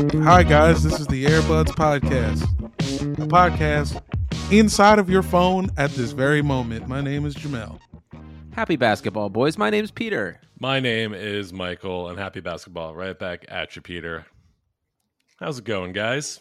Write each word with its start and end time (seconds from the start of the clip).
Hi, 0.00 0.42
guys. 0.42 0.82
This 0.82 0.98
is 0.98 1.06
the 1.08 1.26
Airbuds 1.26 1.66
Podcast, 1.76 2.42
a 3.18 3.26
podcast 3.26 4.00
inside 4.50 4.98
of 4.98 5.10
your 5.10 5.22
phone 5.22 5.68
at 5.76 5.90
this 5.90 6.12
very 6.12 6.40
moment. 6.40 6.88
My 6.88 7.02
name 7.02 7.26
is 7.26 7.34
Jamel. 7.34 7.78
Happy 8.52 8.76
basketball, 8.76 9.28
boys. 9.28 9.58
My 9.58 9.68
name's 9.68 9.90
Peter. 9.90 10.40
My 10.58 10.80
name 10.80 11.12
is 11.12 11.52
Michael, 11.52 12.08
and 12.08 12.18
happy 12.18 12.40
basketball. 12.40 12.94
Right 12.94 13.18
back 13.18 13.44
at 13.48 13.76
you, 13.76 13.82
Peter. 13.82 14.24
How's 15.38 15.58
it 15.58 15.66
going, 15.66 15.92
guys? 15.92 16.40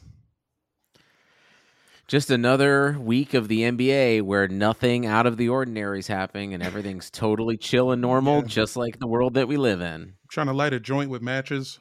Just 2.08 2.32
another 2.32 2.98
week 2.98 3.34
of 3.34 3.50
the 3.50 3.64
NBA 3.64 4.22
where 4.22 4.48
nothing 4.48 5.06
out 5.06 5.26
of 5.26 5.36
the 5.36 5.50
ordinary 5.50 6.00
is 6.00 6.08
happening 6.08 6.54
and 6.54 6.64
everything's 6.64 7.10
totally 7.10 7.58
chill 7.58 7.92
and 7.92 8.02
normal, 8.02 8.36
Yeah. 8.38 8.48
just 8.48 8.78
like 8.78 9.00
the 9.00 9.08
world 9.08 9.34
that 9.34 9.50
we 9.50 9.58
live 9.58 9.82
in. 9.82 10.02
I'm 10.02 10.14
trying 10.32 10.48
to 10.48 10.54
light 10.54 10.72
a 10.72 10.80
joint 10.80 11.10
with 11.10 11.22
matches. 11.22 11.80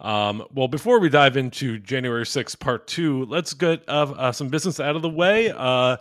Um, 0.00 0.44
well, 0.54 0.68
before 0.68 0.98
we 0.98 1.10
dive 1.10 1.36
into 1.36 1.78
January 1.78 2.24
6th, 2.24 2.58
part 2.58 2.86
two, 2.86 3.26
let's 3.26 3.52
get 3.52 3.86
uh, 3.86 4.14
uh, 4.16 4.32
some 4.32 4.48
business 4.48 4.80
out 4.80 4.96
of 4.96 5.02
the 5.02 5.10
way. 5.10 5.52
Uh, 5.54 5.98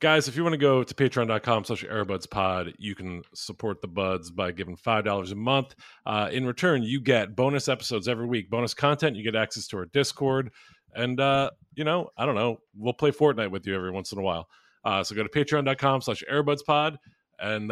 guys, 0.00 0.28
if 0.28 0.36
you 0.36 0.42
want 0.42 0.52
to 0.52 0.58
go 0.58 0.84
to 0.84 0.94
patreon.com 0.94 1.64
slash 1.64 1.82
airbudspod, 1.82 2.74
you 2.78 2.94
can 2.94 3.22
support 3.34 3.80
the 3.80 3.88
buds 3.88 4.30
by 4.30 4.52
giving 4.52 4.76
$5 4.76 5.32
a 5.32 5.34
month. 5.34 5.74
Uh, 6.04 6.28
in 6.30 6.46
return, 6.46 6.82
you 6.82 7.00
get 7.00 7.34
bonus 7.34 7.68
episodes 7.68 8.06
every 8.06 8.26
week, 8.26 8.50
bonus 8.50 8.74
content. 8.74 9.16
You 9.16 9.24
get 9.24 9.34
access 9.34 9.66
to 9.68 9.78
our 9.78 9.86
Discord. 9.86 10.52
And, 10.94 11.18
uh, 11.18 11.50
you 11.74 11.84
know, 11.84 12.10
I 12.18 12.26
don't 12.26 12.34
know, 12.34 12.58
we'll 12.76 12.92
play 12.92 13.12
Fortnite 13.12 13.50
with 13.50 13.66
you 13.66 13.74
every 13.74 13.90
once 13.90 14.12
in 14.12 14.18
a 14.18 14.22
while. 14.22 14.48
Uh, 14.84 15.02
so 15.02 15.14
go 15.14 15.22
to 15.22 15.28
patreon.com 15.28 16.02
slash 16.02 16.22
airbudspod. 16.30 16.98
And, 17.40 17.70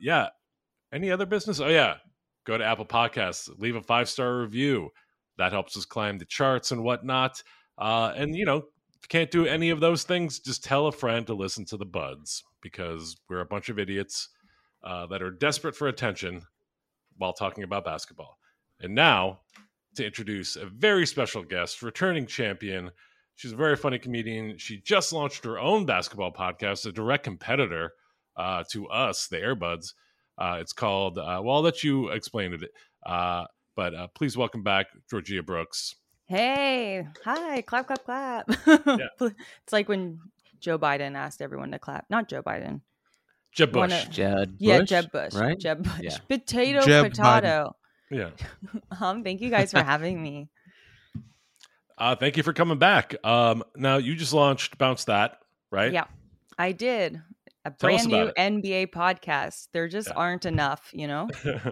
yeah, 0.00 0.28
any 0.92 1.10
other 1.10 1.26
business? 1.26 1.60
Oh, 1.60 1.68
yeah. 1.68 1.96
Go 2.44 2.58
to 2.58 2.64
Apple 2.64 2.84
Podcasts, 2.84 3.48
leave 3.58 3.74
a 3.74 3.82
five 3.82 4.06
star 4.06 4.40
review. 4.40 4.90
That 5.38 5.52
helps 5.52 5.76
us 5.76 5.84
climb 5.84 6.18
the 6.18 6.24
charts 6.24 6.70
and 6.70 6.82
whatnot. 6.82 7.42
Uh, 7.78 8.12
and, 8.16 8.36
you 8.36 8.44
know, 8.44 8.64
can't 9.08 9.30
do 9.30 9.46
any 9.46 9.70
of 9.70 9.80
those 9.80 10.04
things, 10.04 10.38
just 10.38 10.64
tell 10.64 10.86
a 10.86 10.92
friend 10.92 11.26
to 11.26 11.34
listen 11.34 11.64
to 11.66 11.76
the 11.76 11.84
buds 11.84 12.42
because 12.62 13.16
we're 13.28 13.40
a 13.40 13.46
bunch 13.46 13.68
of 13.68 13.78
idiots 13.78 14.28
uh, 14.82 15.06
that 15.06 15.22
are 15.22 15.30
desperate 15.30 15.76
for 15.76 15.88
attention 15.88 16.42
while 17.18 17.32
talking 17.32 17.64
about 17.64 17.84
basketball. 17.84 18.38
And 18.80 18.94
now, 18.94 19.40
to 19.96 20.04
introduce 20.04 20.56
a 20.56 20.66
very 20.66 21.06
special 21.06 21.42
guest, 21.42 21.82
returning 21.82 22.26
champion. 22.26 22.90
She's 23.36 23.52
a 23.52 23.56
very 23.56 23.76
funny 23.76 23.98
comedian. 23.98 24.58
She 24.58 24.80
just 24.80 25.12
launched 25.12 25.44
her 25.44 25.58
own 25.58 25.86
basketball 25.86 26.32
podcast, 26.32 26.86
a 26.86 26.92
direct 26.92 27.24
competitor 27.24 27.92
uh, 28.36 28.64
to 28.72 28.88
us, 28.88 29.28
the 29.28 29.36
Airbuds. 29.36 29.92
Uh, 30.36 30.58
it's 30.60 30.72
called, 30.72 31.18
uh, 31.18 31.40
well, 31.42 31.56
I'll 31.56 31.62
let 31.62 31.84
you 31.84 32.08
explain 32.08 32.52
it. 32.52 32.62
But 33.76 33.94
uh, 33.94 34.06
please 34.14 34.36
welcome 34.36 34.62
back 34.62 34.86
Georgea 35.12 35.44
Brooks. 35.44 35.94
Hey, 36.26 37.06
hi, 37.24 37.60
clap, 37.62 37.86
clap, 37.86 38.04
clap. 38.04 38.48
It's 39.20 39.72
like 39.72 39.88
when 39.88 40.20
Joe 40.60 40.78
Biden 40.78 41.14
asked 41.16 41.42
everyone 41.42 41.70
to 41.72 41.78
clap. 41.78 42.06
Not 42.08 42.28
Joe 42.28 42.42
Biden. 42.42 42.80
Jeb 43.52 43.72
Bush. 43.72 43.80
Wanna- 43.80 44.06
Jeb 44.10 44.56
Yeah, 44.58 44.78
Bush, 44.80 44.88
Jeb 44.88 45.12
Bush. 45.12 45.34
right? 45.34 45.58
Jeb 45.58 45.82
Bush. 45.84 46.00
Yeah. 46.00 46.16
Potato, 46.28 46.80
Jeb 46.82 47.10
potato. 47.12 47.76
Yeah. 48.10 48.30
Um, 49.00 49.22
thank 49.24 49.40
you 49.40 49.50
guys 49.50 49.70
for 49.72 49.82
having 49.82 50.22
me. 50.22 50.48
Uh, 51.98 52.14
thank 52.16 52.36
you 52.36 52.42
for 52.42 52.52
coming 52.52 52.78
back. 52.78 53.14
Um, 53.24 53.62
now, 53.76 53.96
you 53.98 54.14
just 54.16 54.32
launched 54.32 54.78
Bounce 54.78 55.04
That, 55.04 55.38
right? 55.70 55.92
Yeah, 55.92 56.04
I 56.58 56.72
did. 56.72 57.20
A 57.64 57.70
Tell 57.70 57.88
brand 57.90 58.06
new 58.08 58.22
about 58.22 58.36
NBA 58.36 58.88
podcast. 58.90 59.68
There 59.72 59.88
just 59.88 60.08
Yeah. 60.08 60.14
aren't 60.16 60.44
enough, 60.46 60.90
you 60.92 61.06
know? 61.06 61.28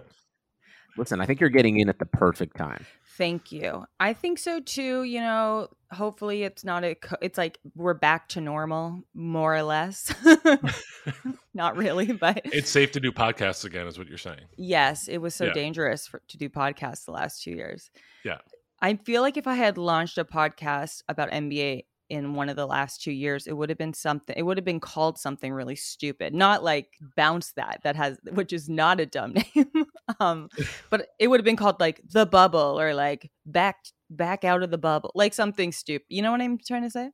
Listen, 0.97 1.19
I 1.21 1.25
think 1.25 1.39
you're 1.39 1.49
getting 1.49 1.79
in 1.79 1.89
at 1.89 1.99
the 1.99 2.05
perfect 2.05 2.55
time. 2.57 2.85
Thank 3.17 3.51
you. 3.51 3.85
I 3.99 4.13
think 4.13 4.39
so 4.39 4.59
too. 4.59 5.03
You 5.03 5.21
know, 5.21 5.67
hopefully 5.91 6.43
it's 6.43 6.63
not 6.63 6.83
a, 6.83 6.95
co- 6.95 7.15
it's 7.21 7.37
like 7.37 7.59
we're 7.75 7.93
back 7.93 8.27
to 8.29 8.41
normal, 8.41 9.03
more 9.13 9.55
or 9.55 9.63
less. 9.63 10.13
not 11.53 11.77
really, 11.77 12.11
but 12.13 12.41
it's 12.45 12.69
safe 12.69 12.91
to 12.93 12.99
do 12.99 13.11
podcasts 13.11 13.65
again, 13.65 13.87
is 13.87 13.97
what 13.97 14.07
you're 14.07 14.17
saying. 14.17 14.41
Yes, 14.57 15.07
it 15.07 15.17
was 15.19 15.35
so 15.35 15.45
Yeah. 15.45 15.53
dangerous 15.53 16.07
for, 16.07 16.21
to 16.27 16.37
do 16.37 16.49
podcasts 16.49 17.05
the 17.05 17.11
last 17.11 17.43
two 17.43 17.51
years. 17.51 17.91
Yeah. 18.23 18.37
I 18.81 18.95
feel 18.95 19.21
like 19.21 19.37
if 19.37 19.47
I 19.47 19.55
had 19.55 19.77
launched 19.77 20.17
a 20.17 20.25
podcast 20.25 21.03
about 21.07 21.31
NBA 21.31 21.85
in 22.09 22.33
one 22.35 22.49
of 22.49 22.55
the 22.55 22.65
last 22.67 23.01
two 23.01 23.11
years, 23.11 23.47
it 23.47 23.53
would 23.53 23.69
have 23.69 23.77
been 23.77 23.93
something. 23.93 24.35
It 24.37 24.43
would 24.43 24.57
have 24.57 24.65
been 24.65 24.79
called 24.79 25.17
something 25.17 25.51
really 25.51 25.75
stupid, 25.75 26.33
not 26.33 26.63
like 26.63 26.89
bounce 27.15 27.53
that 27.53 27.79
that 27.83 27.95
has, 27.95 28.17
which 28.33 28.53
is 28.53 28.69
not 28.69 28.99
a 28.99 29.05
dumb 29.05 29.33
name. 29.55 29.85
um, 30.19 30.49
but 30.89 31.07
it 31.19 31.27
would 31.27 31.39
have 31.39 31.45
been 31.45 31.55
called 31.55 31.79
like 31.79 32.01
the 32.11 32.25
bubble 32.25 32.79
or 32.79 32.93
like 32.93 33.31
back 33.45 33.77
back 34.09 34.43
out 34.43 34.61
of 34.63 34.69
the 34.71 34.77
bubble, 34.77 35.11
like 35.15 35.33
something 35.33 35.71
stupid. 35.71 36.05
You 36.09 36.21
know 36.21 36.31
what 36.31 36.41
I'm 36.41 36.57
trying 36.57 36.83
to 36.83 36.89
say? 36.91 37.09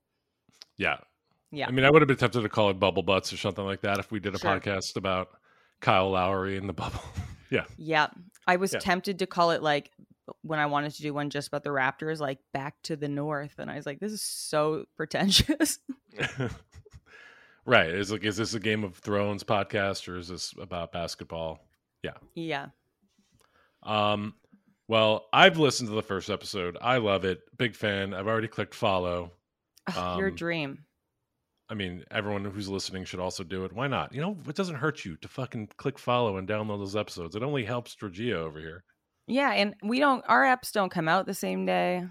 Yeah. 0.78 0.98
Yeah. 1.52 1.68
I 1.68 1.72
mean, 1.72 1.86
I 1.86 1.90
would 1.90 2.02
have 2.02 2.08
been 2.08 2.18
tempted 2.18 2.42
to 2.42 2.50
call 2.50 2.69
it 2.69 2.80
Bubble 2.80 3.04
Butts 3.04 3.31
or 3.34 3.38
something 3.38 3.66
like 3.66 3.81
that 3.81 3.98
if 4.00 4.12
we 4.12 4.19
did 4.19 4.36
a 4.36 4.40
Sure. 4.40 4.60
podcast 4.60 4.96
about 4.98 5.30
Kyle 5.81 6.12
Lowry 6.12 6.58
and 6.58 6.68
the 6.69 6.74
bubble. 6.74 7.02
yeah. 7.50 7.63
Yeah. 7.78 8.08
I 8.46 8.58
was 8.58 8.74
Yeah. 8.74 8.80
tempted 8.80 9.19
to 9.19 9.25
call 9.28 9.52
it 9.52 9.63
like 9.63 9.92
when 10.42 10.60
I 10.60 10.66
wanted 10.68 10.94
to 10.96 11.02
do 11.02 11.14
one 11.14 11.30
just 11.30 11.48
about 11.48 11.64
the 11.64 11.70
Raptors, 11.70 12.20
like 12.20 12.40
back 12.54 12.76
to 12.84 12.96
the 12.96 13.08
north. 13.08 13.56
And 13.58 13.70
I 13.70 13.76
was 13.76 13.86
like, 13.86 14.00
this 14.00 14.12
is 14.12 14.22
so 14.22 14.86
pretentious. 14.98 15.80
right. 17.66 17.90
Is 17.90 18.12
like, 18.12 18.24
is 18.24 18.38
this 18.38 18.54
a 18.54 18.60
Game 18.60 18.84
of 18.84 18.96
Thrones 18.98 19.44
podcast 19.44 20.08
or 20.08 20.18
is 20.18 20.28
this 20.28 20.54
about 20.60 20.92
basketball? 20.92 21.60
Yeah. 22.04 22.18
yeah. 22.36 22.68
Um, 23.84 24.34
well, 24.88 25.28
I've 25.34 25.58
listened 25.58 25.90
to 25.90 25.96
the 25.96 26.02
first 26.02 26.30
episode. 26.30 26.78
I 26.82 26.98
love 26.98 27.25
it. 27.25 27.42
Big 27.58 27.75
fan. 27.75 28.14
I've 28.14 28.28
already 28.28 28.48
clicked 28.48 28.74
follow. 28.74 29.32
Ugh, 29.88 30.18
Your 30.20 30.30
Um, 30.30 30.36
dream. 30.36 30.80
I 31.72 31.75
mean, 31.75 32.04
everyone 32.10 32.46
who's 32.46 32.68
listening 32.68 33.06
should 33.06 33.20
also 33.20 33.44
do 33.44 33.64
it. 33.64 33.72
Why 33.74 33.86
not? 33.88 34.12
You 34.14 34.22
know, 34.22 34.36
it 34.48 34.56
doesn't 34.56 34.75
hurt 34.78 35.06
you 35.06 35.18
to 35.18 35.28
fucking 35.28 35.70
click 35.78 36.00
follow 36.00 36.38
and 36.38 36.48
download 36.48 36.80
those 36.80 36.96
episodes. 36.96 37.36
It 37.36 37.44
only 37.44 37.64
helps 37.64 37.96
Georgea 37.96 38.34
over 38.34 38.60
here. 38.60 38.84
Yeah, 39.30 39.52
and 39.54 39.76
we 39.84 40.00
don't. 40.00 40.24
Our 40.28 40.44
apps 40.44 40.72
don't 40.72 40.90
come 40.90 41.08
out 41.08 41.26
the 41.26 41.34
same 41.34 41.66
day, 41.66 42.06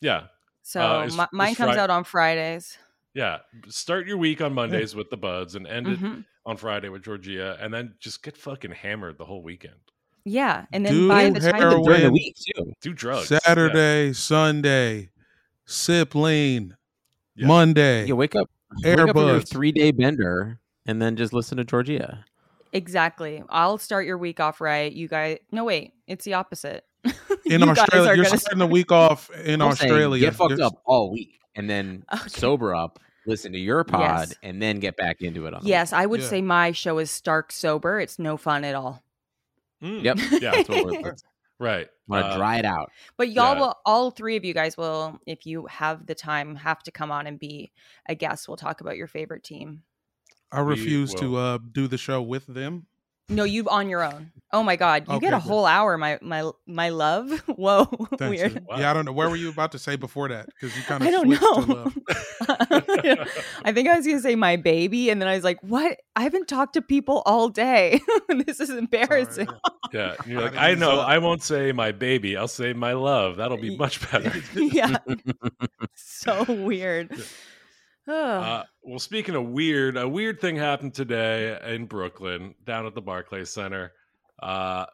Yeah, 0.00 0.26
so 0.62 0.80
Uh, 0.80 1.04
is- 1.04 1.16
mi- 1.16 1.22
is 1.22 1.28
mine 1.32 1.54
comes 1.54 1.72
Fri- 1.72 1.80
out 1.80 1.90
on 1.90 2.04
Fridays. 2.04 2.76
yeah. 3.14 3.38
Start 3.68 4.06
your 4.06 4.16
week 4.16 4.40
on 4.40 4.52
Mondays 4.54 4.94
with 4.94 5.10
the 5.10 5.16
buds 5.16 5.54
and 5.54 5.66
end 5.66 5.86
it 5.88 6.00
Mhm. 6.00 6.24
on 6.46 6.56
Friday 6.56 6.88
with 6.88 7.02
Georgea, 7.02 7.56
and 7.62 7.72
then 7.72 7.94
just 8.00 8.22
get 8.22 8.36
fucking 8.36 8.72
hammered 8.72 9.18
the 9.18 9.24
whole 9.24 9.42
weekend. 9.42 9.76
Yeah, 10.24 10.64
and 10.72 10.84
then 10.86 10.92
Do 10.94 11.08
by 11.08 11.28
the 11.30 11.40
time 11.40 11.54
heroin. 11.60 11.84
during 11.84 12.00
the 12.02 12.10
week 12.12 12.36
too. 12.36 12.72
Do 12.80 12.92
drugs. 12.94 13.30
yeah. 13.30 13.38
Saturday, 13.40 14.12
Sunday, 14.14 15.10
sip 15.66 16.14
lean, 16.14 16.76
Yeah. 17.36 17.46
Monday. 17.46 18.06
You 18.06 18.16
wake 18.16 18.34
up, 18.34 18.50
wake 18.82 18.98
up 18.98 19.10
from 19.10 19.26
your 19.28 19.40
three 19.42 19.70
day 19.72 19.90
bender, 19.90 20.60
and 20.86 21.00
then 21.02 21.16
just 21.16 21.32
listen 21.34 21.58
to 21.58 21.64
Georgea. 21.64 22.24
Exactly, 22.74 23.42
I'll 23.48 23.78
start 23.78 24.04
your 24.04 24.18
week 24.18 24.40
off 24.40 24.60
right. 24.60 24.92
You 24.92 25.08
guys, 25.08 25.38
no 25.50 25.64
wait, 25.64 25.92
it's 26.06 26.24
the 26.26 26.34
opposite. 26.34 26.84
in 27.46 27.60
You 27.62 27.68
Australia, 27.70 28.14
you're 28.14 28.24
gonna 28.24 28.38
starting 28.38 28.58
the 28.58 28.66
week 28.78 28.92
off 28.92 29.30
in 29.30 29.62
I'm 29.62 29.74
saying 29.74 29.90
Australia. 29.92 30.20
get 30.20 30.34
fucked 30.34 30.56
There's- 30.56 30.66
up 30.66 30.82
all 30.84 31.10
week, 31.10 31.38
and 31.54 31.68
then 31.70 32.04
Okay. 32.12 32.28
sober 32.28 32.74
up, 32.74 32.98
listen 33.26 33.52
to 33.52 33.58
your 33.58 33.84
pod, 33.84 34.28
Yes. 34.28 34.34
and 34.42 34.60
then 34.60 34.80
get 34.80 34.96
back 34.96 35.22
into 35.22 35.46
it. 35.46 35.54
On 35.54 35.62
the 35.62 35.68
Yes, 35.68 35.92
I 35.92 36.04
would 36.06 36.20
Yeah. 36.20 36.26
say 36.28 36.42
my 36.42 36.72
show 36.72 36.98
is 36.98 37.10
stark 37.10 37.52
sober. 37.52 38.00
It's 38.00 38.18
no 38.18 38.36
fun 38.36 38.64
at 38.64 38.74
all. 38.74 39.02
Mm, 39.82 40.02
Yep. 40.02 40.18
Yeah. 40.42 40.50
That's 40.52 40.68
what 40.68 40.84
we're 40.86 41.00
let's 41.02 41.24
Right. 41.60 41.88
want 42.08 42.24
to 42.24 42.30
Uh, 42.32 42.36
dry 42.36 42.58
it 42.58 42.64
out. 42.64 42.90
But 43.16 43.30
y'all 43.30 43.54
Yeah. 43.54 43.60
will, 43.60 43.74
all 43.86 44.10
three 44.10 44.36
of 44.36 44.44
you 44.44 44.52
guys 44.54 44.76
will, 44.76 45.18
if 45.26 45.46
you 45.46 45.66
have 45.66 46.06
the 46.06 46.14
time, 46.14 46.56
have 46.56 46.82
to 46.84 46.90
come 46.90 47.12
on 47.12 47.26
and 47.26 47.38
be 47.38 47.70
a 48.08 48.14
guest. 48.14 48.48
We'll 48.48 48.56
talk 48.56 48.80
about 48.80 48.96
your 48.96 49.06
favorite 49.06 49.44
team. 49.44 49.82
I 50.54 50.62
We 50.62 50.70
refuse 50.70 51.14
to 51.14 51.36
uh, 51.36 51.58
do 51.72 51.86
the 51.88 51.98
show 51.98 52.22
with 52.22 52.46
them. 52.46 52.86
No, 53.30 53.44
you 53.44 53.66
on 53.70 53.88
your 53.88 54.02
own. 54.02 54.32
Oh 54.52 54.62
my 54.62 54.76
god, 54.76 55.06
you 55.08 55.18
get 55.18 55.32
a 55.32 55.36
good. 55.36 55.42
whole 55.42 55.64
hour, 55.64 55.96
my 55.96 56.18
my 56.20 56.50
my 56.66 56.90
love. 56.90 57.30
Whoa, 57.46 57.86
Thanks. 58.18 58.20
weird. 58.20 58.64
Wow. 58.68 58.78
Yeah, 58.78 58.90
I 58.90 58.94
don't 58.94 59.06
know. 59.06 59.12
Where 59.12 59.30
were 59.30 59.36
you 59.36 59.48
about 59.48 59.72
to 59.72 59.78
say 59.78 59.96
before 59.96 60.28
that? 60.28 60.46
Because 60.46 60.76
you 60.76 60.82
kind 60.82 61.02
of 61.02 61.08
I 61.08 61.10
don't 61.10 61.28
know. 61.30 61.92
I 63.64 63.72
think 63.72 63.88
I 63.88 63.96
was 63.96 64.06
gonna 64.06 64.20
say 64.20 64.34
my 64.34 64.56
baby, 64.56 65.08
and 65.08 65.22
then 65.22 65.28
I 65.28 65.36
was 65.36 65.42
like, 65.42 65.58
"What? 65.62 65.98
I 66.14 66.22
haven't 66.22 66.48
talked 66.48 66.74
to 66.74 66.82
people 66.82 67.22
all 67.24 67.48
day. 67.48 68.00
this 68.28 68.60
is 68.60 68.70
embarrassing." 68.70 69.48
Yeah. 69.92 70.16
You're 70.26 70.42
like, 70.42 70.56
I 70.56 70.74
know. 70.74 71.00
I 71.00 71.18
won't 71.18 71.42
say 71.42 71.72
my 71.72 71.92
baby. 71.92 72.36
I'll 72.36 72.46
say 72.46 72.74
my 72.74 72.92
love. 72.92 73.36
That'll 73.36 73.56
be 73.56 73.76
much 73.76 74.10
better. 74.10 74.32
yeah, 74.54 74.96
so 75.94 76.44
weird. 76.46 77.10
Uh, 78.12 78.62
well, 78.82 78.98
speaking 78.98 79.34
of 79.34 79.46
weird, 79.46 79.96
a 79.96 80.08
weird 80.08 80.40
thing 80.40 80.56
happened 80.56 80.94
today 80.94 81.58
in 81.74 81.86
Brooklyn, 81.86 82.54
down 82.64 82.86
at 82.86 82.94
the 82.94 83.00
Barclays 83.00 83.50
Center. 83.50 83.92
Uh, 84.42 84.86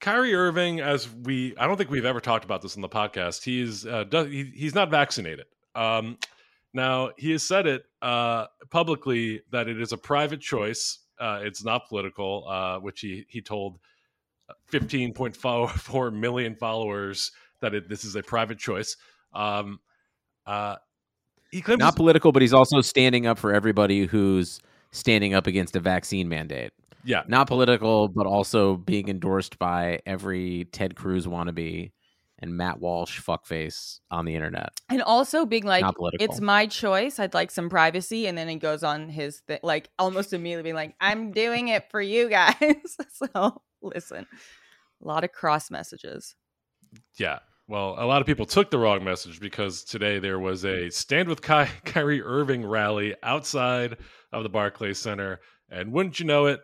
Kyrie 0.00 0.34
Irving, 0.34 0.80
as 0.80 1.08
we, 1.10 1.54
I 1.56 1.66
don't 1.66 1.76
think 1.76 1.90
we've 1.90 2.06
ever 2.06 2.20
talked 2.20 2.44
about 2.44 2.62
this 2.62 2.74
on 2.74 2.82
the 2.82 2.88
podcast. 2.88 3.44
He's 3.44 3.86
uh, 3.86 4.04
does, 4.04 4.28
he, 4.28 4.50
he's 4.54 4.74
not 4.74 4.90
vaccinated. 4.90 5.46
Um, 5.74 6.18
now 6.72 7.10
he 7.18 7.32
has 7.32 7.42
said 7.42 7.66
it 7.66 7.84
uh, 8.00 8.46
publicly 8.70 9.42
that 9.52 9.68
it 9.68 9.80
is 9.80 9.92
a 9.92 9.98
private 9.98 10.40
choice. 10.40 11.00
Uh, 11.18 11.40
it's 11.42 11.62
not 11.62 11.86
political, 11.88 12.48
uh, 12.48 12.78
which 12.78 13.00
he 13.00 13.26
he 13.28 13.42
told 13.42 13.78
15.4 14.72 16.12
million 16.12 16.54
followers 16.54 17.30
that 17.60 17.74
it, 17.74 17.88
this 17.88 18.04
is 18.04 18.16
a 18.16 18.22
private 18.22 18.58
choice. 18.58 18.96
Um, 19.34 19.80
uh, 20.46 20.76
he 21.50 21.60
claims 21.60 21.80
Not 21.80 21.96
political, 21.96 22.32
but 22.32 22.42
he's 22.42 22.52
also 22.54 22.80
standing 22.80 23.26
up 23.26 23.38
for 23.38 23.52
everybody 23.52 24.06
who's 24.06 24.60
standing 24.92 25.34
up 25.34 25.46
against 25.46 25.76
a 25.76 25.80
vaccine 25.80 26.28
mandate. 26.28 26.72
yeah, 27.04 27.22
Not 27.28 27.46
political, 27.46 28.08
but 28.08 28.26
also 28.26 28.76
being 28.76 29.08
endorsed 29.08 29.58
by 29.58 30.00
every 30.06 30.66
Ted 30.72 30.96
Cruz 30.96 31.26
wannabe 31.26 31.92
and 32.42 32.56
Matt 32.56 32.80
Walsh 32.80 33.20
fuckface 33.20 34.00
on 34.10 34.24
the 34.24 34.34
internet. 34.34 34.70
and 34.88 35.02
also 35.02 35.44
being 35.44 35.64
like, 35.64 35.84
"It's 36.14 36.40
my 36.40 36.66
choice. 36.66 37.18
I'd 37.18 37.34
like 37.34 37.50
some 37.50 37.68
privacy," 37.68 38.26
and 38.26 38.36
then 38.38 38.48
he 38.48 38.56
goes 38.56 38.82
on 38.82 39.08
his 39.10 39.42
th- 39.46 39.60
like 39.62 39.90
almost 39.98 40.32
immediately 40.32 40.62
being 40.62 40.74
like, 40.74 40.94
"I'm 41.00 41.32
doing 41.32 41.68
it 41.68 41.90
for 41.90 42.00
you 42.00 42.28
guys." 42.30 42.54
so 43.12 43.62
listen, 43.82 44.26
a 45.02 45.06
lot 45.06 45.22
of 45.22 45.32
cross 45.32 45.70
messages. 45.70 46.34
Yeah. 47.18 47.40
Well, 47.70 47.94
a 47.98 48.04
lot 48.04 48.20
of 48.20 48.26
people 48.26 48.46
took 48.46 48.68
the 48.72 48.78
wrong 48.78 49.04
message 49.04 49.38
because 49.38 49.84
today 49.84 50.18
there 50.18 50.40
was 50.40 50.64
a 50.64 50.90
Stand 50.90 51.28
with 51.28 51.40
Ky- 51.40 51.70
Kyrie 51.84 52.20
Irving 52.20 52.66
rally 52.66 53.14
outside 53.22 53.96
of 54.32 54.42
the 54.42 54.48
Barclays 54.48 54.98
Center. 54.98 55.38
And 55.70 55.92
wouldn't 55.92 56.18
you 56.18 56.26
know 56.26 56.46
it, 56.46 56.58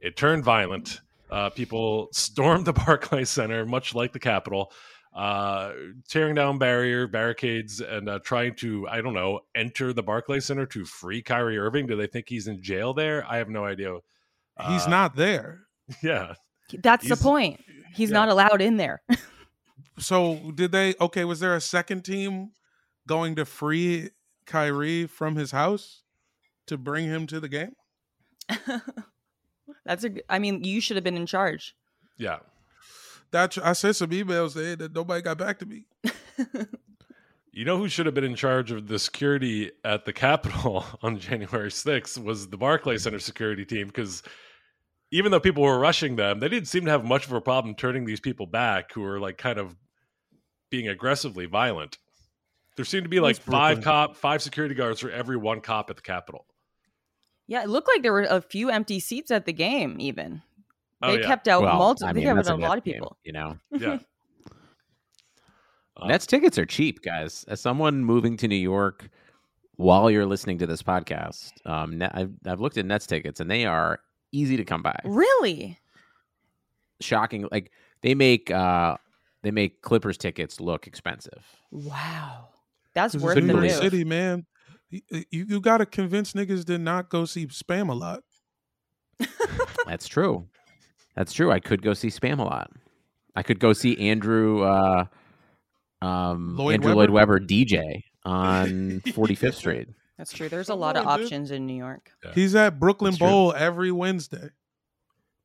it 0.00 0.16
turned 0.16 0.44
violent. 0.44 1.00
Uh, 1.28 1.50
people 1.50 2.10
stormed 2.12 2.64
the 2.64 2.72
Barclays 2.86 3.28
Center, 3.28 3.66
much 3.66 3.92
like 3.96 4.12
the 4.12 4.20
Capitol, 4.20 4.70
uh, 5.16 5.72
tearing 6.08 6.36
down 6.36 6.58
barrier 6.58 7.08
barricades 7.08 7.80
and 7.80 8.08
uh, 8.08 8.20
trying 8.20 8.54
to, 8.58 8.86
I 8.88 9.00
don't 9.00 9.14
know, 9.14 9.40
enter 9.56 9.92
the 9.92 10.04
Barclays 10.04 10.44
Center 10.44 10.66
to 10.66 10.84
free 10.84 11.22
Kyrie 11.22 11.58
Irving. 11.58 11.88
Do 11.88 11.96
they 11.96 12.06
think 12.06 12.26
he's 12.28 12.46
in 12.46 12.62
jail 12.62 12.94
there? 12.94 13.26
I 13.28 13.38
have 13.38 13.48
no 13.48 13.64
idea. 13.64 13.96
He's 14.68 14.86
Uh, 14.86 14.90
not 14.90 15.16
there. 15.16 15.62
Yeah. 16.04 16.34
That's 16.78 17.08
the 17.08 17.16
point. 17.16 17.60
He's 17.92 18.10
yeah. 18.10 18.14
not 18.14 18.28
allowed 18.28 18.62
in 18.62 18.76
there. 18.76 19.02
So 19.98 20.52
did 20.54 20.72
they? 20.72 20.94
Okay, 21.00 21.24
was 21.24 21.40
there 21.40 21.54
a 21.54 21.60
second 21.60 22.02
team 22.02 22.52
going 23.06 23.36
to 23.36 23.44
free 23.44 24.10
Kyrie 24.46 25.06
from 25.06 25.36
his 25.36 25.50
house 25.50 26.02
to 26.66 26.78
bring 26.78 27.06
him 27.06 27.26
to 27.28 27.40
the 27.40 27.48
game? 27.48 27.74
That's 29.84 30.04
a. 30.04 30.10
I 30.28 30.38
mean, 30.38 30.64
you 30.64 30.80
should 30.80 30.96
have 30.96 31.04
been 31.04 31.16
in 31.16 31.26
charge. 31.26 31.74
Yeah. 32.16 32.38
That's 33.30 33.56
I 33.58 33.72
sent 33.72 33.96
some 33.96 34.10
emails 34.10 34.54
there 34.54 34.76
that 34.76 34.94
nobody 34.94 35.22
got 35.22 35.38
back 35.38 35.58
to 35.60 35.66
me. 35.66 35.86
You 37.54 37.66
know 37.66 37.76
who 37.76 37.86
should 37.86 38.06
have 38.06 38.14
been 38.14 38.24
in 38.24 38.34
charge 38.34 38.72
of 38.72 38.88
the 38.88 38.98
security 38.98 39.72
at 39.84 40.06
the 40.06 40.12
Capitol 40.14 40.86
on 41.02 41.18
January 41.18 41.68
6th 41.68 42.22
was 42.22 42.48
the 42.48 42.56
Barclays 42.56 43.02
Center 43.02 43.18
security 43.18 43.66
team 43.66 43.88
because 43.88 44.22
even 45.12 45.30
though 45.30 45.38
people 45.40 45.62
were 45.62 45.78
rushing 45.78 46.16
them, 46.16 46.40
they 46.40 46.48
didn't 46.48 46.66
seem 46.68 46.84
to 46.86 46.90
have 46.90 47.04
much 47.04 47.26
of 47.26 47.32
a 47.32 47.40
problem 47.40 47.74
turning 47.76 48.04
these 48.06 48.18
people 48.20 48.46
back 48.46 48.92
who 48.92 49.02
were 49.02 49.20
like 49.20 49.38
kind 49.38 49.58
of 49.58 49.76
being 50.70 50.88
aggressively 50.88 51.46
violent. 51.46 51.98
There 52.76 52.84
seemed 52.84 53.04
to 53.04 53.10
be 53.10 53.20
like 53.20 53.36
five 53.36 53.82
cop, 53.82 54.16
five 54.16 54.42
security 54.42 54.74
guards 54.74 54.98
for 55.00 55.10
every 55.10 55.36
one 55.36 55.60
cop 55.60 55.90
at 55.90 55.96
the 55.96 56.02
Capitol. 56.02 56.46
Yeah, 57.46 57.62
it 57.62 57.68
looked 57.68 57.88
like 57.88 58.02
there 58.02 58.12
were 58.14 58.22
a 58.22 58.40
few 58.40 58.70
empty 58.70 58.98
seats 58.98 59.30
at 59.30 59.44
the 59.44 59.52
game. 59.52 59.96
Even 60.00 60.42
Oh, 61.02 61.12
they 61.12 61.20
yeah. 61.20 61.26
kept 61.26 61.48
out 61.48 61.62
Well, 61.62 61.76
multiple. 61.76 62.08
I 62.08 62.12
they 62.14 62.24
mean, 62.24 62.34
kept 62.34 62.48
out 62.48 62.58
a 62.58 62.62
lot 62.62 62.78
of 62.78 62.84
game, 62.84 62.94
people. 62.94 63.18
you 63.24 63.32
know, 63.32 63.58
Yeah. 63.70 63.98
Uh, 65.94 66.06
Nets 66.08 66.26
tickets 66.26 66.56
are 66.56 66.64
cheap, 66.64 67.02
guys. 67.02 67.44
As 67.48 67.60
someone 67.60 68.02
moving 68.04 68.36
to 68.38 68.48
New 68.48 68.56
York 68.56 69.10
while 69.76 70.10
you're 70.10 70.24
listening 70.24 70.58
to 70.58 70.66
this 70.66 70.82
podcast, 70.82 71.50
um, 71.66 72.02
I've, 72.02 72.30
I've 72.46 72.60
looked 72.60 72.78
at 72.78 72.86
Nets 72.86 73.06
tickets 73.06 73.40
and 73.40 73.50
they 73.50 73.66
are 73.66 74.00
easy 74.32 74.56
to 74.56 74.64
come 74.64 74.82
by. 74.82 74.98
Really? 75.04 75.78
Shocking, 77.00 77.48
like 77.50 77.70
they 78.02 78.14
make 78.14 78.50
uh, 78.50 78.96
they 79.42 79.50
make 79.50 79.82
Clippers 79.82 80.16
tickets 80.16 80.60
look 80.60 80.86
expensive. 80.86 81.44
Wow, 81.70 82.48
That's 82.94 83.14
worth 83.16 83.36
it's 83.36 83.46
the 83.46 83.52
New 83.52 83.60
move. 83.60 83.70
York 83.70 83.82
City, 83.82 84.04
man. 84.04 84.46
You, 84.90 85.00
you, 85.10 85.46
you 85.48 85.60
got 85.60 85.78
to 85.78 85.86
convince 85.86 86.34
niggas 86.34 86.66
to 86.66 86.78
not 86.78 87.08
go 87.08 87.24
see 87.24 87.46
Spamalot. 87.46 88.20
That's 89.86 90.06
true. 90.06 90.46
That's 91.16 91.32
true. 91.32 91.50
I 91.50 91.60
could 91.60 91.82
go 91.82 91.94
see 91.94 92.08
Spamalot. 92.08 92.66
I 93.34 93.42
could 93.42 93.58
go 93.58 93.72
see 93.72 93.96
Andrew 93.98 94.62
uh, 94.62 95.06
um, 96.02 96.56
Lloyd 96.56 96.74
Andrew 96.74 96.94
Lloyd 96.94 97.10
Webber 97.10 97.40
DJ 97.40 98.02
on 98.24 99.00
45th 99.06 99.54
Street. 99.54 99.88
That's 100.22 100.32
true. 100.32 100.48
There's 100.48 100.68
a 100.68 100.72
Come 100.72 100.78
lot 100.78 100.96
of 100.96 101.02
dude. 101.02 101.24
options 101.24 101.50
in 101.50 101.66
New 101.66 101.74
York. 101.74 102.12
He's 102.32 102.54
at 102.54 102.78
Brooklyn 102.78 103.10
That's 103.10 103.18
true. 103.18 103.26
Bowl 103.26 103.54
every 103.56 103.90
Wednesday. 103.90 104.50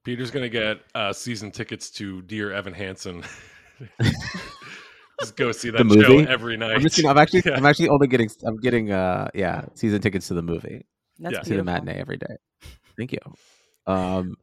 Peter's 0.03 0.29
going 0.29 0.43
to 0.43 0.50
get 0.50 0.81
uh, 0.93 1.12
season 1.13 1.50
tickets 1.50 1.89
to 1.91 2.22
Dear 2.22 2.51
Evan 2.53 2.74
Hansen. 2.74 3.24
Just 5.19 5.36
go 5.36 5.51
see 5.51 5.72
that 5.72 5.88
The 5.88 6.01
show 6.03 6.10
movie? 6.17 6.27
every 6.29 6.57
night. 6.57 6.75
I'm, 6.75 6.81
just, 6.81 7.03
I'm 7.03 7.17
actually 7.17 7.41
Yeah. 7.46 7.55
I'm 7.55 7.65
actually 7.65 7.89
only 7.89 8.05
getting 8.05 8.29
I'm 8.46 8.57
getting 8.57 8.91
uh 8.91 9.29
yeah 9.34 9.65
season 9.74 10.00
tickets 10.00 10.27
to 10.27 10.36
the 10.36 10.43
movie. 10.43 10.86
That's 11.17 11.34
Yeah. 11.34 11.41
see 11.41 11.55
the 11.55 11.63
matinee 11.63 12.00
every 12.00 12.17
day. 12.17 12.36
Thank 12.98 13.13
you. 13.13 13.19
Um, 13.88 14.36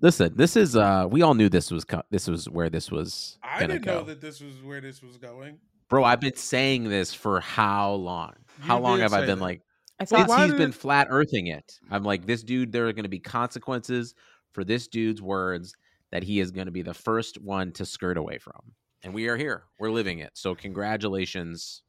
listen, 0.00 0.36
this 0.36 0.56
is 0.56 0.76
uh, 0.76 1.06
we 1.10 1.22
all 1.22 1.34
knew 1.34 1.48
this 1.48 1.72
was 1.72 1.84
co- 1.84 2.02
this 2.12 2.28
was 2.28 2.48
where 2.48 2.70
this 2.70 2.92
was 2.92 3.38
I 3.42 3.66
didn't 3.66 3.82
go, 3.82 3.94
know 3.94 4.02
that 4.04 4.20
this 4.20 4.40
was 4.40 4.62
where 4.62 4.80
this 4.80 5.02
was 5.02 5.16
going. 5.16 5.58
Bro. 5.88 6.04
I've 6.04 6.20
been 6.20 6.36
saying 6.36 6.84
this 6.84 7.12
for 7.14 7.40
how 7.40 7.92
long? 7.92 8.34
How 8.60 8.76
You 8.78 8.82
long 8.82 9.00
have 9.00 9.12
I 9.12 9.20
been 9.26 9.38
that. 9.38 9.44
like? 9.44 9.62
I 10.00 10.04
Well, 10.04 10.06
Since 10.06 10.20
thought 10.20 10.28
why 10.28 10.42
he's 10.42 10.52
did 10.52 10.58
been 10.58 10.72
flat 10.72 11.08
earthing 11.10 11.48
it, 11.48 11.78
I'm 11.90 12.04
like, 12.04 12.26
this 12.26 12.42
dude. 12.42 12.70
There 12.72 12.86
are 12.88 12.92
going 12.92 13.02
to 13.04 13.08
be 13.08 13.18
consequences 13.18 14.14
for 14.52 14.64
this 14.64 14.86
dude's 14.88 15.20
words 15.22 15.74
that 16.12 16.22
he 16.22 16.40
is 16.40 16.50
going 16.50 16.66
to 16.66 16.72
be 16.72 16.82
the 16.82 16.94
first 16.94 17.40
one 17.40 17.72
to 17.72 17.84
skirt 17.84 18.16
away 18.16 18.38
from, 18.38 18.60
and 19.02 19.12
we 19.12 19.28
are 19.28 19.36
here. 19.36 19.64
We're 19.78 19.90
living 19.90 20.20
it. 20.20 20.30
So 20.34 20.54
congratulations 20.54 21.82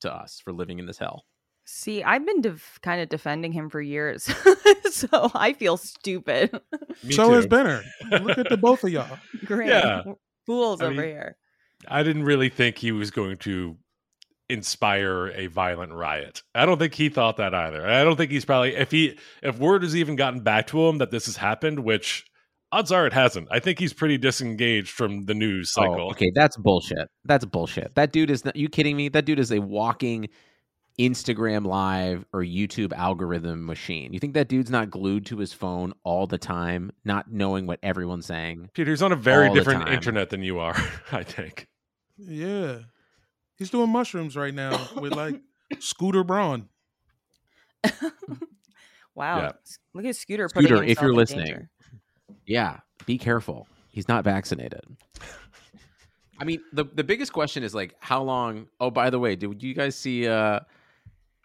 to 0.00 0.12
us 0.14 0.40
for 0.44 0.52
living 0.52 0.78
in 0.78 0.86
this 0.86 0.98
hell. 0.98 1.24
See, 1.64 2.02
I've 2.02 2.24
been 2.24 2.40
def- 2.40 2.78
kind 2.82 3.00
of 3.02 3.08
defending 3.10 3.52
him 3.52 3.68
for 3.68 3.80
years, 3.80 4.24
so 4.90 5.30
I 5.34 5.52
feel 5.52 5.76
stupid. 5.76 6.50
Me 7.02 7.12
so 7.14 7.28
too. 7.28 7.34
has 7.34 7.46
Benner. 7.46 7.82
Look 8.10 8.38
at 8.38 8.48
the 8.48 8.56
both 8.56 8.84
of 8.84 8.90
y'all. 8.90 9.18
Great. 9.44 9.68
Yeah. 9.68 10.02
fools 10.46 10.80
I 10.80 10.86
over 10.86 10.94
mean, 10.94 11.02
here. 11.04 11.36
I 11.86 12.02
didn't 12.02 12.24
really 12.24 12.48
think 12.48 12.78
he 12.78 12.92
was 12.92 13.10
going 13.10 13.38
to 13.38 13.76
inspire 14.48 15.28
a 15.28 15.46
violent 15.46 15.92
riot. 15.92 16.42
I 16.54 16.66
don't 16.66 16.78
think 16.78 16.94
he 16.94 17.08
thought 17.08 17.36
that 17.36 17.54
either. 17.54 17.86
I 17.86 18.02
don't 18.02 18.16
think 18.16 18.30
he's 18.30 18.44
probably 18.44 18.74
if 18.74 18.90
he 18.90 19.18
if 19.42 19.58
word 19.58 19.82
has 19.82 19.94
even 19.94 20.16
gotten 20.16 20.40
back 20.40 20.66
to 20.68 20.86
him 20.86 20.98
that 20.98 21.10
this 21.10 21.26
has 21.26 21.36
happened, 21.36 21.80
which 21.80 22.24
odds 22.72 22.90
are 22.90 23.06
it 23.06 23.12
hasn't. 23.12 23.48
I 23.50 23.60
think 23.60 23.78
he's 23.78 23.92
pretty 23.92 24.18
disengaged 24.18 24.90
from 24.90 25.26
the 25.26 25.34
news 25.34 25.72
oh, 25.76 25.82
cycle. 25.82 26.06
Oh, 26.08 26.10
okay, 26.10 26.32
that's 26.34 26.56
bullshit. 26.56 27.08
That's 27.24 27.44
bullshit. 27.44 27.94
That 27.94 28.12
dude 28.12 28.30
is. 28.30 28.44
Not, 28.44 28.56
you 28.56 28.68
kidding 28.68 28.96
me? 28.96 29.08
That 29.08 29.24
dude 29.24 29.38
is 29.38 29.52
a 29.52 29.60
walking 29.60 30.28
Instagram 30.98 31.66
live 31.66 32.24
or 32.32 32.40
YouTube 32.40 32.92
algorithm 32.92 33.64
machine. 33.64 34.12
You 34.12 34.18
think 34.18 34.34
that 34.34 34.48
dude's 34.48 34.70
not 34.70 34.90
glued 34.90 35.26
to 35.26 35.38
his 35.38 35.52
phone 35.52 35.92
all 36.04 36.26
the 36.26 36.38
time, 36.38 36.90
not 37.04 37.30
knowing 37.30 37.66
what 37.66 37.78
everyone's 37.82 38.26
saying? 38.26 38.70
Peter, 38.74 38.90
he's 38.90 39.02
on 39.02 39.12
a 39.12 39.16
very 39.16 39.52
different 39.52 39.88
internet 39.88 40.30
than 40.30 40.42
you 40.42 40.58
are, 40.58 40.76
I 41.12 41.22
think. 41.22 41.68
Yeah. 42.16 42.80
He's 43.56 43.70
doing 43.70 43.90
mushrooms 43.90 44.36
right 44.36 44.54
now 44.54 44.88
with 44.96 45.14
like 45.14 45.40
Scooter 45.78 46.24
Braun. 46.24 46.68
Wow. 49.18 49.40
Yeah. 49.40 49.52
Look 49.94 50.04
at 50.04 50.14
Scooter. 50.14 50.48
putting 50.48 50.68
Scooter, 50.68 50.82
if 50.84 50.90
himself 50.90 51.02
you're 51.02 51.10
in 51.10 51.16
listening, 51.16 51.46
danger. 51.46 51.70
Yeah, 52.46 52.78
be 53.04 53.18
careful. 53.18 53.66
He's 53.90 54.06
not 54.06 54.22
vaccinated. 54.22 54.82
I 56.40 56.44
mean, 56.44 56.60
the 56.72 56.84
the 56.84 57.02
biggest 57.02 57.32
question 57.32 57.64
is 57.64 57.74
like, 57.74 57.96
how 57.98 58.22
long? 58.22 58.68
Oh, 58.78 58.92
by 58.92 59.10
the 59.10 59.18
way, 59.18 59.34
did 59.34 59.60
you 59.60 59.74
guys 59.74 59.96
see? 59.96 60.28
uh 60.28 60.60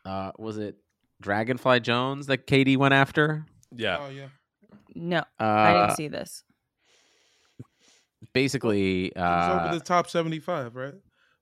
uh 0.06 0.32
Was 0.38 0.58
it 0.58 0.78
Dragonfly 1.22 1.80
Jones 1.82 2.28
that 2.28 2.48
KD 2.48 2.78
went 2.78 2.94
after? 2.94 3.46
Yeah. 3.72 3.98
Oh 4.02 4.10
yeah. 4.10 4.28
No, 4.96 5.20
Uh, 5.40 5.44
I 5.44 5.74
didn't 5.74 5.96
see 5.96 6.08
this. 6.08 6.44
Basically, 8.34 9.08
It 9.08 9.16
was 9.18 9.50
uh, 9.50 9.60
over 9.66 9.76
the 9.76 9.84
top 9.84 10.10
75, 10.10 10.76
right? 10.76 10.94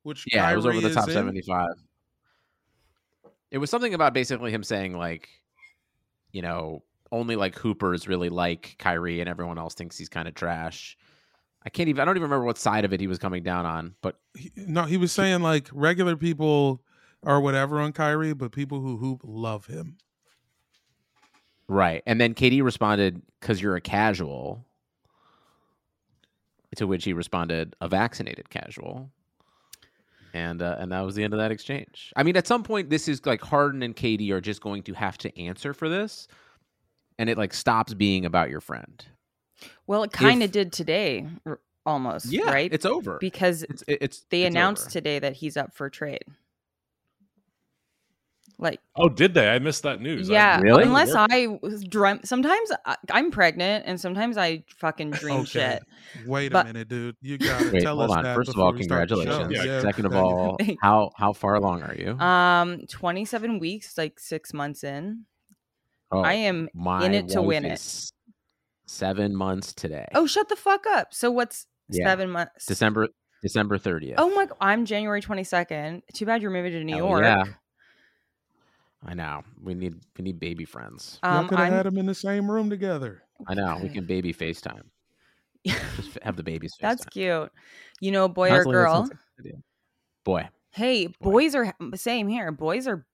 Which 0.03 0.25
yeah, 0.31 0.49
it 0.51 0.55
was 0.55 0.65
over 0.65 0.81
the 0.81 0.93
top 0.93 1.07
in. 1.07 1.13
75. 1.13 1.69
It 3.51 3.57
was 3.59 3.69
something 3.69 3.93
about 3.93 4.13
basically 4.13 4.51
him 4.51 4.63
saying 4.63 4.97
like, 4.97 5.29
you 6.31 6.41
know, 6.41 6.83
only 7.11 7.35
like 7.35 7.55
Hoopers 7.55 8.07
really 8.07 8.29
like 8.29 8.75
Kyrie 8.79 9.19
and 9.19 9.29
everyone 9.29 9.57
else 9.57 9.73
thinks 9.75 9.97
he's 9.97 10.09
kind 10.09 10.27
of 10.27 10.33
trash. 10.33 10.97
I 11.63 11.69
can't 11.69 11.89
even 11.89 12.01
I 12.01 12.05
don't 12.05 12.15
even 12.15 12.23
remember 12.29 12.45
what 12.45 12.57
side 12.57 12.85
of 12.85 12.93
it 12.93 12.99
he 12.99 13.07
was 13.07 13.19
coming 13.19 13.43
down 13.43 13.65
on, 13.65 13.95
but 14.01 14.19
He- 14.35 14.51
No, 14.55 14.83
he 14.83 14.97
was 14.97 15.11
saying 15.11 15.41
like 15.41 15.69
regular 15.71 16.15
people 16.15 16.81
are 17.23 17.39
whatever 17.41 17.79
on 17.79 17.93
Kyrie, 17.93 18.33
but 18.33 18.51
people 18.51 18.79
who 18.81 18.97
hoop 18.97 19.21
love 19.23 19.65
him. 19.67 19.97
right. 21.67 22.03
And 22.05 22.19
then 22.19 22.33
KD 22.33 22.63
responded 22.63 23.21
cuz 23.41 23.61
you're 23.61 23.75
a 23.75 23.81
casual. 23.81 24.65
To 26.77 26.87
which 26.87 27.03
he 27.03 27.11
responded 27.11 27.75
a 27.81 27.89
vaccinated 27.89 28.49
casual. 28.49 29.11
And 30.33 30.61
uh, 30.61 30.77
and 30.79 30.89
that 30.93 31.01
was 31.01 31.15
the 31.15 31.23
end 31.25 31.33
of 31.33 31.39
that 31.39 31.51
exchange. 31.51 32.13
I 32.15 32.23
mean, 32.23 32.37
at 32.37 32.47
some 32.47 32.63
point, 32.63 32.89
this 32.89 33.09
is 33.09 33.25
like 33.25 33.41
Harden 33.41 33.83
and 33.83 33.93
KD 33.93 34.31
are 34.31 34.39
just 34.39 34.61
going 34.61 34.83
to 34.83 34.93
have 34.93 35.17
to 35.19 35.37
answer 35.41 35.73
for 35.73 35.89
this, 35.89 36.29
and 37.19 37.29
it 37.29 37.37
like 37.37 37.53
stops 37.53 37.93
being 37.93 38.25
about 38.25 38.49
your 38.49 38.61
friend. 38.61 39.03
Well, 39.87 40.03
it 40.03 40.13
kind 40.13 40.41
of 40.41 40.51
did 40.53 40.71
today, 40.71 41.27
almost. 41.85 42.27
Yeah, 42.27 42.45
right. 42.49 42.71
it's 42.73 42.85
over. 42.85 43.17
because 43.19 43.63
It's 43.63 43.83
it's 43.87 44.21
they 44.29 44.43
it's 44.43 44.55
announced 44.55 44.83
over. 44.85 44.91
today 44.91 45.19
that 45.19 45.33
he's 45.33 45.57
up 45.57 45.73
for 45.75 45.89
trade. 45.89 46.23
Like, 48.61 48.79
Oh, 48.95 49.09
did 49.09 49.33
they? 49.33 49.49
I 49.49 49.57
missed 49.57 49.81
that 49.83 49.99
news. 50.01 50.29
I- 50.29 50.33
yeah, 50.33 50.59
Really? 50.61 50.83
unless 50.83 51.13
I 51.15 51.47
was 51.63 51.83
dream. 51.83 52.19
Sometimes 52.23 52.71
I, 52.85 52.95
I'm 53.09 53.31
pregnant, 53.31 53.85
and 53.87 53.99
sometimes 53.99 54.37
I 54.37 54.63
fucking 54.77 55.09
dream 55.21 55.39
Okay. 55.41 55.79
shit. 55.79 55.83
Wait 56.27 56.53
a 56.53 56.63
minute, 56.63 56.87
dude. 56.87 57.15
You 57.21 57.39
gotta 57.39 57.71
Wait, 57.73 57.81
tell 57.81 57.97
hold 57.97 58.11
us 58.11 58.17
on. 58.17 58.23
that. 58.23 58.35
First 58.35 58.49
of 58.49 58.59
all, 58.59 58.71
we 58.71 58.83
start 58.83 59.09
the 59.09 59.15
show. 59.15 59.23
congratulations. 59.23 59.65
Yeah, 59.65 59.81
Second 59.81 60.05
of 60.05 60.13
all, 60.15 60.57
how 60.81 61.09
how 61.17 61.33
far 61.33 61.55
along 61.55 61.81
are 61.81 61.95
you? 61.95 62.11
Um, 62.19 62.85
27 62.87 63.57
weeks, 63.57 63.97
like 63.97 64.19
six 64.19 64.53
months 64.53 64.83
in. 64.83 65.25
oh, 66.11 66.21
I 66.21 66.33
am 66.33 66.69
my 66.75 67.03
in 67.03 67.13
it 67.15 67.29
to 67.29 67.41
win 67.41 67.65
it. 67.65 67.81
Seven 68.85 69.35
months 69.35 69.73
today. 69.73 70.05
Oh, 70.13 70.27
shut 70.27 70.49
the 70.49 70.55
fuck 70.55 70.85
up. 70.85 71.13
So 71.13 71.31
what's 71.31 71.65
Yeah. 71.89 72.05
seven 72.07 72.29
months? 72.29 72.65
December 72.65 73.07
December 73.41 73.77
thirtieth. 73.77 74.15
Oh 74.19 74.29
my! 74.35 74.47
I'm 74.59 74.85
January 74.85 75.21
22nd. 75.21 76.01
Too 76.13 76.25
bad 76.27 76.41
you're 76.43 76.51
moving 76.51 76.73
to 76.73 76.83
New 76.83 76.95
Hell 76.97 77.07
York. 77.07 77.23
yeah. 77.23 77.43
I 79.05 79.13
know. 79.13 79.41
We 79.61 79.73
need 79.73 79.95
we 80.17 80.23
need 80.23 80.39
baby 80.39 80.65
friends. 80.65 81.19
Y'all 81.23 81.39
Um, 81.39 81.47
could 81.47 81.57
have 81.59 81.73
had 81.73 81.85
them 81.85 81.97
in 81.97 82.05
the 82.05 82.13
same 82.15 82.49
room 82.49 82.69
together. 82.69 83.23
I 83.47 83.53
know. 83.55 83.79
We 83.81 83.89
can 83.89 84.05
baby 84.05 84.33
FaceTime. 84.33 84.83
Just 85.65 86.17
have 86.23 86.35
the 86.35 86.43
babies. 86.43 86.73
That's 86.79 87.03
FaceTime. 87.05 87.11
cute. 87.11 87.51
You 87.99 88.11
know, 88.11 88.27
boy 88.27 88.49
or 88.49 88.53
Honestly, 88.53 88.71
that 88.71 88.77
girl. 88.77 88.93
sounds 88.93 89.09
like 89.09 89.17
a 89.17 89.41
good 89.41 89.49
idea. 89.49 89.61
Boy. 90.23 90.49
Hey, 90.71 91.07
boys 91.19 91.55
are 91.55 91.73
same 91.95 92.27
here. 92.27 92.51
Boys 92.51 92.87
are 92.87 93.05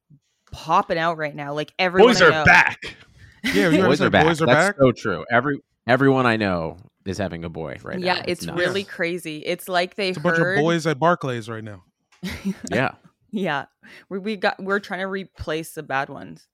popping 0.52 0.98
out 0.98 1.18
right 1.18 1.36
now. 1.36 1.54
Like 1.54 1.74
everyone. 1.80 2.10
Boys 2.14 2.22
I 2.22 2.26
are 2.28 2.32
know. 2.32 2.46
back. 2.46 2.80
Yeah, 3.44 3.70
you 3.70 3.82
boys 3.84 4.02
are 4.02 4.10
back. 4.10 4.26
boys 4.26 4.42
are 4.42 4.46
That's 4.48 4.70
back. 4.70 4.76
so 4.80 4.92
true. 4.92 5.24
Every 5.32 5.60
everyone 5.86 6.26
I 6.26 6.36
know 6.36 6.78
is 7.06 7.18
having 7.18 7.46
a 7.46 7.50
boy 7.50 7.78
right 7.84 7.98
now. 7.98 8.06
yeah, 8.16 8.24
it's 8.28 8.44
nuts. 8.44 8.60
really 8.60 8.84
crazy. 8.84 9.38
It's 9.46 9.70
like 9.70 9.96
they 9.96 10.10
It's 10.10 10.18
a 10.18 10.22
bunch 10.22 10.38
heard. 10.38 10.58
of 10.58 10.64
boys 10.64 10.86
at 10.86 11.00
Barclays 11.00 11.48
right 11.48 11.64
now. 11.64 11.84
yeah. 12.72 12.96
Yeah, 13.32 13.66
we 14.10 14.20
we 14.20 14.36
got 14.36 14.62
we're 14.62 14.80
trying 14.80 15.02
to 15.02 15.08
replace 15.08 15.74
the 15.74 15.84
bad 15.84 16.10
ones. 16.10 16.48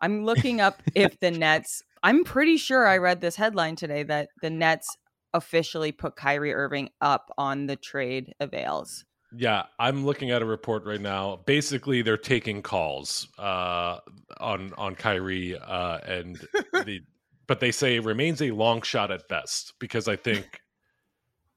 I'm 0.00 0.24
looking 0.24 0.60
up 0.60 0.82
if 0.94 1.18
the 1.20 1.30
Nets. 1.30 1.82
I'm 2.02 2.24
pretty 2.24 2.56
sure 2.56 2.86
I 2.86 2.96
read 2.96 3.20
this 3.20 3.36
headline 3.36 3.76
today 3.76 4.02
that 4.04 4.28
the 4.40 4.50
Nets 4.50 4.88
officially 5.34 5.92
put 5.92 6.16
Kyrie 6.16 6.54
Irving 6.54 6.90
up 7.00 7.30
on 7.36 7.66
the 7.66 7.76
trade 7.76 8.34
avails. 8.40 9.04
Yeah, 9.32 9.64
I'm 9.78 10.04
looking 10.04 10.30
at 10.32 10.42
a 10.42 10.44
report 10.46 10.84
right 10.84 11.00
now. 11.00 11.40
Basically, 11.46 12.02
they're 12.02 12.16
taking 12.16 12.62
calls 12.62 13.28
uh, 13.38 13.98
on 14.38 14.72
on 14.76 14.94
Kyrie, 14.96 15.56
uh, 15.56 15.98
and 15.98 16.36
the 16.72 17.00
but 17.46 17.60
they 17.60 17.70
say 17.70 17.96
it 17.96 18.04
remains 18.04 18.42
a 18.42 18.50
long 18.50 18.82
shot 18.82 19.10
at 19.10 19.28
best 19.28 19.74
because 19.78 20.08
I 20.08 20.16
think, 20.16 20.60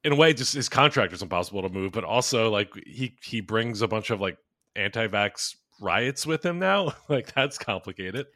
in 0.03 0.11
a 0.11 0.15
way, 0.15 0.33
just 0.33 0.53
his 0.53 0.69
contract 0.69 1.13
is 1.13 1.21
impossible 1.21 1.63
to 1.63 1.69
move, 1.69 1.93
but 1.93 2.03
also 2.03 2.51
like 2.51 2.69
he 2.85 3.15
he 3.23 3.41
brings 3.41 3.81
a 3.81 3.87
bunch 3.87 4.11
of 4.11 4.21
like 4.21 4.37
anti-vax 4.75 5.55
riots 5.81 6.25
with 6.25 6.45
him 6.45 6.59
now. 6.59 6.93
like 7.09 7.33
that's 7.33 7.57
complicated. 7.57 8.27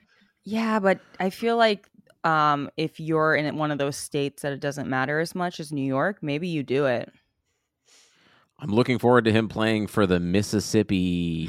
Yeah, 0.43 0.79
but 0.79 0.99
I 1.19 1.29
feel 1.29 1.57
like 1.57 1.87
um, 2.23 2.69
if 2.77 2.99
you're 2.99 3.35
in 3.35 3.57
one 3.57 3.71
of 3.71 3.77
those 3.77 3.97
states 3.97 4.41
that 4.41 4.53
it 4.53 4.59
doesn't 4.59 4.89
matter 4.89 5.19
as 5.19 5.35
much 5.35 5.59
as 5.59 5.71
New 5.71 5.85
York, 5.85 6.19
maybe 6.21 6.47
you 6.47 6.63
do 6.63 6.85
it. 6.85 7.11
I'm 8.59 8.69
looking 8.69 8.97
forward 8.97 9.25
to 9.25 9.31
him 9.31 9.47
playing 9.47 9.87
for 9.87 10.07
the 10.07 10.19
Mississippi 10.19 11.47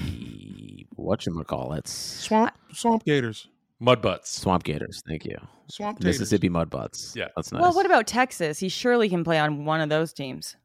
whatchamacallits. 0.99 1.89
Swamp 1.89 2.55
Swamp 2.73 3.05
Gators. 3.05 3.49
Mud 3.81 4.03
butts. 4.03 4.41
Swamp 4.41 4.65
Gators. 4.65 5.03
Thank 5.07 5.25
you. 5.25 5.37
Swamp 5.69 6.01
Gators. 6.01 6.19
Mississippi 6.19 6.51
Mudbutts. 6.51 7.15
Yeah. 7.15 7.29
That's 7.37 7.53
nice. 7.53 7.63
Well, 7.63 7.73
what 7.73 7.87
about 7.87 8.07
Texas? 8.07 8.59
He 8.59 8.69
surely 8.69 9.09
can 9.09 9.25
play 9.25 9.39
on 9.39 9.65
one 9.65 9.81
of 9.81 9.89
those 9.89 10.13
teams. 10.13 10.57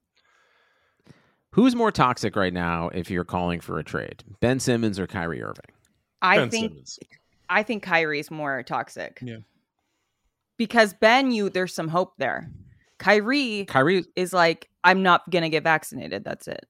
Who's 1.53 1.75
more 1.75 1.91
toxic 1.91 2.35
right 2.35 2.53
now 2.53 2.89
if 2.89 3.09
you're 3.11 3.23
calling 3.23 3.59
for 3.59 3.77
a 3.77 3.83
trade? 3.83 4.23
Ben 4.39 4.59
Simmons 4.59 4.97
or 4.99 5.05
Kyrie 5.05 5.41
Irving? 5.43 5.65
I 6.21 6.37
Ben 6.37 6.49
think 6.49 6.71
Simmons. 6.71 6.99
I 7.49 7.61
think 7.63 7.83
Kyrie's 7.83 8.31
more 8.31 8.63
toxic. 8.63 9.19
Yeah. 9.21 9.37
Because 10.57 10.93
Ben, 10.93 11.31
you 11.31 11.49
there's 11.49 11.73
some 11.73 11.87
hope 11.87 12.13
there. 12.17 12.49
Kyrie 12.97 13.65
Kyrie 13.65 14.05
is 14.15 14.33
like, 14.33 14.69
I'm 14.83 15.03
not 15.03 15.29
gonna 15.29 15.49
get 15.49 15.63
vaccinated. 15.63 16.23
That's 16.23 16.47
it. 16.47 16.65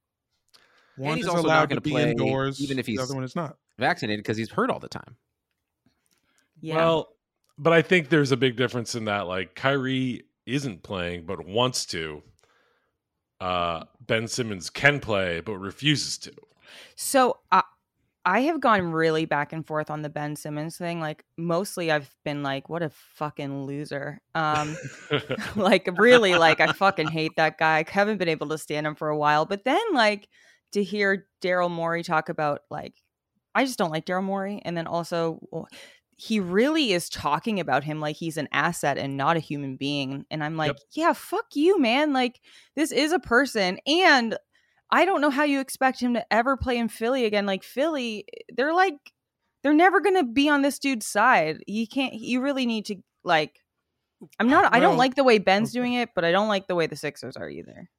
One 0.98 1.16
he's 1.18 1.26
is 1.26 1.30
also 1.30 1.44
not 1.44 1.48
allowed 1.48 1.70
gonna 1.70 1.76
to 1.76 1.82
be 1.82 1.92
play 1.92 2.12
indoors, 2.12 2.62
even 2.62 2.78
if 2.78 2.86
he's 2.86 2.98
the 2.98 3.02
he's- 3.04 3.10
other 3.10 3.16
one 3.16 3.24
is 3.24 3.36
not. 3.36 3.58
vaccinated 3.80 4.24
because 4.24 4.38
he's 4.38 4.50
hurt 4.52 4.70
all 4.70 4.80
the 4.80 4.90
time. 4.90 5.16
Yeah. 6.62 6.76
Well, 6.76 7.10
but 7.58 7.72
I 7.72 7.82
think 7.82 8.10
there's 8.10 8.32
a 8.32 8.38
big 8.38 8.56
difference 8.58 8.96
in 8.96 9.06
that. 9.06 9.28
Like 9.28 9.56
Kyrie 9.56 10.24
isn't 10.46 10.84
playing, 10.84 11.26
but 11.26 11.46
wants 11.46 11.86
to. 11.88 12.22
Uh, 13.44 13.84
ben 14.00 14.26
Simmons 14.26 14.70
can 14.70 15.02
play, 15.02 15.42
but 15.42 15.58
refuses 15.58 16.18
to. 16.20 16.32
so 16.96 17.40
I 17.52 17.64
I 18.24 18.40
have 18.44 18.62
gone 18.62 18.94
really 18.94 19.26
back 19.26 19.52
and 19.52 19.68
forth 19.68 19.90
on 19.90 20.02
the 20.02 20.10
Ben 20.10 20.38
Simmons 20.38 20.78
thing. 20.78 21.02
Like 21.02 21.26
mostly 21.38 21.92
I've 21.92 22.16
been 22.24 22.42
like, 22.42 22.70
what 22.70 22.82
a 22.82 22.90
fucking 22.90 23.66
loser. 23.66 24.22
Um 24.34 24.78
like 25.58 25.90
really 25.98 26.36
like 26.36 26.62
I 26.62 26.72
fucking 26.72 27.10
hate 27.10 27.34
that 27.36 27.58
guy. 27.58 27.80
I 27.80 27.86
haven't 27.90 28.18
been 28.18 28.30
able 28.30 28.48
to 28.48 28.58
stand 28.58 28.88
him 28.88 28.96
for 28.96 29.10
a 29.10 29.18
while. 29.18 29.46
But 29.46 29.66
then 29.66 29.82
like 29.94 30.30
to 30.72 30.82
hear 30.82 31.28
Daryl 31.42 31.70
Morey 31.70 32.04
talk 32.04 32.30
about 32.30 32.62
like 32.72 32.94
I 33.54 33.66
just 33.66 33.78
don't 33.78 33.92
like 33.92 34.06
Daryl 34.06 34.24
Morey. 34.24 34.62
And 34.64 34.78
then 34.78 34.88
also 34.88 35.68
he 36.18 36.40
really 36.40 36.94
is 36.94 37.10
talking 37.10 37.60
about 37.60 37.84
him 37.84 38.00
like 38.00 38.16
he's 38.16 38.38
an 38.38 38.48
asset 38.52 38.98
and 38.98 39.18
not 39.18 39.36
a 39.38 39.40
human 39.40 39.76
being. 39.78 40.26
And 40.32 40.44
I'm 40.44 40.58
like, 40.58 40.70
Yep. 40.70 40.78
yeah, 40.94 41.14
fuck 41.14 41.46
you, 41.56 41.80
man. 41.80 42.14
Like 42.14 42.40
this 42.76 42.92
is 42.92 43.12
a 43.12 43.20
person. 43.20 43.80
And 43.88 44.38
I 44.92 45.06
don't 45.06 45.22
know 45.22 45.32
how 45.32 45.44
you 45.44 45.60
expect 45.60 46.00
him 46.00 46.14
to 46.14 46.26
ever 46.34 46.56
play 46.58 46.78
in 46.78 46.88
Philly 46.88 47.26
again. 47.26 47.46
Like 47.46 47.64
Philly, 47.64 48.26
they're 48.56 48.74
like 48.74 48.96
they're 49.64 49.74
never 49.74 50.00
gonna 50.02 50.24
be 50.26 50.50
on 50.50 50.62
this 50.62 50.78
dude's 50.80 51.06
side. 51.08 51.64
You 51.68 51.88
can't 51.88 52.14
you 52.14 52.42
really 52.42 52.66
need 52.66 52.86
to 52.88 52.98
like 53.24 53.60
I'm 54.40 54.50
not 54.50 54.74
I 54.74 54.80
don't 54.80 54.98
like 54.98 55.16
the 55.16 55.24
way 55.24 55.40
Ben's 55.40 55.72
doing 55.74 55.94
it, 55.94 56.10
but 56.16 56.24
I 56.24 56.32
don't 56.32 56.48
like 56.48 56.68
the 56.68 56.76
way 56.76 56.88
the 56.88 56.96
Sixers 56.96 57.36
are 57.36 57.50
either. 57.50 57.90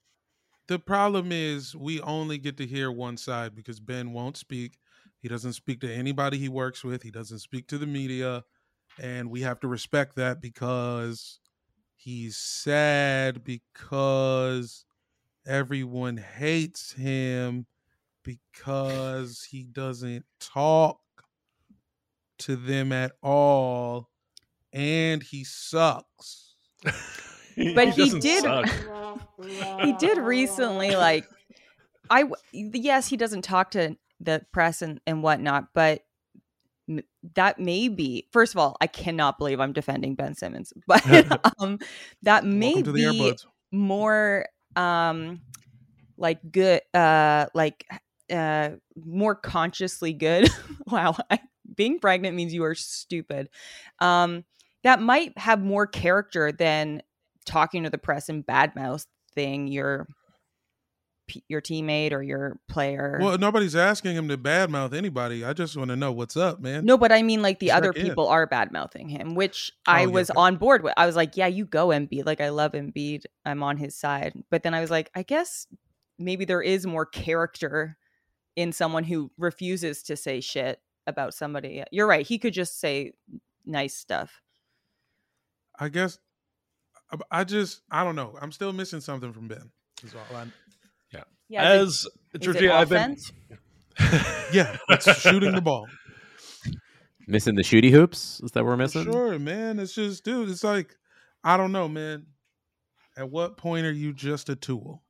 the 0.69 0.79
problem 0.79 1.31
is 1.33 1.75
we 1.77 2.01
only 2.01 2.39
get 2.39 2.57
to 2.59 2.67
hear 2.67 2.91
one 2.91 3.17
side 3.17 3.55
because 3.55 3.81
Ben 3.81 4.13
won't 4.13 4.37
speak. 4.37 4.79
He 5.25 5.29
doesn't 5.31 5.55
speak 5.55 5.81
to 5.81 5.91
anybody 5.91 6.37
he 6.37 6.51
works 6.51 6.85
with. 6.85 7.03
He 7.03 7.11
doesn't 7.11 7.39
speak 7.39 7.67
to 7.69 7.79
the 7.79 7.87
media, 7.87 8.45
and 9.01 9.31
we 9.31 9.41
have 9.41 9.59
to 9.61 9.69
respect 9.69 10.17
that 10.17 10.43
because 10.43 11.41
he's 11.97 12.37
sad 12.37 13.43
because 13.43 14.85
everyone 15.47 16.19
hates 16.19 16.93
him 16.93 17.65
because 18.23 19.45
he 19.45 19.63
doesn't 19.63 20.27
talk 20.41 21.01
to 22.41 22.55
them 22.55 22.93
at 22.93 23.13
all 23.23 24.11
and 24.75 25.23
he 25.23 25.43
sucks. 25.43 26.57
But 27.57 27.91
he 27.95 28.03
doesn't 28.05 28.21
did- 28.21 28.43
suck. 28.43 28.69
he 29.81 29.95
did 29.95 30.19
recently 30.19 30.97
like 30.97 31.27
I 32.11 32.25
yes 32.53 33.09
he 33.09 33.17
doesn't 33.17 33.43
talk 33.43 33.71
to 33.71 33.97
the 34.21 34.45
press 34.53 34.83
and, 34.83 35.01
and 35.07 35.23
whatnot 35.23 35.69
but 35.75 36.03
that 37.35 37.59
may 37.59 37.89
be 37.89 38.29
first 38.33 38.55
of 38.55 38.59
all 38.59 38.77
i 38.81 38.87
cannot 38.87 39.39
believe 39.39 39.61
i'm 39.61 39.73
defending 39.73 40.15
ben 40.15 40.35
simmons 40.35 40.73
but 40.87 41.03
um 41.59 41.79
that 42.23 42.45
may 42.45 42.75
Welcome 42.75 42.85
to 42.85 42.93
the 42.93 43.11
be 43.11 43.37
more 43.73 44.47
um 44.77 45.41
like 46.17 46.39
good 46.51 46.81
uh 46.93 47.47
like 47.55 47.87
uh 48.31 48.71
more 48.97 49.35
consciously 49.35 50.13
good 50.13 50.49
wow 50.87 51.17
I, 51.31 51.41
being 51.75 51.99
pregnant 51.99 52.37
means 52.37 52.55
you 52.55 52.65
are 52.65 52.75
stupid 52.75 53.49
um 54.01 54.45
that 54.85 55.01
might 55.01 55.37
have 55.39 55.63
more 55.63 55.87
character 55.87 56.53
than 56.53 57.03
talking 57.47 57.85
to 57.85 57.91
the 57.91 57.99
press 57.99 58.29
and 58.29 58.47
badmouth 58.47 59.07
thing 59.35 59.67
your 59.67 60.07
p- 60.07 60.15
your 61.49 61.61
teammate 61.63 62.13
or 62.13 62.23
your 62.23 62.59
player 62.69 63.19
Well, 63.21 63.39
nobody's 63.39 63.75
asking 63.75 64.15
him 64.17 64.29
to 64.29 64.37
badmouth 64.37 64.93
anybody. 64.93 65.45
I 65.45 65.53
just 65.55 65.77
want 65.77 65.89
to 65.91 65.97
know 65.97 66.13
what's 66.13 66.37
up, 66.37 66.61
man. 66.61 66.85
no 66.85 66.99
but 66.99 67.13
i 67.13 67.23
mean 67.23 67.41
like 67.43 67.59
the 67.61 67.69
Check 67.69 67.77
other 67.79 67.91
in. 67.93 68.03
people 68.07 68.29
are 68.29 68.47
bad 68.47 68.73
mouthing 68.73 69.09
him 69.09 69.35
which 69.35 69.73
Oh, 69.87 69.93
i 69.93 70.01
yeah, 70.03 70.07
was 70.07 70.31
okay. 70.31 70.39
on 70.41 70.57
board 70.57 70.83
with 70.83 70.93
i 70.97 71.07
was 71.07 71.17
like 71.17 71.37
yeah 71.37 71.47
you 71.47 71.65
go 71.65 71.89
Embiid. 71.89 72.27
like 72.27 72.41
i 72.41 72.51
love 72.51 72.73
Embiid. 72.73 73.25
i'm 73.47 73.63
on 73.63 73.77
his 73.79 73.97
side 73.97 74.35
but 74.51 74.63
then 74.63 74.75
i 74.75 74.81
was 74.81 74.91
like 74.91 75.11
i 75.15 75.23
guess 75.23 75.67
maybe 76.19 76.45
there 76.45 76.63
is 76.63 76.87
more 76.87 77.07
character 77.07 77.97
in 78.57 78.73
someone 78.73 79.05
who 79.05 79.31
refuses 79.39 80.03
to 80.05 80.17
say 80.17 80.41
shit 80.41 80.81
about 81.07 81.35
somebody 81.35 81.83
you're 81.91 82.07
right 82.07 82.27
he 82.27 82.39
could 82.39 82.53
just 82.55 82.79
say 82.81 83.13
nice 83.65 83.97
stuff 83.97 84.41
I 85.79 85.89
guess 85.89 86.19
I- 87.11 87.41
I 87.41 87.45
just 87.45 87.83
I 87.91 88.05
don't 88.05 88.15
know. 88.17 88.37
I'm 88.41 88.53
still 88.53 88.73
missing 88.73 89.01
something 89.01 89.33
from 89.33 89.49
Ben. 89.49 89.71
Is 90.05 90.15
all 90.15 90.37
I, 90.37 90.47
yeah 91.55 91.75
is 91.75 92.07
it- 92.07 92.41
As 92.43 92.49
is 92.49 92.57
it 92.57 92.59
Georgea, 92.61 92.71
I've 92.73 92.89
been 92.89 93.17
yeah, 94.53 94.77
it's 94.89 95.21
shooting 95.21 95.55
the 95.55 95.61
ball. 95.61 95.87
Missing 97.27 97.55
the 97.55 97.63
shooty 97.63 97.91
hoops? 97.91 98.41
Is 98.45 98.51
that 98.53 98.65
what 98.65 98.71
we're 98.71 98.77
missing? 98.77 99.05
Sure, 99.05 99.39
man. 99.39 99.79
It's 99.79 99.95
just, 99.95 100.25
dude. 100.25 100.51
It's 100.51 100.65
like 100.65 100.95
I 101.43 101.57
don't 101.57 101.73
know, 101.73 101.89
man. 101.89 102.27
At 103.17 103.31
what 103.31 103.57
point 103.57 103.87
are 103.87 103.93
you 103.93 104.13
just 104.13 104.49
a 104.49 104.57
tool? 104.57 105.03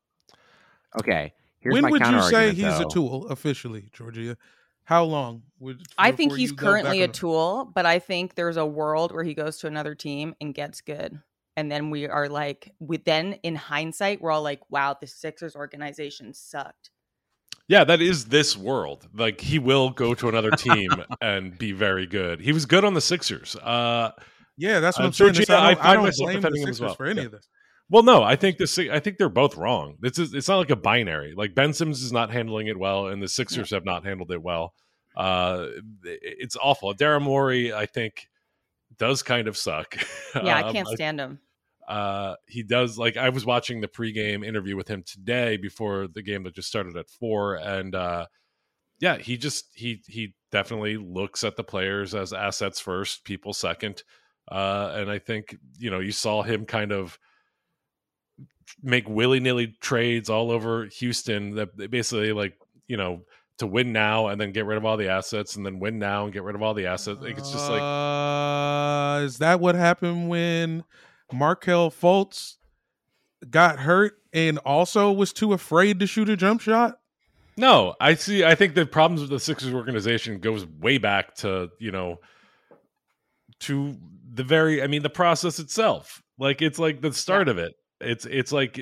Okay. 1.01 1.33
Here's 1.61 1.73
when 1.73 1.83
my 1.85 1.91
would 1.91 2.01
you 2.01 2.07
say 2.07 2.11
counter-argument, 2.13 2.57
he's 2.59 2.81
a 2.81 2.85
tool 2.89 3.27
officially, 3.29 3.89
Georgea? 3.97 4.37
How 4.85 5.05
long 5.05 5.43
would 5.61 5.81
I 5.97 6.13
think 6.13 6.35
he's 6.35 6.53
currently 6.53 7.01
a 7.03 7.09
tool, 7.09 7.73
but 7.75 7.87
I 7.87 7.99
think 7.99 8.35
there's 8.35 8.59
a 8.59 8.67
world 8.67 9.13
where 9.13 9.25
he 9.25 9.33
goes 9.33 9.57
to 9.61 9.67
another 9.67 9.95
team 9.95 10.35
and 10.43 10.53
gets 10.55 10.83
good. 10.83 11.19
And 11.57 11.71
then 11.71 11.91
we 11.91 12.09
are 12.09 12.29
like, 12.29 12.73
with 12.81 13.05
then 13.05 13.35
in 13.45 13.55
hindsight, 13.55 14.21
we're 14.21 14.33
all 14.33 14.43
like, 14.43 14.61
wow, 14.71 14.97
the 15.01 15.07
Sixers 15.07 15.55
organization 15.55 16.35
sucked. 16.35 16.91
Yeah, 17.69 17.85
that 17.85 18.03
is 18.03 18.27
this 18.27 18.57
world. 18.57 19.09
Like 19.15 19.41
he 19.41 19.59
will 19.59 19.91
go 19.91 20.15
to 20.15 20.29
another 20.29 20.51
team 20.51 20.91
and 21.23 21.57
be 21.57 21.73
very 21.73 22.07
good. 22.07 22.41
He 22.41 22.53
was 22.53 22.67
good 22.67 22.85
on 22.85 22.95
the 22.95 23.01
Sixers. 23.01 23.57
Uh, 23.57 24.11
Yeah, 24.57 24.81
that's 24.81 24.99
what 24.99 25.05
Uh, 25.05 25.07
I'm 25.07 25.13
saying. 25.13 25.33
This- 25.35 25.47
Georgea, 25.47 25.55
I 25.55 25.67
I 25.71 25.75
don't, 25.75 25.77
find 25.77 25.89
I 25.89 25.95
don't 25.95 26.17
blame 26.17 26.27
the 26.29 26.35
defending 26.41 26.63
him 26.63 26.69
as 26.69 26.77
Sixers 26.77 26.81
well. 26.87 26.95
for 26.95 27.07
any 27.07 27.21
Yeah. 27.21 27.27
of 27.27 27.33
this. 27.33 27.49
well, 27.89 28.03
no, 28.03 28.23
I 28.23 28.37
think 28.37 28.59
this 28.59 28.79
I 28.79 28.99
think 29.01 29.19
they're 29.19 29.29
both 29.29 29.57
wrong. 29.57 29.97
This 30.01 30.19
is 30.19 30.35
it's 30.35 30.49
not 30.49 30.59
like 30.59 30.71
a 30.71 30.77
binary. 30.77 31.35
Like 31.37 31.55
Ben 31.55 31.73
Simmons 31.73 32.03
is 32.03 32.13
not 32.13 32.31
handling 32.31 32.67
it 32.67 32.79
well, 32.79 33.07
and 33.09 33.23
the 33.23 33.29
Sixers 33.29 33.71
have 33.71 33.85
not 33.85 34.05
handled 34.05 34.31
it 34.33 34.43
well. 34.43 34.75
Uh, 35.17 35.69
it's 36.05 36.57
awful. 36.57 36.93
Daryl 36.95 37.23
Morey, 37.23 37.73
I 37.73 37.87
think, 37.87 38.27
does 38.99 39.23
kind 39.23 39.49
of 39.49 39.57
suck. 39.57 39.97
Yeah, 40.35 40.57
I 40.57 40.63
Um, 40.63 40.73
can't 40.73 40.89
stand 40.89 41.21
him. 41.21 41.39
uh 41.87 42.35
he 42.49 42.63
does 42.63 42.97
like 42.99 43.17
i 43.19 43.29
was 43.29 43.45
watching 43.45 43.81
the 43.83 43.89
pregame 43.89 44.45
interview 44.45 44.75
with 44.75 44.89
him 44.89 45.03
today 45.05 45.57
before 45.59 46.09
the 46.09 46.23
game 46.23 46.43
that 46.43 46.55
just 46.55 46.67
started 46.69 46.97
at 46.97 47.11
four 47.11 47.57
and 47.57 47.95
uh 47.95 48.27
yeah 49.01 49.19
he 49.19 49.37
just 49.37 49.67
he 49.75 50.03
he 50.09 50.35
definitely 50.51 50.97
looks 50.97 51.45
at 51.45 51.57
the 51.57 51.63
players 51.65 52.15
as 52.15 52.33
assets 52.33 52.81
first 52.81 53.23
people 53.25 53.53
second 53.53 54.03
uh 54.51 54.93
and 54.97 55.11
i 55.11 55.19
think 55.19 55.57
you 55.79 55.91
know 55.91 56.01
you 56.01 56.11
saw 56.13 56.43
him 56.43 56.65
kind 56.65 56.91
of 56.91 57.19
make 58.83 59.09
willy-nilly 59.09 59.75
trades 59.81 60.31
all 60.31 60.51
over 60.51 60.87
houston 60.87 61.55
that 61.57 61.77
basically 61.91 62.33
like 62.33 62.57
you 62.89 62.97
know 62.97 63.21
to 63.59 63.67
win 63.67 63.93
now 63.93 64.27
and 64.27 64.41
then 64.41 64.53
get 64.53 64.67
rid 64.67 64.77
of 64.77 64.85
all 64.85 64.97
the 64.97 65.09
assets 65.09 65.57
and 65.57 65.65
then 65.65 65.79
win 65.79 65.99
now 65.99 66.25
and 66.25 66.33
get 66.33 66.43
rid 66.43 66.57
of 66.57 66.63
all 66.63 66.75
the 66.75 66.87
assets 66.87 67.21
like 67.23 67.39
it's 67.39 67.53
just 67.53 67.71
like 67.71 67.81
uh, 67.81 69.25
is 69.25 69.39
that 69.39 69.61
what 69.61 69.75
happened 69.75 70.29
when 70.29 70.85
Markelle 71.33 71.91
Fultz 71.91 72.57
got 73.51 73.81
hurt 73.81 74.15
and 74.33 74.59
also 74.59 75.13
was 75.13 75.33
too 75.33 75.53
afraid 75.53 76.01
to 76.01 76.07
shoot 76.07 76.29
a 76.29 76.37
jump 76.37 76.61
shot? 76.61 76.99
No, 77.57 77.95
I 78.01 78.15
see. 78.15 78.45
I 78.45 78.55
think 78.55 78.75
the 78.75 78.85
problems 78.85 79.21
with 79.21 79.31
the 79.31 79.39
Sixers 79.39 79.73
organization 79.73 80.41
goes 80.41 80.67
way 80.67 80.99
back 80.99 81.37
to 81.37 81.71
you 81.79 81.93
know 81.93 82.19
to 83.61 83.97
the 84.33 84.43
very. 84.43 84.83
I 84.83 84.89
mean, 84.89 85.03
the 85.03 85.11
process 85.11 85.59
itself. 85.59 86.23
Like 86.39 86.63
it's 86.63 86.79
like 86.79 87.01
the 87.01 87.13
start 87.13 87.49
of 87.49 87.59
it. 87.59 87.75
It's 88.05 88.27
it's 88.27 88.53
like 88.53 88.81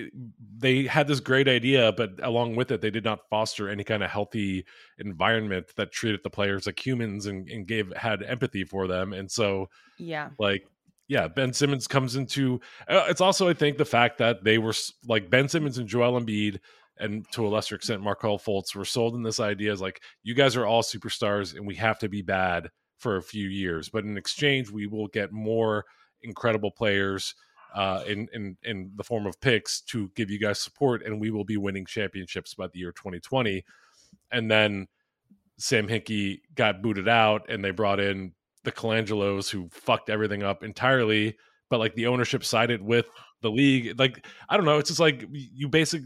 they 0.58 0.84
had 0.84 1.06
this 1.06 1.20
great 1.20 1.48
idea, 1.48 1.92
but 1.92 2.12
along 2.22 2.56
with 2.56 2.70
it, 2.70 2.80
they 2.80 2.90
did 2.90 3.04
not 3.04 3.28
foster 3.30 3.68
any 3.68 3.84
kind 3.84 4.02
of 4.02 4.10
healthy 4.10 4.64
environment 4.98 5.66
that 5.76 5.92
treated 5.92 6.20
the 6.22 6.30
players 6.30 6.66
like 6.66 6.84
humans 6.84 7.26
and, 7.26 7.48
and 7.48 7.66
gave 7.66 7.92
had 7.96 8.22
empathy 8.22 8.64
for 8.64 8.86
them. 8.86 9.12
And 9.12 9.30
so, 9.30 9.68
Yeah. 9.98 10.30
like 10.38 10.66
yeah 11.08 11.26
ben 11.26 11.52
simmons 11.52 11.88
comes 11.88 12.14
into 12.14 12.60
uh, 12.86 13.04
it's 13.08 13.20
also 13.20 13.48
i 13.48 13.52
think 13.52 13.76
the 13.76 13.84
fact 13.84 14.18
that 14.18 14.44
they 14.44 14.56
were 14.56 14.72
like 15.08 15.28
ben 15.28 15.48
simmons 15.48 15.76
and 15.78 15.88
joel 15.88 16.18
embiid 16.18 16.60
and 16.98 17.28
to 17.32 17.44
a 17.44 17.48
lesser 17.48 17.74
extent 17.74 18.00
markelle 18.00 18.38
fultz 18.38 18.74
were 18.76 18.84
sold 18.84 19.16
in 19.16 19.22
this 19.22 19.40
idea 19.40 19.72
as 19.72 19.80
like 19.80 20.00
you 20.22 20.32
guys 20.32 20.54
are 20.56 20.64
all 20.64 20.80
superstars 20.80 21.56
and 21.56 21.66
we 21.66 21.74
have 21.74 21.98
to 21.98 22.08
be 22.08 22.22
bad 22.22 22.70
for 22.98 23.16
a 23.16 23.22
few 23.22 23.48
years 23.48 23.88
but 23.88 24.04
in 24.04 24.16
exchange 24.16 24.70
we 24.70 24.86
will 24.86 25.08
get 25.08 25.32
more 25.32 25.84
incredible 26.22 26.70
players 26.70 27.34
uh, 27.74 28.02
in, 28.06 28.28
in 28.32 28.56
in 28.64 28.90
the 28.96 29.04
form 29.04 29.26
of 29.26 29.40
picks 29.40 29.80
to 29.82 30.10
give 30.14 30.30
you 30.30 30.38
guys 30.38 30.58
support 30.60 31.04
and 31.04 31.20
we 31.20 31.30
will 31.30 31.44
be 31.44 31.56
winning 31.56 31.86
championships 31.86 32.54
by 32.54 32.66
the 32.68 32.78
year 32.78 32.92
2020 32.92 33.64
and 34.30 34.50
then 34.50 34.86
sam 35.58 35.86
hinkie 35.88 36.40
got 36.54 36.82
booted 36.82 37.08
out 37.08 37.48
and 37.48 37.64
they 37.64 37.70
brought 37.70 38.00
in 38.00 38.32
the 38.64 38.72
Colangelos 38.72 39.50
who 39.50 39.68
fucked 39.72 40.08
everything 40.08 40.42
up 40.44 40.62
entirely, 40.62 41.36
but 41.68 41.80
like 41.80 41.94
the 41.94 42.06
ownership 42.06 42.44
sided 42.44 42.80
with 42.80 43.06
the 43.40 43.50
league. 43.50 43.98
Like 43.98 44.24
I 44.48 44.56
don't 44.56 44.66
know, 44.66 44.78
it's 44.78 44.88
just 44.90 45.00
like 45.00 45.24
you 45.32 45.68
basic. 45.68 46.02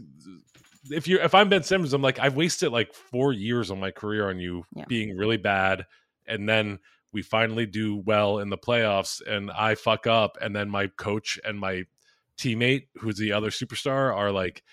If 0.89 1.07
you 1.07 1.19
if 1.19 1.35
I'm 1.35 1.49
Ben 1.49 1.61
Simmons, 1.63 1.93
I'm 1.93 2.01
like 2.01 2.17
I've 2.17 2.35
wasted 2.35 2.71
like 2.71 2.93
four 2.93 3.31
years 3.33 3.69
of 3.69 3.77
my 3.77 3.91
career 3.91 4.29
on 4.29 4.39
you 4.39 4.63
Yeah. 4.75 4.85
being 4.87 5.15
really 5.17 5.37
bad, 5.37 5.85
and 6.27 6.47
then 6.49 6.79
we 7.13 7.21
finally 7.21 7.65
do 7.65 7.97
well 7.97 8.39
in 8.39 8.49
the 8.49 8.57
playoffs, 8.57 9.21
and 9.25 9.51
I 9.51 9.75
fuck 9.75 10.07
up, 10.07 10.37
and 10.41 10.55
then 10.55 10.69
my 10.69 10.87
coach 10.87 11.39
and 11.43 11.59
my 11.59 11.85
teammate, 12.37 12.87
who's 12.95 13.17
the 13.17 13.31
other 13.31 13.49
superstar, 13.49 14.15
are 14.15 14.31
like 14.31 14.63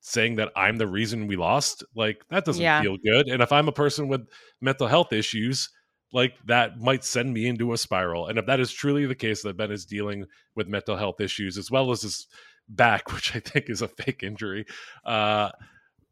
saying 0.00 0.36
that 0.36 0.50
I'm 0.56 0.78
the 0.78 0.86
reason 0.86 1.26
we 1.26 1.36
lost. 1.36 1.84
Like 1.94 2.24
that 2.30 2.44
doesn't 2.44 2.62
Yeah. 2.62 2.80
feel 2.80 2.96
good. 3.04 3.28
And 3.28 3.42
if 3.42 3.52
I'm 3.52 3.68
a 3.68 3.72
person 3.72 4.08
with 4.08 4.26
mental 4.60 4.86
health 4.86 5.12
issues, 5.12 5.68
like 6.12 6.34
that 6.46 6.80
might 6.80 7.04
send 7.04 7.32
me 7.34 7.46
into 7.46 7.72
a 7.72 7.78
spiral. 7.78 8.26
And 8.28 8.38
if 8.38 8.46
that 8.46 8.60
is 8.60 8.72
truly 8.72 9.06
the 9.06 9.14
case 9.14 9.42
that 9.42 9.56
Ben 9.56 9.70
is 9.70 9.84
dealing 9.84 10.24
with 10.56 10.68
mental 10.68 10.96
health 10.96 11.20
issues 11.20 11.58
as 11.58 11.70
well 11.70 11.90
as 11.90 12.02
his 12.02 12.26
back, 12.68 13.12
which 13.12 13.36
I 13.36 13.40
think 13.40 13.68
is 13.68 13.82
a 13.82 13.88
fake 13.88 14.22
injury, 14.22 14.64
uh, 15.04 15.50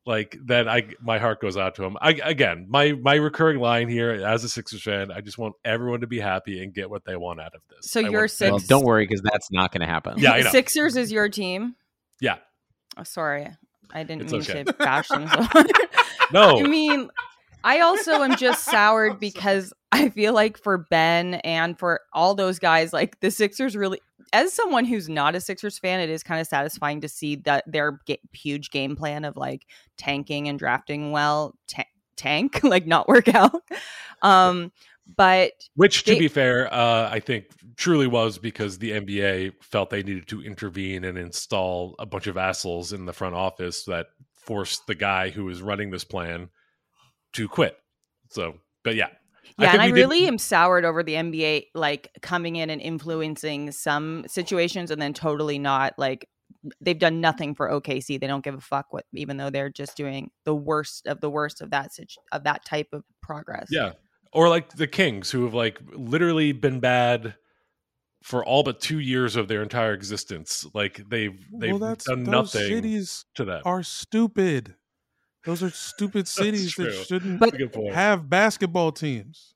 like 0.08 0.36
then 0.42 0.68
I 0.68 0.88
my 1.00 1.18
heart 1.18 1.40
goes 1.40 1.56
out 1.56 1.74
to 1.76 1.84
him. 1.84 1.96
I 2.00 2.12
again, 2.24 2.66
my 2.68 2.92
my 2.92 3.14
recurring 3.14 3.60
line 3.60 3.88
here 3.88 4.10
as 4.10 4.42
a 4.42 4.48
Sixers 4.48 4.82
fan, 4.82 5.12
I 5.12 5.20
just 5.20 5.36
want 5.38 5.54
everyone 5.64 6.00
to 6.00 6.06
be 6.06 6.18
happy 6.18 6.62
and 6.62 6.72
get 6.72 6.88
what 6.88 7.04
they 7.04 7.14
want 7.14 7.40
out 7.40 7.54
of 7.54 7.60
this. 7.68 7.90
So 7.90 8.00
I 8.00 8.08
you're 8.08 8.22
want- 8.22 8.30
six- 8.30 8.50
Well, 8.50 8.58
don't 8.66 8.84
worry 8.84 9.04
because 9.06 9.20
that's 9.22 9.52
not 9.52 9.70
going 9.70 9.82
to 9.82 9.86
happen. 9.86 10.14
Yeah, 10.18 10.32
I 10.32 10.40
know. 10.40 10.50
Sixers 10.50 10.96
is 10.96 11.12
your 11.12 11.28
team. 11.28 11.76
Yeah. 12.20 12.36
Oh, 12.96 13.02
sorry. 13.04 13.48
I 13.92 14.02
didn't 14.02 14.22
It's 14.22 14.32
mean 14.32 14.40
okay. 14.42 14.64
to 14.64 14.72
bash 14.72 15.08
them 15.08 15.28
so 15.28 15.42
hard. 15.42 15.70
No. 16.32 16.58
I 16.58 16.62
mean, 16.64 17.10
I 17.64 17.80
also 17.80 18.22
am 18.22 18.36
just 18.36 18.64
soured 18.64 19.20
because 19.20 19.72
I 19.92 20.08
feel 20.10 20.32
like 20.34 20.58
for 20.62 20.78
Ben 20.90 21.34
and 21.34 21.78
for 21.78 22.00
all 22.12 22.34
those 22.34 22.58
guys, 22.58 22.92
like 22.92 23.20
the 23.20 23.30
Sixers 23.30 23.76
really 23.76 24.00
as 24.32 24.52
someone 24.52 24.84
who's 24.84 25.08
not 25.08 25.34
a 25.34 25.40
Sixers 25.40 25.78
fan, 25.78 26.00
it 26.00 26.10
is 26.10 26.22
kind 26.22 26.40
of 26.40 26.46
satisfying 26.46 27.00
to 27.00 27.08
see 27.08 27.36
that 27.36 27.64
their 27.66 28.00
ga- 28.06 28.20
huge 28.32 28.70
game 28.70 28.96
plan 28.96 29.24
of 29.24 29.36
like 29.36 29.66
tanking 29.96 30.48
and 30.48 30.58
drafting 30.58 31.12
well 31.12 31.54
ta- 31.68 31.84
tank 32.16 32.60
like 32.62 32.86
not 32.86 33.08
work 33.08 33.28
out. 33.34 33.62
Um, 34.22 34.72
but 35.16 35.52
Which, 35.74 36.04
to 36.04 36.12
They- 36.12 36.18
be 36.18 36.28
fair, 36.28 36.72
uh, 36.72 37.08
I 37.10 37.20
think 37.20 37.46
truly 37.76 38.06
was 38.06 38.38
because 38.38 38.78
the 38.78 38.90
NBA 38.92 39.52
felt 39.62 39.90
they 39.90 40.02
needed 40.02 40.28
to 40.28 40.42
intervene 40.42 41.04
and 41.04 41.16
install 41.16 41.94
a 41.98 42.04
bunch 42.06 42.26
of 42.26 42.36
assholes 42.36 42.92
in 42.92 43.06
the 43.06 43.12
front 43.12 43.34
office 43.34 43.84
that 43.84 44.08
forced 44.34 44.86
the 44.86 44.94
guy 44.94 45.30
who 45.30 45.44
was 45.44 45.62
running 45.62 45.90
this 45.90 46.04
plan 46.04 46.50
to 47.34 47.48
quit. 47.48 47.76
So, 48.30 48.54
but 48.84 48.96
yeah. 48.96 49.08
Yeah, 49.58 49.72
and 49.72 49.82
I 49.82 49.86
we 49.86 49.92
did- 49.92 50.00
really 50.00 50.26
am 50.26 50.38
soured 50.38 50.84
over 50.84 51.02
the 51.02 51.14
NBA 51.14 51.66
like 51.74 52.10
coming 52.22 52.56
in 52.56 52.70
and 52.70 52.80
influencing 52.80 53.72
some 53.72 54.24
situations 54.26 54.90
and 54.90 55.00
then 55.00 55.14
totally 55.14 55.58
not 55.58 55.94
like 55.98 56.28
they've 56.80 56.98
done 56.98 57.20
nothing 57.20 57.54
for 57.54 57.68
OKC. 57.70 58.18
They 58.20 58.26
don't 58.26 58.44
give 58.44 58.54
a 58.54 58.60
fuck 58.60 58.86
what 58.92 59.04
even 59.12 59.36
though 59.36 59.50
they're 59.50 59.70
just 59.70 59.96
doing 59.96 60.30
the 60.44 60.54
worst 60.54 61.06
of 61.06 61.20
the 61.20 61.30
worst 61.30 61.60
of 61.60 61.70
that 61.70 61.92
situ- 61.92 62.20
of 62.32 62.44
that 62.44 62.64
type 62.64 62.88
of 62.92 63.04
progress. 63.22 63.68
Yeah. 63.70 63.92
Or 64.32 64.48
like 64.48 64.74
the 64.74 64.86
Kings, 64.86 65.30
who 65.30 65.44
have 65.44 65.54
like 65.54 65.78
literally 65.92 66.52
been 66.52 66.80
bad 66.80 67.34
for 68.22 68.44
all 68.44 68.62
but 68.62 68.80
two 68.80 68.98
years 68.98 69.36
of 69.36 69.48
their 69.48 69.62
entire 69.62 69.92
existence. 69.92 70.66
Like 70.74 71.02
they've 71.08 71.38
they've 71.52 71.70
well, 71.70 71.78
that's 71.78 72.04
done 72.04 72.24
those 72.24 72.54
nothing 72.54 72.68
cities 72.68 73.24
to 73.36 73.44
that. 73.46 73.62
are 73.64 73.82
stupid. 73.82 74.74
Those 75.48 75.62
are 75.62 75.70
stupid 75.70 76.28
cities 76.28 76.74
that 76.76 76.92
shouldn't 76.92 77.40
That's 77.40 77.54
a 77.54 77.56
good 77.56 77.72
point. 77.72 77.94
have 77.94 78.28
basketball 78.28 78.92
teams. 78.92 79.54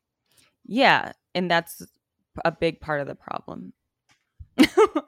Yeah, 0.64 1.12
and 1.34 1.50
that's 1.50 1.82
a 2.46 2.50
big 2.50 2.80
part 2.80 3.02
of 3.02 3.06
the 3.06 3.14
problem. 3.14 3.74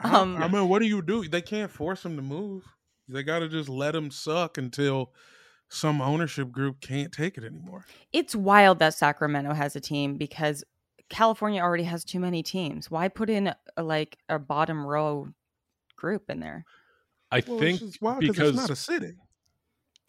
um, 0.02 0.36
I, 0.36 0.44
I 0.44 0.48
mean, 0.48 0.68
what 0.68 0.80
do 0.80 0.86
you 0.86 1.00
do? 1.00 1.26
They 1.26 1.40
can't 1.40 1.70
force 1.70 2.02
them 2.02 2.16
to 2.16 2.22
move. 2.22 2.64
They 3.08 3.22
got 3.22 3.38
to 3.38 3.48
just 3.48 3.70
let 3.70 3.92
them 3.92 4.10
suck 4.10 4.58
until 4.58 5.12
some 5.70 6.02
ownership 6.02 6.52
group 6.52 6.82
can't 6.82 7.10
take 7.10 7.38
it 7.38 7.44
anymore. 7.44 7.86
it's 8.12 8.36
wild 8.36 8.78
that 8.80 8.92
Sacramento 8.92 9.54
has 9.54 9.74
a 9.76 9.80
team 9.80 10.16
because 10.18 10.64
California 11.08 11.62
already 11.62 11.84
has 11.84 12.04
too 12.04 12.20
many 12.20 12.42
teams. 12.42 12.90
Why 12.90 13.08
put 13.08 13.30
in 13.30 13.54
a, 13.78 13.82
like 13.82 14.18
a 14.28 14.38
bottom 14.38 14.86
row 14.86 15.28
group 15.96 16.28
in 16.28 16.40
there? 16.40 16.66
I 17.30 17.42
Well, 17.46 17.58
think 17.58 17.80
it's 17.80 18.00
wild 18.02 18.20
because 18.20 18.50
it's 18.50 18.58
not 18.58 18.68
a 18.70 18.76
city. 18.76 19.14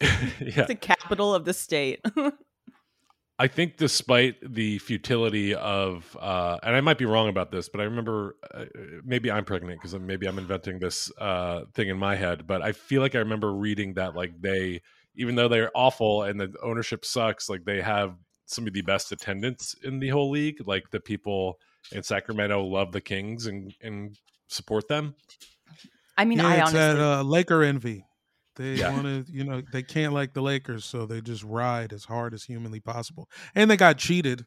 yeah, 0.40 0.64
The 0.64 0.74
capital 0.74 1.34
of 1.34 1.44
the 1.44 1.54
state. 1.54 2.04
I 3.38 3.48
think 3.48 3.76
despite 3.76 4.36
the 4.42 4.78
futility 4.78 5.54
of, 5.54 6.16
uh, 6.18 6.58
and 6.62 6.74
I 6.74 6.80
might 6.80 6.96
be 6.96 7.04
wrong 7.04 7.28
about 7.28 7.50
this, 7.50 7.68
but 7.68 7.82
I 7.82 7.84
remember 7.84 8.36
uh, 8.54 8.64
maybe 9.04 9.30
I'm 9.30 9.44
pregnant 9.44 9.78
because 9.78 9.98
maybe 9.98 10.26
I'm 10.26 10.38
inventing 10.38 10.78
this 10.78 11.12
uh, 11.18 11.62
thing 11.74 11.88
in 11.88 11.98
my 11.98 12.16
head, 12.16 12.46
but 12.46 12.62
I 12.62 12.72
feel 12.72 13.02
like 13.02 13.14
I 13.14 13.18
remember 13.18 13.52
reading 13.52 13.94
that 13.94 14.14
like 14.14 14.40
they, 14.40 14.80
even 15.16 15.34
though 15.34 15.48
they're 15.48 15.70
awful 15.74 16.22
and 16.22 16.40
the 16.40 16.54
ownership 16.62 17.04
sucks, 17.04 17.50
like 17.50 17.66
they 17.66 17.82
have 17.82 18.16
some 18.46 18.66
of 18.66 18.72
the 18.72 18.80
best 18.80 19.12
attendance 19.12 19.74
in 19.82 19.98
the 19.98 20.08
whole 20.08 20.30
league. 20.30 20.66
Like 20.66 20.90
the 20.90 21.00
people 21.00 21.58
in 21.92 22.02
Sacramento 22.02 22.62
love 22.64 22.92
the 22.92 23.00
Kings 23.00 23.46
and 23.46 23.74
and 23.82 24.16
support 24.46 24.88
them. 24.88 25.14
I 26.16 26.24
mean, 26.24 26.38
yeah, 26.38 26.46
I 26.46 26.54
it's 26.54 26.70
honestly, 26.70 26.78
that 26.78 26.98
uh, 26.98 27.22
Laker 27.22 27.62
envy. 27.62 28.06
They 28.56 28.74
Yeah. 28.76 28.90
want 28.92 29.04
to, 29.04 29.24
you 29.32 29.44
know, 29.44 29.62
they 29.72 29.82
can't 29.82 30.12
like 30.12 30.32
the 30.32 30.42
Lakers, 30.42 30.84
so 30.84 31.06
they 31.06 31.20
just 31.20 31.42
ride 31.44 31.92
as 31.92 32.04
hard 32.04 32.34
as 32.34 32.42
humanly 32.44 32.80
possible. 32.80 33.28
And 33.54 33.70
they 33.70 33.76
got 33.76 33.98
cheated 33.98 34.46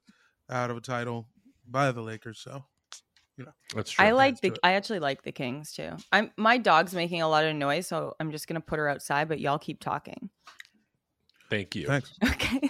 out 0.50 0.70
of 0.72 0.78
a 0.78 0.82
title 0.82 1.28
by 1.68 1.92
the 1.92 2.02
Lakers, 2.02 2.40
so 2.40 2.66
That's 3.74 3.92
true. 3.92 4.06
I 4.06 4.12
like 4.12 4.34
adds 4.34 4.42
the. 4.42 4.58
I 4.64 4.74
actually 4.74 5.00
like 5.00 5.22
the 5.24 5.32
Kings 5.32 5.72
too. 5.72 5.92
I'm 6.12 6.32
my 6.36 6.58
dog's 6.58 6.94
making 6.94 7.22
a 7.22 7.30
lot 7.30 7.46
of 7.46 7.56
noise, 7.56 7.88
so 7.88 8.14
I'm 8.20 8.32
just 8.32 8.48
gonna 8.48 8.60
put 8.60 8.80
her 8.80 8.90
outside. 8.90 9.30
But 9.30 9.40
y'all 9.40 9.60
keep 9.60 9.80
talking. 9.80 10.30
Thank 11.50 11.76
you. 11.76 11.88
thanks. 11.88 12.12
Okay. 12.24 12.70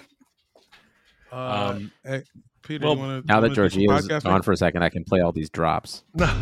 Uh, 1.32 1.36
Um, 1.75 1.91
hey, 2.04 2.23
Peter, 2.63 2.86
well, 2.86 2.97
wanna, 2.97 3.21
Now 3.25 3.39
that 3.39 3.49
wanna 3.49 3.56
do 3.56 3.69
some 3.69 3.84
Georgea's 3.84 4.23
gone 4.23 4.41
for 4.41 4.52
a 4.52 4.58
second, 4.58 4.84
I 4.84 4.89
can 4.89 5.04
play 5.04 5.21
all 5.21 5.32
these 5.32 5.49
drops. 5.49 6.04
Damn 6.15 6.34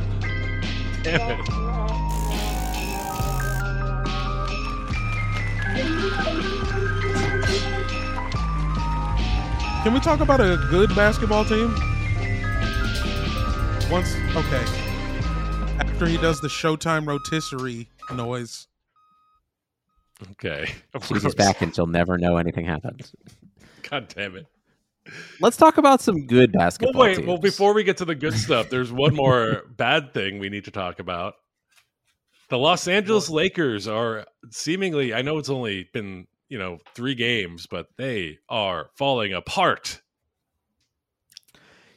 it. 1.05 2.06
Can 9.83 9.93
we 9.93 9.99
talk 10.01 10.19
about 10.19 10.41
a 10.41 10.57
good 10.69 10.93
basketball 10.95 11.45
team? 11.45 11.73
Once, 13.89 14.15
okay. 14.35 14.63
After 15.79 16.07
he 16.07 16.17
does 16.17 16.41
the 16.41 16.49
Showtime 16.49 17.07
rotisserie 17.07 17.87
noise, 18.13 18.67
Okay. 20.31 20.71
Of 20.95 21.05
She's 21.05 21.21
course. 21.21 21.35
back 21.35 21.61
and 21.61 21.73
she'll 21.75 21.85
never 21.85 22.17
know 22.17 22.37
anything 22.37 22.65
happened. 22.65 23.11
God 23.89 24.07
damn 24.15 24.35
it. 24.35 24.47
Let's 25.39 25.57
talk 25.57 25.77
about 25.77 26.01
some 26.01 26.25
good 26.25 26.51
Well, 26.55 26.65
basketball. 26.65 27.01
wait. 27.01 27.25
Well, 27.25 27.37
before 27.37 27.73
we 27.73 27.83
get 27.83 27.97
to 27.97 28.05
the 28.05 28.15
good 28.15 28.33
stuff, 28.33 28.69
there's 28.71 28.91
one 28.91 29.13
more 29.15 29.63
bad 29.77 30.13
thing 30.15 30.39
we 30.39 30.49
need 30.49 30.65
to 30.65 30.71
talk 30.71 30.99
about. 30.99 31.35
The 32.49 32.57
Los 32.57 32.87
Angeles 32.87 33.29
Lakers 33.29 33.87
are 33.87 34.25
seemingly, 34.51 35.13
I 35.13 35.21
know 35.21 35.37
it's 35.37 35.49
only 35.49 35.89
been, 35.93 36.27
you 36.47 36.57
know, 36.57 36.79
three 36.95 37.13
games, 37.15 37.67
but 37.67 37.87
they 37.97 38.39
are 38.47 38.89
falling 38.95 39.33
apart. 39.33 40.01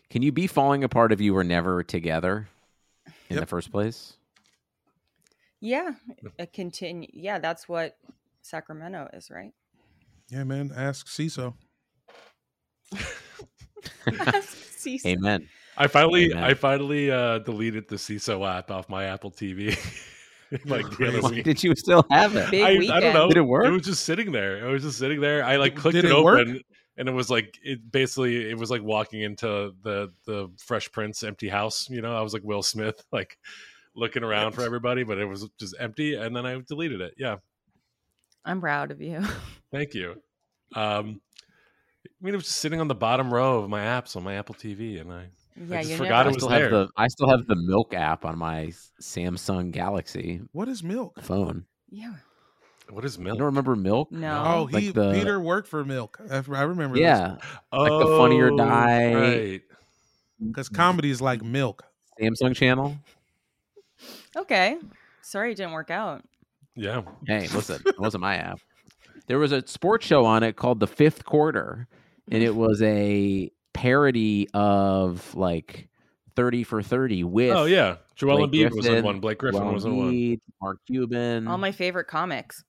Can 0.08 0.22
you 0.22 0.32
be 0.32 0.48
falling 0.48 0.82
apart 0.82 1.12
if 1.12 1.20
you 1.20 1.34
were 1.34 1.44
never 1.44 1.84
together 1.84 2.48
in 3.28 3.36
Yep. 3.36 3.40
the 3.40 3.46
first 3.46 3.70
place? 3.70 4.14
Yeah. 5.60 5.92
A 6.38 6.46
continue. 6.48 7.08
Yeah, 7.12 7.38
that's 7.38 7.68
what 7.68 7.96
Sacramento 8.42 9.08
is, 9.12 9.30
right? 9.30 9.52
yeah, 10.30 10.42
man, 10.44 10.72
ask 10.74 11.06
Seeso. 11.06 11.54
See, 14.42 15.00
Amen. 15.06 15.48
I 15.76 15.86
finally, 15.86 16.32
Amen. 16.32 16.42
I 16.42 16.54
finally 16.54 17.10
uh, 17.10 17.38
deleted 17.38 17.88
the 17.88 17.96
Seeso 17.96 18.48
app 18.48 18.70
off 18.70 18.88
my 18.88 19.04
Apple 19.04 19.30
TV. 19.30 19.76
like 20.64 20.88
the 20.96 21.08
other 21.08 21.28
week. 21.28 21.44
did 21.44 21.62
you 21.62 21.74
still 21.76 22.04
have 22.10 22.34
it? 22.34 22.50
Big 22.50 22.90
I, 22.90 22.96
I 22.96 23.00
don't 23.00 23.14
know. 23.14 23.28
Did 23.28 23.36
it 23.36 23.42
work? 23.42 23.66
It 23.66 23.70
was 23.70 23.82
just 23.82 24.04
sitting 24.04 24.32
there. 24.32 24.66
It 24.66 24.70
was 24.70 24.82
just 24.82 24.98
sitting 24.98 25.20
there. 25.20 25.44
I 25.44 25.56
like 25.56 25.76
clicked 25.76 25.94
Did 25.94 26.06
it, 26.06 26.10
it 26.10 26.14
open, 26.14 26.60
and 26.96 27.08
it 27.08 27.12
was 27.12 27.30
like 27.30 27.58
it 27.62 27.90
basically 27.90 28.50
it 28.50 28.58
was 28.58 28.70
like 28.70 28.82
walking 28.82 29.22
into 29.22 29.74
the 29.82 30.12
the 30.26 30.50
Fresh 30.58 30.90
Prince 30.92 31.22
empty 31.22 31.48
house. 31.48 31.88
You 31.88 32.02
know, 32.02 32.16
I 32.16 32.20
was 32.20 32.32
like 32.32 32.42
Will 32.42 32.62
Smith, 32.62 33.02
like 33.12 33.38
looking 33.94 34.24
around 34.24 34.52
for 34.52 34.62
everybody, 34.62 35.04
but 35.04 35.18
it 35.18 35.26
was 35.26 35.48
just 35.58 35.76
empty. 35.78 36.14
And 36.14 36.34
then 36.34 36.46
I 36.46 36.60
deleted 36.66 37.00
it. 37.00 37.14
Yeah, 37.16 37.36
I'm 38.44 38.60
proud 38.60 38.90
of 38.90 39.00
you. 39.00 39.22
thank 39.72 39.94
you. 39.94 40.20
Um, 40.74 41.20
I 42.06 42.24
mean, 42.24 42.34
it 42.34 42.36
was 42.36 42.44
just 42.44 42.58
sitting 42.58 42.80
on 42.80 42.88
the 42.88 42.94
bottom 42.94 43.32
row 43.32 43.60
of 43.60 43.70
my 43.70 43.80
apps 43.80 44.16
on 44.16 44.24
my 44.24 44.34
Apple 44.34 44.54
TV, 44.54 45.00
and 45.00 45.12
I 45.12 45.28
Yeah, 45.68 45.78
just 45.78 45.90
you 45.90 45.96
forgot 45.98 46.12
I 46.12 46.20
it 46.20 46.24
never. 46.24 46.28
was 46.28 46.36
still 46.36 46.48
there. 46.48 46.62
have 46.62 46.70
the 46.70 46.88
I 46.96 47.08
still 47.08 47.28
have 47.28 47.46
the 47.46 47.56
Milk 47.56 47.92
app 47.94 48.24
on 48.24 48.38
my 48.38 48.72
Samsung 49.02 49.70
Galaxy 49.72 50.40
What 50.52 50.68
is 50.68 50.82
milk? 50.82 51.20
phone. 51.22 51.66
Yeah. 51.90 52.14
what 52.88 53.04
is 53.04 53.18
You 53.18 53.24
milk? 53.24 53.36
don't 53.38 53.46
remember 53.46 53.76
Milk? 53.76 54.10
No. 54.10 54.42
Oh, 54.46 54.68
like 54.72 54.94
the- 54.94 55.12
Peter 55.12 55.38
worked 55.38 55.68
for 55.68 55.84
milk. 55.84 56.18
I 56.30 56.36
I 56.36 56.62
remember. 56.62 56.96
Yeah, 56.98 57.36
Oh, 57.72 57.82
like 57.82 58.06
the 58.06 58.16
Funny 58.16 58.40
or 58.40 58.50
Die. 58.56 59.14
Right. 59.14 59.62
because 60.44 60.68
comedy 60.68 61.10
is 61.10 61.20
like 61.20 61.42
milk. 61.42 61.84
Samsung 62.20 62.54
channel. 62.56 62.96
Okay. 64.36 64.76
Sorry 65.22 65.52
it 65.52 65.56
didn't 65.56 65.72
work 65.72 65.90
out. 65.90 66.24
Yeah. 66.74 67.02
Hey, 67.26 67.48
listen, 67.48 67.82
it 67.84 67.98
wasn't 67.98 68.22
my 68.22 68.36
app. 68.36 68.60
There 69.26 69.38
was 69.38 69.52
a 69.52 69.66
sports 69.66 70.06
show 70.06 70.24
on 70.24 70.42
it 70.42 70.56
called 70.56 70.80
The 70.80 70.86
Fifth 70.86 71.24
Quarter, 71.24 71.86
and 72.30 72.42
it 72.42 72.52
mm. 72.52 72.56
was 72.56 72.80
a 72.82 73.50
parody 73.72 74.48
of 74.54 75.34
like 75.34 75.88
Thirty 76.36 76.64
for 76.64 76.82
Thirty 76.82 77.24
with 77.24 77.54
Oh 77.54 77.64
yeah. 77.64 77.96
Joel 78.16 78.46
Blake 78.48 78.70
Embiid 78.70 78.76
was 78.76 78.86
in 78.86 79.04
one. 79.04 79.20
Blake 79.20 79.38
Griffin 79.38 79.60
Joel 79.60 79.72
was 79.72 79.84
in 79.84 79.96
one. 79.96 80.40
Mark 80.60 80.78
Cuban, 80.86 81.48
All 81.48 81.58
my 81.58 81.72
favorite 81.72 82.04
comics. 82.06 82.64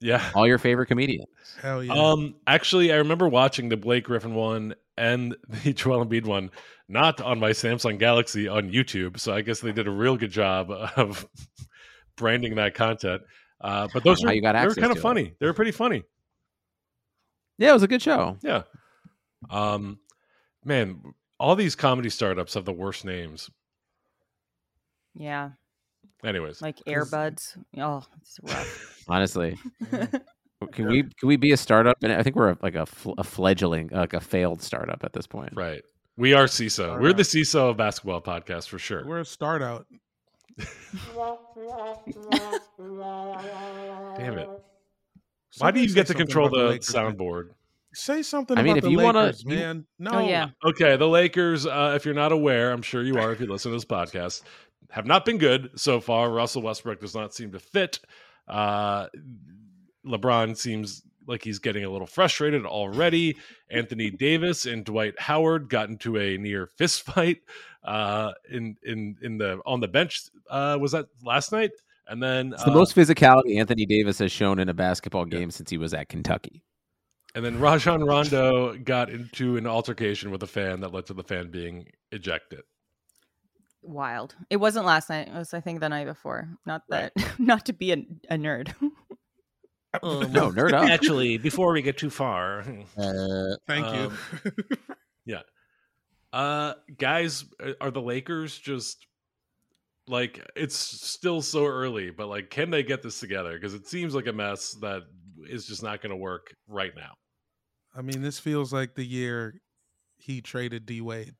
Yeah. 0.00 0.22
all 0.34 0.46
your 0.46 0.58
favorite 0.58 0.86
comedians. 0.86 1.26
Hell 1.60 1.82
yeah. 1.82 1.92
Um, 1.92 2.34
actually, 2.46 2.92
I 2.92 2.96
remember 2.96 3.28
watching 3.28 3.68
the 3.70 3.76
Blake 3.76 4.04
Griffin 4.04 4.34
one 4.34 4.74
and 4.98 5.34
the 5.48 5.72
Joel 5.74 6.04
Embiid 6.04 6.26
one, 6.26 6.50
not 6.88 7.20
on 7.20 7.40
my 7.40 7.50
Samsung 7.50 7.98
Galaxy 7.98 8.46
on 8.48 8.70
YouTube. 8.70 9.18
So 9.18 9.34
I 9.34 9.40
guess 9.40 9.60
they 9.60 9.72
did 9.72 9.86
a 9.86 9.90
real 9.90 10.16
good 10.16 10.30
job 10.30 10.70
of 10.70 11.26
branding 12.16 12.54
that 12.56 12.74
content. 12.74 13.22
Uh, 13.60 13.88
but 13.92 14.04
those 14.04 14.20
How 14.22 14.28
were, 14.28 14.34
you 14.34 14.42
got 14.42 14.52
they 14.52 14.66
were 14.66 14.74
kind 14.74 14.86
of 14.90 14.96
to 14.96 14.98
it. 14.98 15.02
funny. 15.02 15.34
They 15.40 15.46
were 15.46 15.54
pretty 15.54 15.72
funny. 15.72 16.02
Yeah, 17.58 17.70
it 17.70 17.74
was 17.74 17.82
a 17.82 17.88
good 17.88 18.02
show. 18.02 18.36
Yeah. 18.42 18.62
Um, 19.50 19.98
man, 20.66 21.00
all 21.38 21.56
these 21.56 21.74
comedy 21.74 22.10
startups 22.10 22.54
have 22.54 22.64
the 22.64 22.72
worst 22.72 23.04
names. 23.04 23.48
Yeah. 25.14 25.50
Anyways, 26.24 26.60
like 26.60 26.78
Airbuds. 26.86 27.56
Oh, 27.78 28.04
it's 28.20 28.38
rough. 28.42 29.02
Honestly, 29.08 29.56
can 30.72 30.88
we 30.88 31.02
can 31.02 31.28
we 31.28 31.36
be 31.36 31.52
a 31.52 31.56
startup? 31.56 32.02
And 32.02 32.12
I 32.12 32.22
think 32.22 32.36
we're 32.36 32.56
like 32.62 32.74
a, 32.74 32.86
fl- 32.86 33.12
a 33.16 33.24
fledgling, 33.24 33.88
like 33.92 34.12
a 34.14 34.20
failed 34.20 34.60
startup 34.62 35.04
at 35.04 35.12
this 35.12 35.26
point. 35.26 35.52
right. 35.54 35.82
We 36.18 36.32
are 36.32 36.46
Seeso. 36.46 36.92
All 36.92 36.98
We're 36.98 37.12
the. 37.12 37.24
Seeso 37.24 37.68
of 37.70 37.76
basketball 37.76 38.22
podcast 38.22 38.68
for 38.68 38.78
sure. 38.78 39.06
We're 39.06 39.20
a 39.20 39.24
start 39.24 39.60
out. 39.60 39.86
Damn 44.16 44.38
it! 44.38 44.48
Why 45.58 45.70
do 45.72 45.80
you 45.80 45.92
get 45.92 46.06
to 46.06 46.14
control 46.14 46.46
about 46.46 46.56
the 46.56 46.64
Lakers, 46.68 46.94
man. 46.94 47.12
soundboard? 47.16 47.50
Say 47.96 48.22
something 48.22 48.58
I 48.58 48.62
mean, 48.62 48.72
about 48.72 48.78
if 48.78 48.84
the 48.84 48.90
you 48.90 48.98
wanna- 48.98 49.20
Lakers, 49.22 49.42
you- 49.44 49.56
man. 49.56 49.86
No, 49.98 50.10
Oh 50.12 50.28
yeah. 50.28 50.50
Okay, 50.62 50.96
the 50.98 51.08
Lakers, 51.08 51.64
uh, 51.66 51.94
if 51.96 52.04
you're 52.04 52.12
not 52.14 52.30
aware, 52.30 52.70
I'm 52.70 52.82
sure 52.82 53.02
you 53.02 53.16
are 53.18 53.32
if 53.32 53.40
you 53.40 53.46
listen 53.46 53.70
to 53.72 53.76
this 53.76 53.86
podcast, 53.86 54.42
have 54.90 55.06
not 55.06 55.24
been 55.24 55.38
good 55.38 55.70
so 55.76 55.98
far. 56.00 56.30
Russell 56.30 56.60
Westbrook 56.60 57.00
does 57.00 57.14
not 57.14 57.32
seem 57.32 57.52
to 57.52 57.58
fit. 57.58 57.98
Uh, 58.46 59.06
LeBron 60.06 60.56
seems 60.58 61.02
like 61.26 61.42
he's 61.42 61.58
getting 61.58 61.84
a 61.84 61.90
little 61.90 62.06
frustrated 62.06 62.66
already. 62.66 63.36
Anthony 63.70 64.10
Davis 64.10 64.66
and 64.66 64.84
Dwight 64.84 65.18
Howard 65.18 65.70
got 65.70 65.88
into 65.88 66.18
a 66.18 66.36
near 66.36 66.66
fist 66.66 67.02
fight 67.02 67.38
uh, 67.82 68.32
in 68.50 68.76
in 68.82 69.16
in 69.22 69.38
the 69.38 69.58
on 69.64 69.80
the 69.80 69.88
bench. 69.88 70.20
Uh, 70.50 70.76
was 70.78 70.92
that 70.92 71.06
last 71.24 71.50
night? 71.50 71.70
And 72.08 72.22
then 72.22 72.52
It's 72.52 72.62
the 72.62 72.70
uh, 72.70 72.74
most 72.74 72.94
physicality 72.94 73.58
Anthony 73.58 73.86
Davis 73.86 74.18
has 74.20 74.30
shown 74.30 74.58
in 74.58 74.68
a 74.68 74.74
basketball 74.74 75.24
game 75.24 75.50
since 75.50 75.70
he 75.70 75.78
was 75.78 75.94
at 75.94 76.08
Kentucky. 76.10 76.62
And 77.36 77.44
then 77.44 77.60
Rajon 77.60 78.02
Rondo 78.02 78.78
got 78.78 79.10
into 79.10 79.58
an 79.58 79.66
altercation 79.66 80.30
with 80.30 80.42
a 80.42 80.46
fan 80.46 80.80
that 80.80 80.94
led 80.94 81.04
to 81.06 81.12
the 81.14 81.22
fan 81.22 81.50
being 81.50 81.86
ejected. 82.10 82.62
Wild. 83.82 84.34
It 84.48 84.56
wasn't 84.56 84.86
last 84.86 85.10
night. 85.10 85.28
It 85.28 85.34
was 85.34 85.52
I 85.52 85.60
think 85.60 85.80
the 85.80 85.88
night 85.90 86.06
before. 86.06 86.48
Not 86.64 86.82
that 86.88 87.12
not 87.38 87.66
to 87.66 87.74
be 87.74 87.92
a, 87.92 87.98
a 88.30 88.36
nerd. 88.36 88.72
Um, 90.02 90.32
No, 90.32 90.50
nerd 90.50 90.72
up. 90.72 90.88
Actually, 90.88 91.36
before 91.36 91.72
we 91.74 91.82
get 91.82 91.98
too 91.98 92.08
far, 92.10 92.64
Thank 93.66 93.86
Um, 93.86 94.16
you. 94.44 94.52
yeah, 95.26 95.42
uh, 96.32 96.74
guys, 96.98 97.44
are 97.82 97.90
the 97.90 98.00
Lakers 98.02 98.58
just 98.58 99.06
like 100.08 100.42
it's 100.56 100.76
still 100.76 101.42
so 101.42 101.66
early, 101.66 102.10
but 102.10 102.28
like, 102.28 102.48
can 102.48 102.70
they 102.70 102.82
get 102.82 103.02
this 103.02 103.20
together? 103.20 103.52
Because 103.54 103.74
it 103.74 103.86
seems 103.86 104.14
like 104.14 104.26
a 104.26 104.32
mess 104.32 104.74
that 104.80 105.02
is 105.48 105.66
just 105.66 105.82
not 105.82 106.00
going 106.00 106.10
to 106.10 106.16
work 106.16 106.54
right 106.66 106.92
now. 106.96 107.12
I 107.96 108.02
mean, 108.02 108.22
this 108.22 108.38
feels 108.38 108.72
like 108.72 108.94
the 108.94 109.04
year 109.04 109.60
he 110.18 110.40
traded 110.40 110.84
D 110.86 111.00
Wade. 111.00 111.34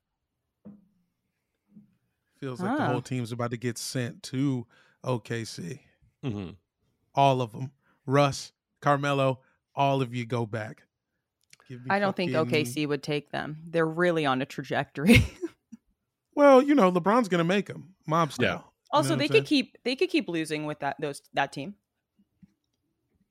Feels 2.39 2.61
like 2.61 2.77
the 2.77 2.83
Ah. 2.83 2.87
whole 2.87 3.01
team's 3.01 3.31
about 3.31 3.51
to 3.51 3.57
get 3.57 3.77
sent 3.77 4.23
to 4.23 4.65
OKC. 5.03 5.81
hmm 6.23 6.51
All 7.15 7.41
of 7.41 7.51
them. 7.51 7.71
Russ, 8.05 8.53
Carmelo, 8.81 9.41
all 9.75 10.01
of 10.01 10.13
you 10.13 10.25
go 10.25 10.45
back. 10.45 10.83
Give 11.67 11.83
me 11.83 11.91
I 11.91 11.99
don't 11.99 12.15
think 12.15 12.31
OKC 12.31 12.87
would 12.87 13.03
take 13.03 13.31
them. 13.31 13.57
They're 13.65 13.85
really 13.87 14.25
on 14.25 14.41
a 14.41 14.45
trajectory. 14.45 15.23
Well, 16.35 16.61
you 16.61 16.75
know, 16.75 16.91
LeBron's 16.91 17.29
gonna 17.29 17.43
make 17.43 17.65
them 17.65 17.95
mob 18.05 18.31
style. 18.31 18.45
Yeah. 18.45 18.53
You 18.53 18.59
know 18.59 18.67
also, 18.91 19.15
they 19.15 19.27
could 19.27 19.33
saying? 19.37 19.45
keep 19.45 19.77
they 19.83 19.95
could 19.95 20.11
keep 20.11 20.29
losing 20.29 20.67
with 20.67 20.77
that 20.81 20.95
those 21.01 21.23
that 21.33 21.51
team. 21.51 21.73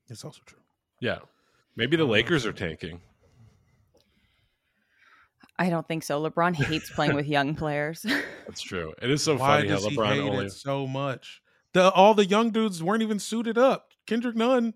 It's 0.09 0.25
also 0.25 0.41
true. 0.45 0.59
Yeah, 0.99 1.19
maybe 1.77 1.95
the 1.95 2.03
Lakers 2.03 2.45
are 2.45 2.51
tanking. 2.51 2.99
I 5.59 5.69
don't 5.69 5.87
think 5.87 6.03
so. 6.03 6.21
LeBron 6.21 6.55
hates 6.55 6.89
playing 6.89 7.15
with 7.15 7.25
young 7.27 7.55
players. 7.55 8.05
That's 8.45 8.61
true. 8.61 8.93
It 9.01 9.09
is 9.09 9.23
so 9.23 9.35
Why 9.35 9.57
funny 9.57 9.69
how 9.69 9.75
does 9.75 9.85
he 9.85 9.97
LeBron 9.97 10.07
hate 10.07 10.19
only. 10.19 10.45
it 10.45 10.51
so 10.51 10.85
much? 10.85 11.41
The 11.73 11.91
all 11.91 12.13
the 12.13 12.25
young 12.25 12.51
dudes 12.51 12.83
weren't 12.83 13.03
even 13.03 13.19
suited 13.19 13.57
up. 13.57 13.91
Kendrick 14.05 14.35
Nunn, 14.35 14.73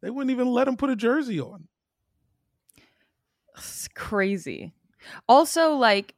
they 0.00 0.10
wouldn't 0.10 0.30
even 0.30 0.48
let 0.48 0.68
him 0.68 0.76
put 0.76 0.90
a 0.90 0.96
jersey 0.96 1.40
on. 1.40 1.68
It's 3.56 3.88
crazy. 3.88 4.72
Also, 5.28 5.72
like, 5.74 6.14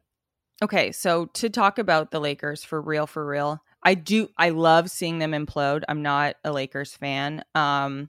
okay, 0.62 0.92
so 0.92 1.26
to 1.26 1.48
talk 1.48 1.78
about 1.78 2.10
the 2.10 2.20
Lakers 2.20 2.62
for 2.62 2.80
real, 2.80 3.06
for 3.06 3.26
real, 3.26 3.62
I 3.82 3.94
do. 3.94 4.28
I 4.38 4.50
love 4.50 4.90
seeing 4.90 5.18
them 5.18 5.32
implode. 5.32 5.82
I'm 5.88 6.02
not 6.02 6.36
a 6.44 6.52
Lakers 6.52 6.94
fan, 6.94 7.42
um, 7.54 8.08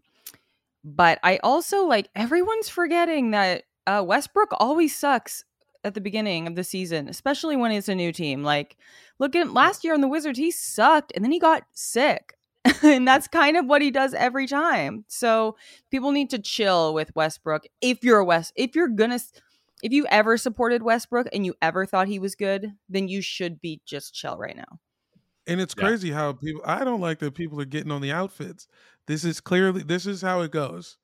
but 0.84 1.20
I 1.24 1.40
also 1.44 1.86
like 1.86 2.10
everyone's 2.16 2.70
forgetting 2.70 3.32
that 3.32 3.64
uh, 3.88 4.04
Westbrook 4.06 4.50
always 4.60 4.96
sucks 4.96 5.44
at 5.86 5.94
the 5.94 6.02
beginning 6.02 6.48
of 6.48 6.56
the 6.56 6.64
season, 6.64 7.08
especially 7.08 7.56
when 7.56 7.72
it's 7.72 7.88
a 7.90 7.96
new 7.96 8.12
team. 8.12 8.44
Like, 8.44 8.78
look 9.20 9.36
at 9.36 9.52
last 9.52 9.84
year 9.84 9.94
on 9.94 10.02
the 10.02 10.08
Wizards, 10.08 10.40
he 10.40 10.52
sucked, 10.52 11.12
and 11.16 11.24
then 11.24 11.32
he 11.32 11.40
got 11.40 11.64
sick. 11.74 12.38
and 12.84 13.08
that's 13.08 13.28
kind 13.28 13.58
of 13.58 13.68
what 13.68 13.82
he 13.82 13.92
does 13.92 14.14
every 14.16 14.48
time. 14.48 15.06
So 15.08 15.56
people 15.92 16.12
need 16.12 16.32
to 16.32 16.40
chill 16.40 16.94
with 16.94 17.16
Westbrook. 17.16 17.64
If 17.82 18.04
you're 18.04 18.20
a 18.20 18.26
West, 18.26 18.54
if 18.56 18.76
you're 18.76 18.88
gonna, 18.88 19.16
s- 19.16 19.34
if 19.84 19.92
you 19.94 20.08
ever 20.08 20.38
supported 20.38 20.82
Westbrook 20.82 21.28
and 21.32 21.46
you 21.46 21.54
ever 21.62 21.86
thought 21.86 22.08
he 22.08 22.20
was 22.20 22.36
good, 22.36 22.74
then 22.90 23.08
you 23.08 23.22
should 23.22 23.62
be 23.62 23.82
just 23.86 24.14
chill 24.16 24.38
right 24.38 24.56
now. 24.58 24.80
And 25.48 25.62
it's 25.62 25.76
Yeah. 25.76 25.84
crazy 25.84 26.12
how 26.12 26.34
people 26.34 26.62
I 26.66 26.84
don't 26.84 27.02
like 27.02 27.20
that 27.20 27.36
people 27.36 27.62
are 27.62 27.66
getting 27.66 27.92
on 27.92 28.02
the 28.02 28.12
outfits. 28.12 28.68
This 29.06 29.24
is 29.24 29.40
clearly 29.40 29.84
this 29.84 30.08
is 30.08 30.22
how 30.22 30.42
it 30.42 30.52
goes. 30.52 30.98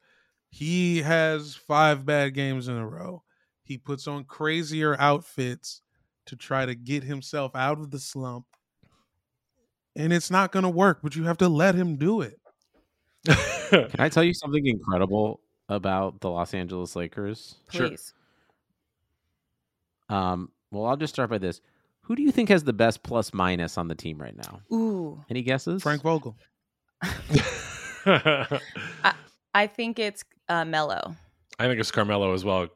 He 0.49 1.01
has 1.03 1.55
five 1.55 2.05
bad 2.05 2.33
games 2.33 2.67
in 2.67 2.75
a 2.77 2.87
row. 2.87 3.23
He 3.71 3.77
puts 3.77 4.05
on 4.05 4.25
crazier 4.25 4.99
outfits 4.99 5.81
to 6.25 6.35
try 6.35 6.65
to 6.65 6.75
get 6.75 7.05
himself 7.05 7.55
out 7.55 7.79
of 7.79 7.89
the 7.89 7.99
slump. 7.99 8.45
And 9.95 10.11
it's 10.11 10.29
not 10.29 10.51
going 10.51 10.63
to 10.63 10.69
work, 10.69 10.99
but 11.01 11.15
you 11.15 11.23
have 11.23 11.37
to 11.37 11.47
let 11.47 11.73
him 11.73 11.95
do 11.95 12.19
it. 12.19 12.37
Can 13.69 13.89
I 13.97 14.09
tell 14.09 14.25
you 14.25 14.33
something 14.33 14.67
incredible 14.67 15.39
about 15.69 16.19
the 16.19 16.29
Los 16.29 16.53
Angeles 16.53 16.97
Lakers? 16.97 17.55
Sure. 17.69 17.87
Please. 17.87 18.13
Um, 20.09 20.51
well, 20.69 20.87
I'll 20.87 20.97
just 20.97 21.13
start 21.13 21.29
by 21.29 21.37
this. 21.37 21.61
Who 22.01 22.17
do 22.17 22.23
you 22.23 22.31
think 22.31 22.49
has 22.49 22.65
the 22.65 22.73
best 22.73 23.03
plus 23.03 23.33
minus 23.33 23.77
on 23.77 23.87
the 23.87 23.95
team 23.95 24.17
right 24.17 24.35
now? 24.35 24.59
Ooh, 24.75 25.23
Any 25.29 25.43
guesses? 25.43 25.81
Frank 25.81 26.01
Vogel. 26.01 26.35
I 28.05 29.67
think 29.67 29.97
it's 29.97 30.25
uh, 30.49 30.65
Mello. 30.65 31.15
I 31.57 31.67
think 31.67 31.79
it's 31.79 31.91
Carmelo 31.91 32.33
as 32.33 32.43
well. 32.43 32.67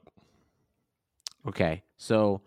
Okay, 1.48 1.84
so 1.98 2.42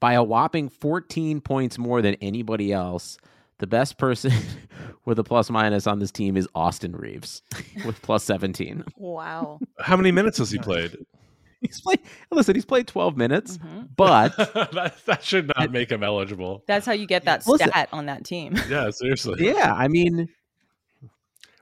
by 0.00 0.12
a 0.14 0.22
whopping 0.22 0.68
14 0.68 1.40
points 1.40 1.78
more 1.78 2.02
than 2.02 2.14
anybody 2.16 2.72
else, 2.72 3.16
the 3.58 3.66
best 3.66 3.96
person 3.98 4.32
with 5.06 5.18
a 5.18 5.24
plus 5.24 5.48
minus 5.50 5.86
on 5.86 5.98
this 5.98 6.10
team 6.12 6.36
is 6.36 6.46
Austin 6.54 6.94
Reaves 6.94 7.42
with 7.86 8.00
plus 8.02 8.24
17. 8.24 8.84
Wow. 8.96 9.58
How 9.80 9.96
many 9.96 10.12
minutes 10.12 10.38
has 10.38 10.50
he 10.50 10.58
played? 10.58 10.96
He's 11.62 11.80
played. 11.80 12.00
Listen, 12.30 12.54
he's 12.54 12.66
played 12.66 12.86
12 12.86 13.16
minutes, 13.16 13.56
Mhm. 13.56 13.88
but 13.96 14.36
that, 14.36 14.94
that 15.06 15.24
should 15.24 15.50
not 15.56 15.72
make 15.72 15.90
him 15.90 16.02
eligible. 16.02 16.62
That's 16.68 16.84
how 16.84 16.92
you 16.92 17.06
get 17.06 17.24
that 17.24 17.46
Listen- 17.46 17.70
stat 17.70 17.88
on 17.92 18.06
that 18.06 18.24
team. 18.26 18.54
Yeah, 18.68 18.90
seriously. 18.90 19.46
yeah, 19.46 19.72
I 19.72 19.88
mean, 19.88 20.28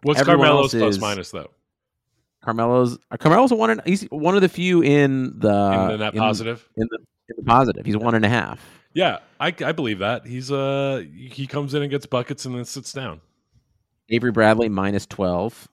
What's 0.02 0.20
Carmelo's 0.24 0.74
plus 0.74 0.96
is- 0.96 1.00
minus 1.00 1.30
though? 1.30 1.48
Carmelo's 2.44 2.98
Carmelo's 3.18 3.50
a 3.52 3.54
one. 3.56 3.70
And, 3.70 3.82
he's 3.86 4.02
one 4.04 4.34
of 4.36 4.42
the 4.42 4.48
few 4.48 4.82
in 4.82 5.38
the 5.38 5.48
In 5.48 5.88
the 5.88 5.96
net 5.98 6.00
Uh, 6.14 6.16
in- 6.16 6.18
positive. 6.18 6.68
in 6.76 6.86
the, 6.90 6.98
in 7.28 7.34
the 7.38 7.42
positive. 7.44 7.86
He's 7.86 7.96
one 7.96 8.14
and 8.14 8.24
a 8.24 8.28
half. 8.28 8.60
Yeah, 8.92 9.18
I, 9.40 9.48
I 9.48 9.72
believe 9.72 9.98
that. 10.00 10.26
He's 10.26 10.52
uh 10.52 11.02
he 11.12 11.46
comes 11.46 11.74
in 11.74 11.82
and 11.82 11.90
gets 11.90 12.06
buckets 12.06 12.44
and 12.44 12.54
then 12.54 12.64
sits 12.64 12.92
down. 12.92 13.20
Avery 14.10 14.30
Bradley 14.30 14.68
minus 14.68 15.06
12. 15.06 15.66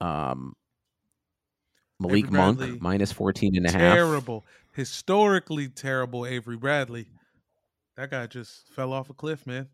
Um, 0.00 0.54
Malik 1.98 2.26
Avery 2.26 2.36
Monk 2.38 2.58
Bradley, 2.58 2.78
minus 2.80 3.12
14 3.12 3.56
and 3.56 3.66
a 3.66 3.72
half. 3.72 3.94
Terrible. 3.94 4.44
Historically 4.74 5.68
terrible 5.68 6.26
Avery 6.26 6.56
Bradley. 6.56 7.06
That 7.96 8.10
guy 8.10 8.26
just 8.26 8.68
fell 8.68 8.92
off 8.92 9.10
a 9.10 9.14
cliff, 9.14 9.46
man. 9.46 9.68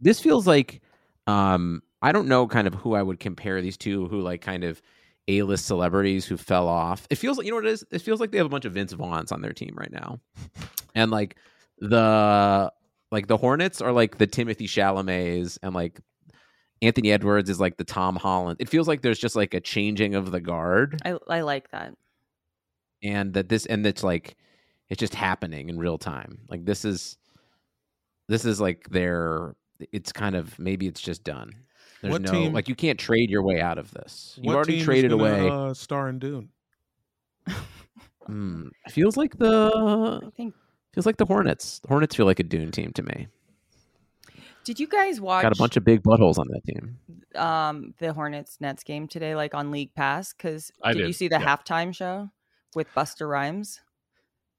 This 0.00 0.20
feels 0.20 0.46
like 0.46 0.80
um 1.26 1.82
I 2.02 2.12
don't 2.12 2.28
know 2.28 2.46
kind 2.46 2.66
of 2.66 2.74
who 2.74 2.94
I 2.94 3.02
would 3.02 3.18
compare 3.20 3.60
these 3.62 3.76
two 3.76 4.08
who 4.08 4.20
like 4.20 4.40
kind 4.40 4.64
of 4.64 4.80
A-list 5.28 5.66
celebrities 5.66 6.24
who 6.24 6.36
fell 6.36 6.68
off. 6.68 7.06
It 7.10 7.16
feels 7.16 7.36
like 7.36 7.46
you 7.46 7.52
know 7.52 7.56
what 7.56 7.66
it 7.66 7.72
is? 7.72 7.84
It 7.90 8.00
feels 8.00 8.20
like 8.20 8.30
they 8.30 8.38
have 8.38 8.46
a 8.46 8.50
bunch 8.50 8.64
of 8.64 8.72
Vince 8.74 8.92
Vaughns 8.94 9.32
on 9.32 9.40
their 9.42 9.52
team 9.52 9.74
right 9.76 9.92
now. 9.92 10.20
And 10.94 11.10
like 11.10 11.36
the 11.78 12.72
like 13.10 13.26
the 13.26 13.36
Hornets 13.36 13.80
are 13.80 13.92
like 13.92 14.18
the 14.18 14.26
Timothée 14.26 14.62
Chalamets 14.68 15.58
and 15.62 15.74
like 15.74 16.00
Anthony 16.82 17.10
Edwards 17.12 17.50
is 17.50 17.60
like 17.60 17.76
the 17.76 17.84
Tom 17.84 18.16
Holland. 18.16 18.58
It 18.60 18.68
feels 18.68 18.86
like 18.88 19.02
there's 19.02 19.18
just 19.18 19.36
like 19.36 19.54
a 19.54 19.60
changing 19.60 20.14
of 20.14 20.30
the 20.30 20.40
guard 20.40 21.00
I, 21.04 21.16
I 21.28 21.40
like 21.42 21.70
that. 21.70 21.94
and 23.02 23.34
that 23.34 23.48
this 23.48 23.66
and 23.66 23.84
it's 23.86 24.02
like 24.02 24.36
it's 24.88 25.00
just 25.00 25.14
happening 25.14 25.68
in 25.68 25.78
real 25.78 25.98
time. 25.98 26.38
Like 26.48 26.64
this 26.64 26.84
is 26.84 27.16
this 28.28 28.44
is 28.44 28.60
like 28.60 28.88
their 28.90 29.54
it's 29.92 30.12
kind 30.12 30.36
of 30.36 30.58
maybe 30.58 30.86
it's 30.86 31.00
just 31.00 31.24
done. 31.24 31.52
There's 32.02 32.12
What 32.12 32.22
no 32.22 32.30
team- 32.32 32.52
like 32.52 32.68
you 32.68 32.74
can't 32.74 32.98
trade 32.98 33.30
your 33.30 33.42
way 33.42 33.60
out 33.60 33.78
of 33.78 33.90
this. 33.92 34.38
You 34.40 34.48
What 34.48 34.56
already 34.56 34.72
team 34.72 34.80
is 34.80 34.84
traded 34.84 35.10
gonna, 35.12 35.22
away. 35.22 35.48
Uh, 35.50 35.74
star 35.74 36.08
and 36.08 36.20
Dune. 36.20 36.50
Hmm, 38.26 38.68
feels 38.88 39.16
like 39.16 39.38
the 39.38 40.20
I 40.26 40.30
think. 40.36 40.52
feels 40.92 41.06
like 41.06 41.16
the 41.16 41.26
Hornets. 41.26 41.78
The 41.78 41.86
Hornets 41.88 42.16
feel 42.16 42.26
like 42.26 42.40
a 42.40 42.42
Dune 42.42 42.72
team 42.72 42.92
to 42.94 43.02
me. 43.04 43.28
Did 44.64 44.80
you 44.80 44.88
guys 44.88 45.20
watch 45.20 45.42
Got 45.42 45.52
a 45.52 45.56
bunch 45.56 45.76
of 45.76 45.84
big 45.84 46.02
buttholes 46.02 46.36
on 46.38 46.48
that 46.48 46.64
team. 46.64 46.98
um 47.36 47.94
the 47.98 48.12
Hornets 48.12 48.56
Nets 48.60 48.82
game 48.82 49.06
today, 49.06 49.36
like 49.36 49.54
on 49.54 49.70
League 49.70 49.94
Pass? 49.94 50.32
Because 50.32 50.72
I 50.82 50.92
did, 50.92 51.06
you 51.06 51.12
see 51.12 51.28
the 51.28 51.38
yeah. 51.38 51.56
halftime 51.56 51.94
show 51.94 52.30
with 52.74 52.88
Busta 52.96 53.28
Rhymes? 53.28 53.80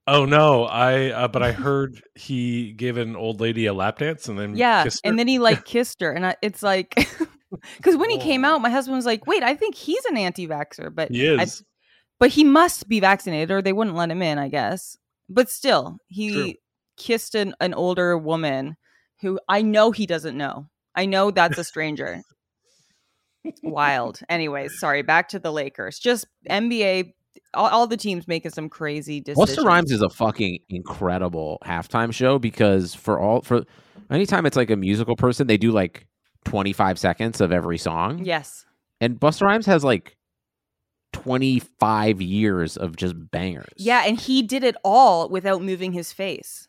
Oh 0.08 0.26
no, 0.26 0.64
I 0.66 1.10
uh, 1.12 1.28
but 1.28 1.44
I 1.44 1.52
heard 1.66 2.02
he 2.16 2.72
gave 2.74 2.98
an 2.98 3.16
old 3.16 3.42
lady 3.42 3.66
a 3.66 3.74
lap 3.74 4.00
dance 4.00 4.28
and 4.28 4.40
then 4.40 4.56
Yeah, 4.56 4.84
kissed 4.86 5.02
her. 5.04 5.10
and 5.10 5.20
then 5.20 5.28
he 5.28 5.40
like 5.40 5.66
kissed 5.66 6.02
her, 6.02 6.12
and 6.12 6.26
I, 6.26 6.36
it's 6.42 6.64
like 6.64 6.96
because 7.78 7.98
when 7.98 8.10
he 8.10 8.18
came 8.20 8.46
out, 8.46 8.62
my 8.62 8.70
husband 8.70 8.96
was 8.96 9.06
like, 9.06 9.28
"Wait, 9.28 9.44
I 9.44 9.56
think 9.56 9.76
he's 9.76 10.04
an 10.06 10.18
anti-vaxer," 10.18 10.94
but 10.94 11.12
he 11.12 11.30
I- 11.38 11.48
but 12.20 12.30
he 12.30 12.44
must 12.44 12.88
be 12.88 13.00
vaccinated, 13.00 13.52
or 13.52 13.62
they 13.62 13.74
wouldn't 13.74 13.96
let 13.96 14.10
him 14.10 14.22
in, 14.22 14.38
I 14.40 14.48
guess. 14.50 14.98
But 15.30 15.50
still, 15.50 15.98
he 16.08 16.32
True. 16.34 16.54
kissed 16.98 17.36
an, 17.36 17.54
an 17.60 17.74
older 17.74 18.18
woman 18.18 18.76
who 19.22 19.40
I 19.50 19.62
know 19.62 19.92
he 19.92 20.06
doesn't 20.06 20.38
know. 20.38 20.68
I 20.96 21.06
know 21.06 21.30
that's 21.32 21.58
a 21.60 21.64
stranger. 21.64 22.22
Wild. 23.62 24.20
Anyways, 24.30 24.72
sorry. 24.80 25.02
Back 25.04 25.30
to 25.30 25.40
the 25.40 25.52
Lakers. 25.52 26.00
Just 26.00 26.26
NBA. 26.50 27.14
All, 27.54 27.68
all 27.68 27.88
the 27.88 27.98
teams 27.98 28.28
making 28.28 28.52
some 28.52 28.70
crazy 28.70 29.20
decisions. 29.22 29.58
Busta 29.58 29.66
Rhymes 29.66 29.92
is 29.92 30.02
a 30.02 30.10
fucking 30.10 30.60
incredible 30.70 31.60
halftime 31.66 32.14
show 32.14 32.40
because 32.40 32.94
for 32.94 33.20
all 33.20 33.42
for 33.42 33.64
anytime 34.10 34.46
it's 34.46 34.58
like 34.58 34.70
a 34.70 34.76
musical 34.76 35.16
person, 35.16 35.48
they 35.48 35.58
do 35.58 35.72
like 35.72 36.08
25 36.46 37.00
seconds 37.00 37.42
of 37.42 37.52
every 37.52 37.78
song. 37.78 38.24
Yes. 38.24 38.66
And 39.02 39.20
Busta 39.20 39.44
Rhymes 39.44 39.66
has 39.66 39.84
like 39.84 40.18
25 41.14 42.22
years 42.22 42.78
of 42.78 42.96
just 42.96 43.16
bangers. 43.32 43.74
Yeah, 43.78 44.04
and 44.06 44.20
he 44.20 44.42
did 44.42 44.64
it 44.64 44.76
all 44.84 45.30
without 45.30 45.62
moving 45.62 45.94
his 45.94 46.14
face. 46.14 46.67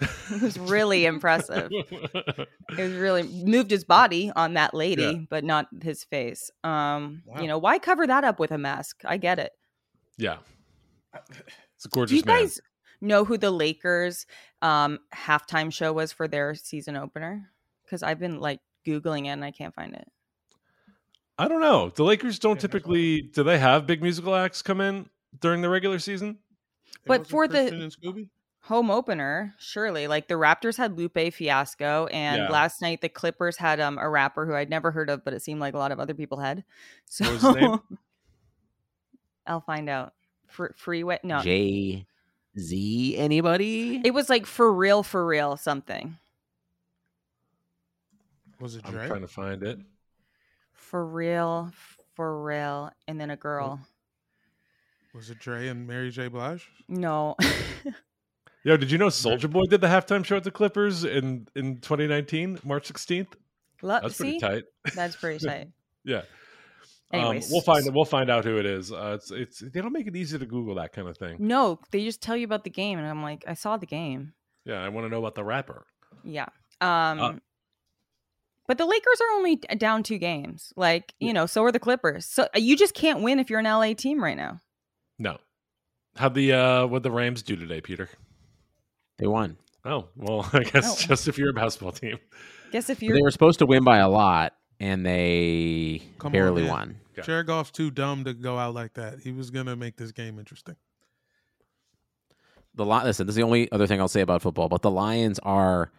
it 0.30 0.42
was 0.42 0.58
really 0.58 1.04
impressive. 1.06 1.70
It 2.76 2.82
was 2.82 2.92
really 2.94 3.22
moved 3.44 3.70
his 3.70 3.84
body 3.84 4.32
on 4.34 4.54
that 4.54 4.74
lady, 4.74 5.02
Yeah. 5.02 5.12
but 5.30 5.44
not 5.44 5.66
his 5.82 6.02
face. 6.02 6.50
Um, 6.64 7.22
Wow. 7.26 7.40
you 7.40 7.46
know, 7.46 7.58
why 7.58 7.78
cover 7.78 8.06
that 8.06 8.24
up 8.24 8.40
with 8.40 8.50
a 8.50 8.58
mask? 8.58 9.02
I 9.04 9.16
get 9.18 9.38
it. 9.38 9.52
yeah. 10.16 10.38
It's 11.76 11.84
a 11.84 11.88
gorgeous 11.88 11.88
Do 11.88 11.90
gorgeous 11.90 12.12
you 12.16 12.22
man. 12.26 12.40
guys 12.42 12.60
know 13.00 13.24
who 13.24 13.38
the 13.38 13.50
Lakers 13.52 14.26
um 14.62 14.98
halftime 15.14 15.72
show 15.72 15.92
was 15.92 16.10
for 16.12 16.26
their 16.26 16.54
season 16.56 16.96
opener? 16.96 17.50
Because 17.84 18.02
I've 18.02 18.18
been 18.18 18.40
like 18.40 18.60
googling 18.86 19.26
it 19.26 19.28
and 19.28 19.44
I 19.44 19.52
can't 19.52 19.74
find 19.74 19.94
it. 19.94 20.08
I 21.38 21.46
don't 21.48 21.60
know. 21.60 21.90
The 21.90 22.02
Lakers 22.04 22.38
don't 22.38 22.56
Yeah, 22.56 22.60
typically 22.62 23.22
do 23.22 23.42
they 23.44 23.58
have 23.58 23.86
big 23.86 24.02
musical 24.02 24.34
acts 24.34 24.62
come 24.62 24.80
in 24.80 25.08
during 25.40 25.62
the 25.62 25.68
regular 25.68 25.98
season? 26.00 26.38
It 26.86 26.96
But 27.06 27.20
wasn't 27.20 27.30
for 27.30 27.48
the- 27.48 27.66
and 27.68 27.92
Scooby? 27.92 28.28
Home 28.68 28.90
opener, 28.90 29.54
surely. 29.58 30.06
Like 30.08 30.26
the 30.28 30.34
Raptors 30.34 30.76
had 30.78 30.96
Lupe 30.96 31.32
Fiasco, 31.34 32.06
and 32.06 32.42
Yeah. 32.42 32.48
last 32.48 32.80
night 32.80 33.02
the 33.02 33.08
Clippers 33.10 33.58
had 33.58 33.78
um 33.78 33.98
a 33.98 34.08
rapper 34.08 34.46
who 34.46 34.54
I'd 34.54 34.70
never 34.70 34.90
heard 34.90 35.10
of, 35.10 35.22
but 35.24 35.34
it 35.34 35.42
seemed 35.42 35.60
like 35.60 35.74
a 35.74 35.78
lot 35.78 35.92
of 35.92 36.00
other 36.00 36.14
people 36.14 36.38
had. 36.38 36.64
So 37.06 37.24
What 37.24 37.32
was 37.34 37.42
his 37.42 37.54
name? 37.56 37.80
I'll 39.46 39.60
find 39.60 39.90
out. 39.90 40.14
Fr- 40.48 40.72
freeway? 40.76 41.18
No, 41.22 41.40
Jay 41.42 42.06
Z, 42.58 43.16
anybody? 43.18 44.00
it 44.04 44.14
was 44.14 44.30
like 44.30 44.46
for 44.46 44.72
real, 44.72 45.02
for 45.02 45.26
real 45.26 45.56
something. 45.58 46.16
Was 48.60 48.76
it 48.76 48.82
I'm 48.86 48.92
trying 48.92 49.20
to 49.20 49.28
find 49.28 49.62
it. 49.62 49.78
For 50.72 51.04
real, 51.04 51.70
for 52.14 52.42
real, 52.42 52.90
and 53.08 53.20
then 53.20 53.28
a 53.30 53.36
girl. 53.36 53.80
Was 55.12 55.28
it 55.28 55.38
Dre 55.40 55.68
and 55.68 55.86
Mary 55.86 56.10
J. 56.10 56.28
Blige? 56.28 56.68
No, 56.88 57.36
Yo, 58.64 58.76
did 58.78 58.90
you 58.90 58.96
know 58.98 59.10
Soldier 59.10 59.46
Boy 59.48 59.64
did 59.68 59.80
the 59.82 59.86
halftime 59.86 60.24
show 60.24 60.36
at 60.36 60.44
the 60.44 60.50
Clippers 60.50 61.04
in 61.04 61.46
in 61.54 61.80
2019, 61.80 62.60
March 62.64 62.90
16th? 62.92 63.34
Lo- 63.82 63.98
That's 64.02 64.16
pretty 64.16 64.38
tight. 64.38 64.64
that's 64.94 65.16
pretty 65.16 65.44
tight. 65.46 65.68
Yeah. 66.04 66.22
Anyways, 67.12 67.46
um, 67.46 67.52
we'll 67.52 67.60
find 67.60 67.94
we'll 67.94 68.04
find 68.06 68.30
out 68.30 68.44
who 68.44 68.56
it 68.56 68.64
is. 68.66 68.90
Uh, 68.90 69.12
it's 69.16 69.30
it's 69.30 69.58
they 69.60 69.80
don't 69.82 69.92
make 69.92 70.06
it 70.06 70.16
easy 70.16 70.38
to 70.38 70.46
Google 70.46 70.76
that 70.76 70.92
kind 70.92 71.06
of 71.08 71.16
thing. 71.18 71.36
No, 71.38 71.78
they 71.90 72.02
just 72.04 72.22
tell 72.22 72.36
you 72.36 72.44
about 72.46 72.64
the 72.64 72.70
game, 72.70 72.98
and 72.98 73.06
I'm 73.06 73.22
like, 73.22 73.44
I 73.46 73.54
saw 73.54 73.76
the 73.76 73.86
game. 73.86 74.32
Yeah, 74.64 74.82
I 74.82 74.88
want 74.88 75.04
to 75.04 75.10
know 75.10 75.18
about 75.18 75.34
the 75.34 75.44
rapper. 75.44 75.86
Yeah. 76.24 76.46
Um 76.80 77.20
Uh, 77.20 77.32
but 78.66 78.78
the 78.78 78.86
Lakers 78.86 79.20
are 79.20 79.36
only 79.36 79.56
down 79.56 80.02
two 80.02 80.16
games. 80.16 80.72
Like, 80.74 81.12
you 81.20 81.34
know, 81.34 81.44
so 81.44 81.62
are 81.64 81.70
the 81.70 81.78
Clippers. 81.78 82.24
So 82.24 82.44
uh, 82.44 82.58
you 82.58 82.76
just 82.78 82.94
can't 82.94 83.20
win 83.20 83.38
if 83.38 83.50
you're 83.50 83.60
an 83.60 83.66
LA 83.66 83.92
team 83.92 84.24
right 84.24 84.36
now. 84.36 84.60
No. 85.18 85.36
How'd 86.16 86.34
the 86.34 86.52
uh 86.54 86.86
what 86.86 87.02
the 87.02 87.10
Rams 87.10 87.42
do 87.42 87.54
today, 87.56 87.82
Peter? 87.82 88.08
They 89.18 89.26
won. 89.26 89.56
Oh, 89.84 90.08
well, 90.16 90.48
I 90.52 90.62
guess 90.64 91.04
Oh. 91.04 91.06
just 91.08 91.28
if 91.28 91.38
you're 91.38 91.50
a 91.50 91.54
basketball 91.54 91.92
team. 91.92 92.18
Guess 92.72 92.90
if 92.90 93.02
you're 93.02 93.14
They 93.16 93.22
were 93.22 93.30
supposed 93.30 93.58
to 93.60 93.66
win 93.66 93.84
by 93.84 93.98
a 93.98 94.08
lot, 94.08 94.54
and 94.80 95.04
they 95.06 96.02
Come 96.18 96.32
barely 96.32 96.62
man. 96.62 96.70
won. 96.70 96.96
Yeah. 97.16 97.22
Jared 97.22 97.46
Goff's 97.46 97.70
too 97.70 97.90
dumb 97.90 98.24
to 98.24 98.34
go 98.34 98.58
out 98.58 98.74
like 98.74 98.94
that. 98.94 99.20
He 99.20 99.30
was 99.32 99.50
gonna 99.50 99.76
make 99.76 99.96
this 99.96 100.10
game 100.12 100.38
interesting. 100.38 100.74
The 102.74 102.84
Li- 102.84 103.04
listen, 103.04 103.26
this 103.26 103.34
is 103.34 103.36
the 103.36 103.44
only 103.44 103.70
other 103.70 103.86
thing 103.86 104.00
I'll 104.00 104.08
say 104.08 104.20
about 104.22 104.42
football, 104.42 104.68
but 104.68 104.82
the 104.82 104.90
Lions 104.90 105.38
are 105.40 105.92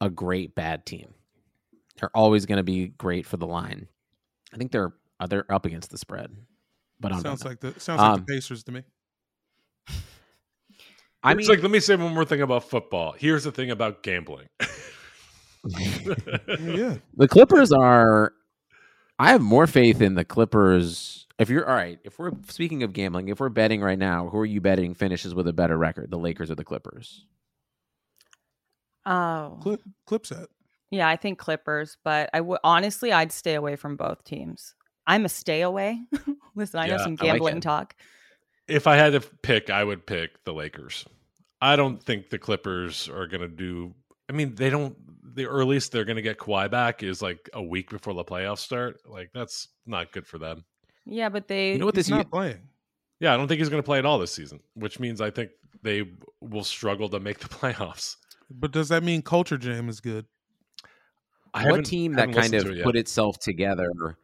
a 0.00 0.08
great 0.08 0.54
bad 0.54 0.86
team. 0.86 1.12
They're 2.00 2.14
always 2.16 2.46
going 2.46 2.56
to 2.58 2.62
be 2.62 2.88
great 2.88 3.26
for 3.26 3.36
the 3.38 3.46
line. 3.46 3.86
I 4.52 4.56
think 4.56 4.70
they're 4.72 4.92
uh, 5.20 5.26
they're 5.26 5.50
up 5.52 5.64
against 5.66 5.90
the 5.90 5.98
spread, 5.98 6.30
but 7.00 7.12
I 7.12 7.16
don't 7.16 7.22
sounds 7.22 7.44
know. 7.44 7.50
like 7.50 7.60
the 7.60 7.78
sounds 7.80 8.00
like 8.00 8.10
Um, 8.12 8.24
the 8.26 8.32
Pacers 8.34 8.62
to 8.64 8.72
me. 8.72 8.82
I 11.26 11.32
it's 11.32 11.38
mean, 11.38 11.48
like 11.48 11.62
let 11.62 11.70
me 11.70 11.80
say 11.80 11.96
one 11.96 12.14
more 12.14 12.24
thing 12.24 12.40
about 12.40 12.64
football. 12.64 13.14
Here's 13.18 13.44
the 13.44 13.52
thing 13.52 13.70
about 13.70 14.02
gambling. 14.02 14.48
Yeah, 15.68 16.98
the 17.16 17.26
Clippers 17.26 17.72
are. 17.72 18.32
I 19.18 19.30
have 19.30 19.40
more 19.40 19.66
faith 19.66 20.00
in 20.00 20.14
the 20.14 20.24
Clippers. 20.24 21.26
If 21.40 21.50
you're 21.50 21.68
all 21.68 21.74
right, 21.74 21.98
if 22.04 22.20
we're 22.20 22.30
speaking 22.48 22.84
of 22.84 22.92
gambling, 22.92 23.28
if 23.28 23.40
we're 23.40 23.48
betting 23.48 23.80
right 23.80 23.98
now, 23.98 24.28
who 24.28 24.38
are 24.38 24.46
you 24.46 24.60
betting 24.60 24.94
finishes 24.94 25.34
with 25.34 25.48
a 25.48 25.52
better 25.52 25.76
record, 25.76 26.10
the 26.12 26.18
Lakers 26.18 26.52
or 26.52 26.54
the 26.54 26.62
Clippers? 26.62 27.26
Oh. 29.04 29.58
clip 29.60 29.80
clip 30.06 30.26
set. 30.26 30.46
Yeah, 30.90 31.08
I 31.08 31.16
think 31.16 31.38
Clippers, 31.38 31.96
but 32.04 32.30
I 32.32 32.40
would 32.40 32.60
honestly 32.62 33.12
I'd 33.12 33.32
stay 33.32 33.54
away 33.54 33.74
from 33.74 33.96
both 33.96 34.22
teams. 34.22 34.74
I'm 35.06 35.24
a 35.24 35.28
stay 35.28 35.62
away. 35.62 36.00
Listen, 36.54 36.78
I 36.78 36.86
know 36.86 36.98
some 36.98 37.16
I 37.20 37.24
like 37.24 37.32
gambling 37.32 37.60
talk. 37.60 37.96
if 38.68 38.86
I 38.86 38.94
had 38.94 39.12
to 39.12 39.20
pick, 39.20 39.68
I 39.70 39.82
would 39.82 40.06
pick 40.06 40.44
the 40.44 40.52
Lakers. 40.54 41.04
I 41.66 41.74
don't 41.74 42.00
think 42.00 42.30
the 42.30 42.38
Clippers 42.38 43.08
are 43.08 43.26
going 43.26 43.40
to 43.40 43.48
do. 43.48 43.92
I 44.28 44.32
mean, 44.32 44.54
they 44.54 44.70
don't. 44.70 44.96
The 45.34 45.46
earliest 45.46 45.90
they're 45.90 46.04
going 46.04 46.16
to 46.16 46.22
get 46.22 46.38
Kawhi 46.38 46.70
back 46.70 47.02
is 47.02 47.20
like 47.20 47.50
a 47.52 47.62
week 47.62 47.90
before 47.90 48.14
the 48.14 48.24
playoffs 48.24 48.58
start. 48.58 49.00
Like 49.04 49.30
that's 49.34 49.68
not 49.84 50.12
good 50.12 50.26
for 50.26 50.38
them. 50.38 50.64
Yeah, 51.04 51.28
but 51.28 51.48
they 51.48 51.72
You 51.72 51.78
know 51.78 51.86
what 51.86 51.96
He's 51.96 52.06
this 52.06 52.10
not 52.10 52.30
playing. 52.30 52.60
Yeah, 53.18 53.34
I 53.34 53.36
don't 53.36 53.48
think 53.48 53.58
he's 53.58 53.68
going 53.68 53.82
to 53.82 53.86
play 53.86 53.98
at 53.98 54.06
all 54.06 54.18
this 54.18 54.32
season, 54.32 54.60
which 54.74 55.00
means 55.00 55.20
I 55.20 55.30
think 55.30 55.50
they 55.82 56.04
will 56.40 56.64
struggle 56.64 57.08
to 57.08 57.18
make 57.18 57.40
the 57.40 57.48
playoffs. 57.48 58.16
But 58.48 58.70
does 58.70 58.88
that 58.90 59.02
mean 59.02 59.22
Culture 59.22 59.58
Jam 59.58 59.88
is 59.88 60.00
good? 60.00 60.26
I 61.52 61.68
what 61.68 61.84
team 61.84 62.12
that 62.12 62.32
kind 62.32 62.54
of 62.54 62.66
it 62.66 62.84
put 62.84 62.94
itself 62.94 63.38
together 63.40 64.16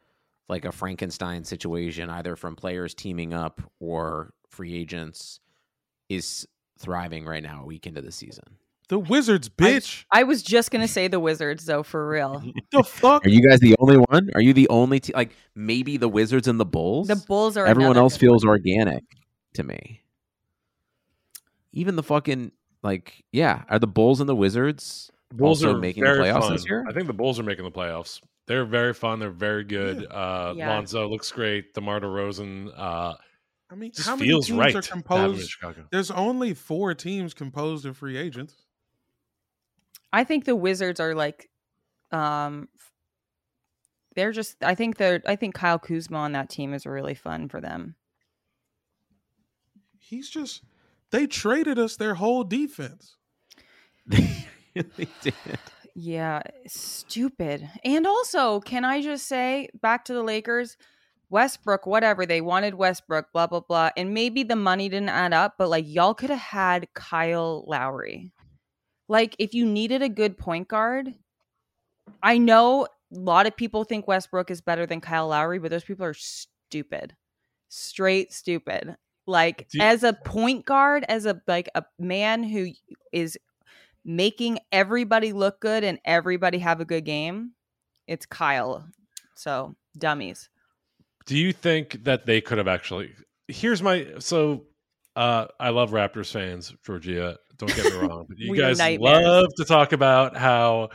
like 0.48 0.64
a 0.64 0.70
Frankenstein 0.72 1.42
situation, 1.44 2.08
either 2.08 2.36
from 2.36 2.54
players 2.54 2.94
teaming 2.94 3.32
up 3.32 3.60
or 3.80 4.32
free 4.48 4.76
agents, 4.76 5.40
is 6.08 6.46
thriving 6.82 7.24
right 7.24 7.42
now, 7.42 7.62
a 7.62 7.66
week 7.66 7.86
into 7.86 8.02
the 8.02 8.12
season? 8.12 8.44
The 8.88 8.98
Wizards, 8.98 9.48
bitch. 9.48 10.04
I 10.10 10.24
was 10.24 10.42
just 10.42 10.70
gonna 10.70 10.88
say 10.88 11.08
the 11.08 11.20
Wizards 11.20 11.64
though, 11.64 11.82
for 11.82 12.06
real. 12.08 12.42
the 12.72 12.82
fuck? 12.82 13.24
Are 13.24 13.28
you 13.30 13.40
guys 13.48 13.60
the 13.60 13.74
only 13.78 13.96
one? 13.96 14.28
Are 14.34 14.42
you 14.42 14.52
the 14.52 14.68
only 14.68 15.00
team? 15.00 15.14
Like 15.16 15.34
maybe 15.54 15.96
the 15.96 16.08
Wizards 16.08 16.46
and 16.46 16.60
the 16.60 16.66
Bulls. 16.66 17.08
The 17.08 17.16
Bulls 17.16 17.56
are 17.56 17.64
Everyone 17.66 17.96
else 17.96 18.18
good 18.18 18.26
one. 18.26 18.32
feels 18.34 18.44
organic 18.44 19.04
to 19.54 19.62
me. 19.62 20.02
Even 21.72 21.96
the 21.96 22.02
fucking 22.02 22.52
like, 22.82 23.24
yeah, 23.32 23.62
are 23.70 23.78
the 23.78 23.86
Bulls 23.86 24.20
and 24.20 24.28
the 24.28 24.36
Wizards 24.36 25.10
Bulls 25.32 25.64
also 25.64 25.74
are 25.76 25.80
making 25.80 26.04
the 26.04 26.10
playoffs 26.10 26.40
fun. 26.42 26.52
this 26.52 26.66
year? 26.68 26.84
I 26.86 26.92
think 26.92 27.06
the 27.06 27.12
Bulls 27.14 27.38
are 27.40 27.44
making 27.44 27.64
the 27.64 27.70
playoffs. 27.70 28.20
They're 28.46 28.66
very 28.66 28.92
fun. 28.92 29.20
They're 29.20 29.30
very 29.30 29.64
good. 29.64 30.04
Uh, 30.10 30.52
Yeah. 30.56 30.68
Lonzo 30.68 31.08
looks 31.08 31.30
great. 31.32 31.72
DeMar 31.74 32.00
DeRozan 32.00 32.70
uh, 32.76 33.14
I 33.72 33.74
mean, 33.74 33.90
just 33.90 34.06
how 34.06 34.16
many 34.16 34.28
feels 34.28 34.48
teams 34.48 34.58
right. 34.58 34.74
are 34.74 34.82
to 34.82 34.88
have 34.88 34.92
him 34.92 34.98
in 34.98 35.02
composed? 35.02 35.56
There's 35.90 36.10
only 36.10 36.52
four 36.52 36.92
teams 36.94 37.32
composed 37.32 37.86
of 37.86 37.96
free 37.96 38.18
agents. 38.18 38.54
I 40.12 40.24
think 40.24 40.44
the 40.44 40.54
Wizards 40.54 41.00
are 41.00 41.14
like, 41.14 41.48
um, 42.10 42.68
they're 44.14 44.32
just. 44.32 44.62
I 44.62 44.74
think 44.74 44.98
they're. 44.98 45.22
I 45.26 45.36
think 45.36 45.54
Kyle 45.54 45.78
Kuzma 45.78 46.18
on 46.18 46.32
that 46.32 46.50
team 46.50 46.74
is 46.74 46.84
really 46.84 47.14
fun 47.14 47.48
for 47.48 47.62
them. 47.62 47.94
He's 49.98 50.28
just 50.28 50.62
they 51.10 51.26
traded 51.26 51.78
us 51.78 51.96
their 51.96 52.14
whole 52.14 52.44
defense. 52.44 53.16
they 54.06 55.08
did. 55.22 55.34
Yeah, 55.94 56.42
stupid. 56.66 57.70
And 57.84 58.06
also, 58.06 58.60
can 58.60 58.84
I 58.84 59.00
just 59.00 59.26
say 59.26 59.68
back 59.80 60.04
to 60.06 60.14
the 60.14 60.22
Lakers, 60.22 60.76
Westbrook, 61.32 61.86
whatever 61.86 62.26
they 62.26 62.40
wanted 62.42 62.74
Westbrook, 62.74 63.32
blah 63.32 63.46
blah 63.46 63.60
blah, 63.60 63.90
and 63.96 64.12
maybe 64.14 64.42
the 64.44 64.54
money 64.54 64.88
didn't 64.88 65.08
add 65.08 65.32
up, 65.32 65.54
but 65.58 65.68
like 65.70 65.86
y'all 65.88 66.14
could 66.14 66.30
have 66.30 66.38
had 66.38 66.86
Kyle 66.94 67.64
Lowry. 67.66 68.30
Like 69.08 69.34
if 69.38 69.54
you 69.54 69.64
needed 69.66 70.02
a 70.02 70.08
good 70.08 70.36
point 70.38 70.68
guard, 70.68 71.14
I 72.22 72.38
know 72.38 72.84
a 72.84 72.88
lot 73.18 73.46
of 73.46 73.56
people 73.56 73.84
think 73.84 74.06
Westbrook 74.06 74.50
is 74.50 74.60
better 74.60 74.86
than 74.86 75.00
Kyle 75.00 75.28
Lowry, 75.28 75.58
but 75.58 75.70
those 75.70 75.84
people 75.84 76.04
are 76.04 76.14
stupid. 76.14 77.14
Straight 77.68 78.32
stupid. 78.32 78.96
Like 79.26 79.68
you- 79.72 79.82
as 79.82 80.02
a 80.02 80.12
point 80.12 80.66
guard, 80.66 81.04
as 81.08 81.26
a 81.26 81.40
like 81.46 81.68
a 81.74 81.84
man 81.98 82.42
who 82.44 82.68
is 83.12 83.38
making 84.04 84.58
everybody 84.70 85.32
look 85.32 85.60
good 85.60 85.84
and 85.84 85.98
everybody 86.04 86.58
have 86.58 86.80
a 86.80 86.84
good 86.84 87.04
game, 87.04 87.52
it's 88.06 88.26
Kyle. 88.26 88.86
So 89.34 89.74
dummies. 89.96 90.48
Do 91.26 91.36
you 91.36 91.52
think 91.52 92.04
that 92.04 92.26
they 92.26 92.40
could 92.40 92.58
have 92.58 92.68
actually? 92.68 93.12
Here's 93.48 93.82
my 93.82 94.06
so. 94.18 94.66
Uh, 95.14 95.46
I 95.60 95.70
love 95.70 95.90
Raptors 95.90 96.32
fans, 96.32 96.74
Georgea. 96.86 97.36
Don't 97.58 97.74
get 97.74 97.92
me 97.92 97.98
wrong, 98.00 98.24
but 98.28 98.38
you 98.38 98.56
guys 98.56 98.80
love 98.98 99.46
to 99.56 99.64
talk 99.64 99.92
about 99.92 100.36
how 100.36 100.88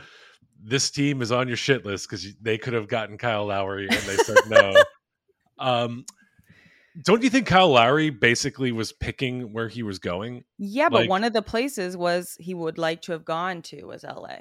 this 0.60 0.90
team 0.90 1.22
is 1.22 1.30
on 1.30 1.46
your 1.46 1.56
shit 1.56 1.86
list 1.86 2.08
because 2.10 2.26
they 2.40 2.58
could 2.58 2.72
have 2.72 2.88
gotten 2.88 3.16
Kyle 3.16 3.46
Lowry 3.46 3.86
and 3.88 3.96
they 3.98 4.16
said 4.16 4.36
no. 4.48 4.74
um, 5.58 6.04
don't 7.04 7.22
you 7.22 7.30
think 7.30 7.46
Kyle 7.46 7.68
Lowry 7.68 8.10
basically 8.10 8.72
was 8.72 8.92
picking 8.92 9.52
where 9.52 9.68
he 9.68 9.84
was 9.84 10.00
going? 10.00 10.44
Yeah, 10.58 10.88
but 10.88 11.02
Like- 11.02 11.10
one 11.10 11.22
of 11.24 11.32
the 11.32 11.42
places 11.42 11.96
was 11.96 12.36
he 12.40 12.54
would 12.54 12.76
like 12.76 13.02
to 13.02 13.12
have 13.12 13.24
gone 13.24 13.62
to 13.62 13.84
was 13.84 14.02
LA. 14.02 14.38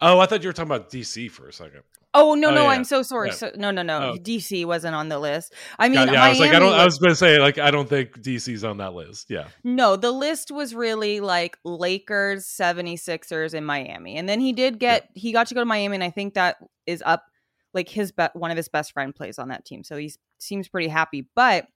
Oh, 0.00 0.20
I 0.20 0.26
thought 0.26 0.42
you 0.42 0.48
were 0.48 0.52
talking 0.52 0.70
about 0.70 0.90
DC 0.90 1.30
for 1.30 1.48
a 1.48 1.52
second. 1.52 1.82
Oh 2.14 2.34
no, 2.34 2.48
Oh, 2.48 2.54
no, 2.54 2.62
yeah. 2.62 2.68
I'm 2.68 2.84
so 2.84 3.02
sorry. 3.02 3.28
Yeah. 3.28 3.34
So 3.34 3.50
no, 3.56 3.70
no, 3.70 3.82
no. 3.82 4.12
Oh. 4.14 4.16
DC 4.18 4.64
wasn't 4.64 4.94
on 4.94 5.08
the 5.08 5.18
list. 5.18 5.52
I 5.78 5.88
mean, 5.88 6.06
God, 6.06 6.12
yeah, 6.12 6.22
I 6.24 6.28
was 6.28 6.38
like, 6.40 6.52
I 6.52 6.58
don't. 6.58 6.72
I 6.72 6.84
was 6.84 6.98
going 6.98 7.10
to 7.10 7.16
say, 7.16 7.38
like, 7.38 7.58
I 7.58 7.70
don't 7.70 7.88
think 7.88 8.20
DC's 8.20 8.62
on 8.64 8.78
that 8.78 8.94
list. 8.94 9.30
Yeah, 9.30 9.48
No, 9.64 9.96
the 9.96 10.12
list 10.12 10.50
was 10.50 10.74
really 10.74 11.20
like 11.20 11.58
Lakers, 11.64 12.46
76ers, 12.46 13.54
and 13.54 13.66
Miami. 13.66 14.16
And 14.16 14.28
then 14.28 14.40
he 14.40 14.52
did 14.52 14.78
get 14.78 15.08
he 15.14 15.32
got 15.32 15.48
to 15.48 15.54
go 15.54 15.60
to 15.60 15.66
Miami, 15.66 15.96
and 15.96 16.04
I 16.04 16.10
think 16.10 16.34
that 16.34 16.56
is 16.86 17.02
up 17.04 17.24
like 17.72 17.88
his 17.88 18.12
be- 18.12 18.28
one 18.34 18.50
of 18.50 18.56
his 18.56 18.68
best 18.68 18.92
friend 18.92 19.14
plays 19.14 19.38
on 19.38 19.48
that 19.48 19.64
team. 19.64 19.82
So 19.82 19.96
he 19.96 20.12
seems 20.38 20.68
pretty 20.68 20.88
happy. 20.88 21.28
But 21.34 21.66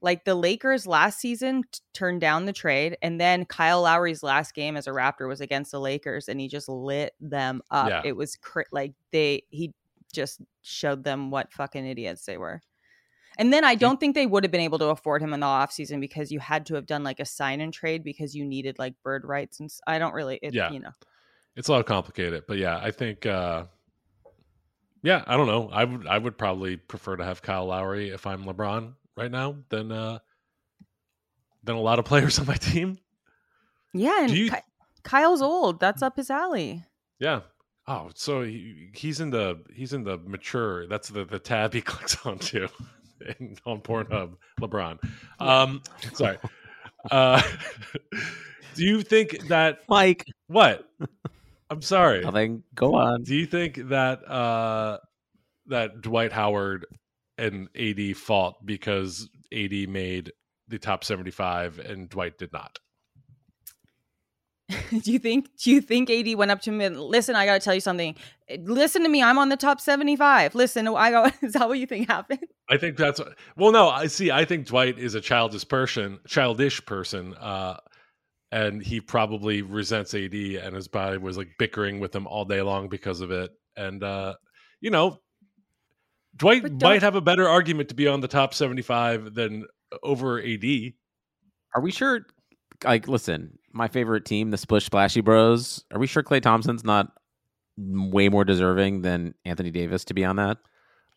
like 0.00 0.24
the 0.24 0.34
Lakers 0.34 0.86
last 0.86 1.18
season 1.20 1.62
t- 1.72 1.80
turned 1.92 2.20
down 2.20 2.44
the 2.46 2.52
trade, 2.52 2.96
and 3.02 3.20
then 3.20 3.44
Kyle 3.44 3.82
Lowry's 3.82 4.22
last 4.22 4.54
game 4.54 4.76
as 4.76 4.86
a 4.86 4.90
Raptor 4.90 5.26
was 5.28 5.40
against 5.40 5.72
the 5.72 5.80
Lakers, 5.80 6.28
and 6.28 6.40
he 6.40 6.46
just 6.48 6.68
lit 6.68 7.14
them 7.20 7.62
up. 7.70 7.88
Yeah. 7.88 8.02
It 8.04 8.16
was 8.16 8.36
cr- 8.36 8.62
like 8.70 8.92
they 9.12 9.42
he 9.50 9.72
just 10.12 10.40
showed 10.62 11.04
them 11.04 11.30
what 11.30 11.52
fucking 11.52 11.86
idiots 11.86 12.24
they 12.24 12.38
were. 12.38 12.60
And 13.38 13.52
then 13.52 13.64
I 13.64 13.74
don't 13.76 14.00
think 14.00 14.14
they 14.16 14.26
would 14.26 14.42
have 14.42 14.50
been 14.50 14.60
able 14.62 14.78
to 14.80 14.86
afford 14.86 15.22
him 15.22 15.32
in 15.32 15.40
the 15.40 15.46
offseason 15.46 16.00
because 16.00 16.32
you 16.32 16.40
had 16.40 16.66
to 16.66 16.74
have 16.74 16.86
done 16.86 17.04
like 17.04 17.20
a 17.20 17.24
sign 17.24 17.60
and 17.60 17.72
trade 17.72 18.02
because 18.02 18.34
you 18.34 18.44
needed 18.44 18.78
like 18.80 18.94
bird 19.04 19.24
rights 19.24 19.60
and 19.60 19.70
I 19.86 19.98
don't 20.00 20.12
really 20.14 20.40
it, 20.42 20.54
Yeah. 20.54 20.72
you 20.72 20.80
know. 20.80 20.90
it's 21.54 21.68
a 21.68 21.72
lot 21.72 21.86
complicated, 21.86 22.44
but 22.48 22.58
yeah, 22.58 22.78
I 22.82 22.90
think. 22.90 23.26
uh 23.26 23.64
Yeah, 25.02 25.22
I 25.26 25.36
don't 25.36 25.46
know. 25.46 25.68
I 25.72 25.84
would. 25.84 26.06
I 26.06 26.18
would 26.18 26.36
probably 26.36 26.76
prefer 26.76 27.16
to 27.16 27.24
have 27.24 27.40
Kyle 27.42 27.66
Lowry 27.66 28.10
if 28.10 28.26
I'm 28.26 28.44
LeBron 28.44 28.94
right 29.18 29.30
now 29.30 29.56
than 29.68 29.90
uh 29.92 30.18
than 31.64 31.76
a 31.76 31.80
lot 31.80 31.98
of 31.98 32.04
players 32.10 32.38
on 32.38 32.46
my 32.46 32.54
team. 32.54 32.98
Yeah, 33.92 34.22
and 34.22 34.30
you- 34.30 34.50
Ky- 34.50 34.56
Kyle's 35.02 35.42
old. 35.42 35.80
That's 35.80 36.02
up 36.02 36.16
his 36.16 36.30
alley. 36.30 36.84
Yeah. 37.18 37.40
Oh, 37.86 38.10
so 38.14 38.42
he, 38.42 38.90
he's 38.94 39.18
in 39.20 39.30
the 39.30 39.62
he's 39.74 39.92
in 39.94 40.04
the 40.04 40.18
mature. 40.18 40.86
That's 40.86 41.08
the 41.08 41.24
the 41.24 41.38
tab 41.38 41.72
he 41.72 41.80
clicks 41.90 42.24
onto 42.26 42.68
in, 43.40 43.56
on 43.66 43.80
Pornhub. 43.80 44.34
LeBron. 44.60 44.98
Um, 45.40 45.82
sorry. 46.12 46.38
Uh, 47.10 47.40
do 48.74 48.84
you 48.84 49.02
think 49.02 49.48
that 49.48 49.80
Mike, 49.88 50.24
what? 50.48 50.86
I'm 51.70 51.80
sorry. 51.82 52.20
nothing. 52.22 52.62
Go 52.74 52.94
on. 52.96 53.22
Do 53.22 53.34
you 53.34 53.46
think 53.46 53.88
that 53.88 54.28
uh, 54.30 54.98
that 55.66 56.00
Dwight 56.02 56.32
Howard 56.32 56.86
and 57.38 57.68
AD 57.76 58.16
fault 58.16 58.56
because 58.64 59.28
AD 59.52 59.88
made 59.88 60.32
the 60.68 60.78
top 60.78 61.04
75 61.04 61.78
and 61.78 62.08
Dwight 62.08 62.38
did 62.38 62.52
not? 62.52 62.78
do 65.02 65.12
you 65.12 65.18
think 65.18 65.48
do 65.56 65.70
you 65.70 65.80
think 65.80 66.10
AD 66.10 66.34
went 66.34 66.50
up 66.50 66.60
to 66.60 66.70
him 66.70 66.82
and 66.82 67.00
listen, 67.00 67.34
I 67.34 67.46
gotta 67.46 67.60
tell 67.60 67.74
you 67.74 67.80
something. 67.80 68.14
Listen 68.60 69.02
to 69.02 69.08
me, 69.08 69.22
I'm 69.22 69.38
on 69.38 69.48
the 69.48 69.56
top 69.56 69.80
75. 69.80 70.54
Listen, 70.54 70.86
I 70.96 71.10
go 71.10 71.24
is 71.42 71.54
that 71.54 71.68
what 71.68 71.78
you 71.78 71.86
think 71.86 72.08
happened? 72.08 72.44
I 72.68 72.76
think 72.76 72.96
that's 72.98 73.20
well. 73.56 73.72
No, 73.72 73.88
I 73.88 74.08
see. 74.08 74.30
I 74.30 74.44
think 74.44 74.66
Dwight 74.66 74.98
is 74.98 75.14
a 75.14 75.20
childish 75.20 75.66
person, 75.66 76.18
childish 76.26 76.84
person, 76.84 77.34
uh, 77.34 77.78
and 78.52 78.82
he 78.82 79.00
probably 79.00 79.62
resents 79.62 80.12
AD, 80.12 80.34
and 80.34 80.74
his 80.74 80.88
body 80.88 81.16
was 81.16 81.38
like 81.38 81.48
bickering 81.58 81.98
with 81.98 82.14
him 82.14 82.26
all 82.26 82.44
day 82.44 82.60
long 82.60 82.88
because 82.88 83.22
of 83.22 83.30
it. 83.30 83.50
And 83.74 84.04
uh, 84.04 84.34
you 84.82 84.90
know, 84.90 85.18
Dwight 86.38 86.80
might 86.80 87.02
have 87.02 87.14
a 87.14 87.20
better 87.20 87.48
argument 87.48 87.88
to 87.90 87.94
be 87.94 88.08
on 88.08 88.20
the 88.20 88.28
top 88.28 88.54
seventy-five 88.54 89.34
than 89.34 89.66
over 90.02 90.40
AD. 90.40 90.64
Are 91.74 91.82
we 91.82 91.90
sure? 91.90 92.26
Like, 92.84 93.08
listen, 93.08 93.58
my 93.72 93.88
favorite 93.88 94.24
team, 94.24 94.50
the 94.50 94.56
Splish 94.56 94.86
Splashy 94.86 95.20
Bros. 95.20 95.84
Are 95.92 95.98
we 95.98 96.06
sure 96.06 96.22
Klay 96.22 96.40
Thompson's 96.40 96.84
not 96.84 97.12
way 97.76 98.28
more 98.28 98.44
deserving 98.44 99.02
than 99.02 99.34
Anthony 99.44 99.70
Davis 99.70 100.04
to 100.06 100.14
be 100.14 100.24
on 100.24 100.36
that? 100.36 100.58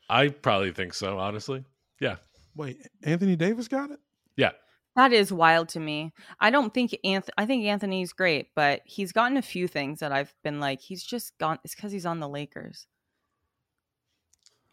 I 0.10 0.30
probably 0.30 0.72
think 0.72 0.94
so. 0.94 1.18
Honestly, 1.20 1.64
yeah, 2.00 2.18
Wait, 2.56 2.78
Anthony 3.04 3.36
Davis 3.36 3.68
got 3.68 3.92
it? 3.92 4.00
yeah. 4.36 4.52
That 4.98 5.14
is 5.14 5.32
wild 5.32 5.70
to 5.70 5.80
me. 5.80 6.12
I 6.42 6.50
don't 6.50 6.74
think 6.74 6.94
Anth- 7.06 7.30
I 7.38 7.46
think 7.46 7.64
Anthony's 7.64 8.12
great, 8.12 8.48
but 8.56 8.82
he's 8.84 9.14
gotten 9.14 9.38
a 9.38 9.42
few 9.42 9.66
things 9.70 10.00
that 10.00 10.12
I've 10.12 10.34
been 10.44 10.60
like, 10.60 10.82
he's 10.82 11.02
just 11.02 11.38
gone. 11.38 11.60
It's 11.64 11.74
because 11.74 11.94
he's 11.94 12.06
on 12.06 12.20
the 12.20 12.28
Lakers. 12.28 12.88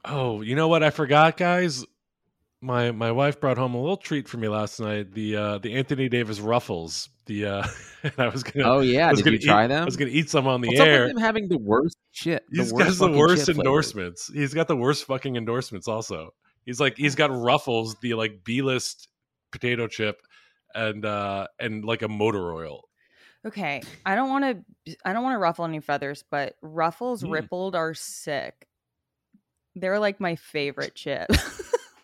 Oh, 0.04 0.40
you 0.42 0.54
know 0.54 0.68
what? 0.68 0.82
I 0.82 0.90
forgot, 0.90 1.36
guys. 1.36 1.84
My 2.60 2.90
my 2.90 3.12
wife 3.12 3.40
brought 3.40 3.56
home 3.58 3.74
a 3.74 3.80
little 3.80 3.96
treat 3.96 4.28
for 4.28 4.36
me 4.36 4.48
last 4.48 4.80
night. 4.80 5.12
The 5.12 5.36
uh 5.36 5.58
the 5.58 5.74
Anthony 5.74 6.08
Davis 6.08 6.40
ruffles. 6.40 7.08
The 7.26 7.46
uh 7.46 7.66
and 8.02 8.12
I 8.18 8.28
was 8.28 8.42
gonna 8.42 8.68
Oh 8.68 8.80
yeah, 8.80 9.08
I 9.08 9.14
did 9.14 9.24
gonna 9.24 9.36
you 9.36 9.46
try 9.46 9.66
them? 9.68 9.82
I 9.82 9.84
was 9.84 9.96
gonna 9.96 10.10
eat 10.10 10.28
some 10.30 10.46
on 10.48 10.60
the 10.60 10.68
What's 10.68 10.80
up 10.80 10.88
air. 10.88 11.02
with 11.06 11.10
him 11.16 11.20
having 11.22 11.48
the 11.48 11.58
worst 11.58 11.96
shit? 12.10 12.42
He's 12.50 12.72
the 12.72 12.78
got 12.84 12.98
the 12.98 13.10
worst 13.16 13.46
shit 13.46 13.54
flavors? 13.54 13.58
endorsements. 13.58 14.30
He's 14.32 14.54
got 14.54 14.66
the 14.68 14.76
worst 14.76 15.04
fucking 15.04 15.36
endorsements 15.36 15.86
also. 15.86 16.30
He's 16.64 16.80
like 16.80 16.96
he's 16.96 17.14
got 17.14 17.30
ruffles, 17.30 17.96
the 18.02 18.14
like 18.14 18.42
B 18.44 18.62
list 18.62 19.08
potato 19.52 19.86
chip 19.86 20.20
and 20.74 21.04
uh 21.04 21.46
and 21.60 21.84
like 21.84 22.02
a 22.02 22.08
motor 22.08 22.52
oil. 22.52 22.82
Okay, 23.46 23.82
I 24.04 24.16
don't 24.16 24.30
want 24.30 24.64
to. 24.86 24.96
I 25.04 25.12
don't 25.12 25.22
want 25.22 25.34
to 25.34 25.38
ruffle 25.38 25.64
any 25.64 25.80
feathers, 25.80 26.24
but 26.28 26.54
Ruffles 26.60 27.22
Mm. 27.22 27.30
rippled 27.30 27.76
are 27.76 27.94
sick. 27.94 28.66
They're 29.80 29.98
like 29.98 30.20
my 30.20 30.36
favorite 30.36 30.94
chip. 30.94 31.30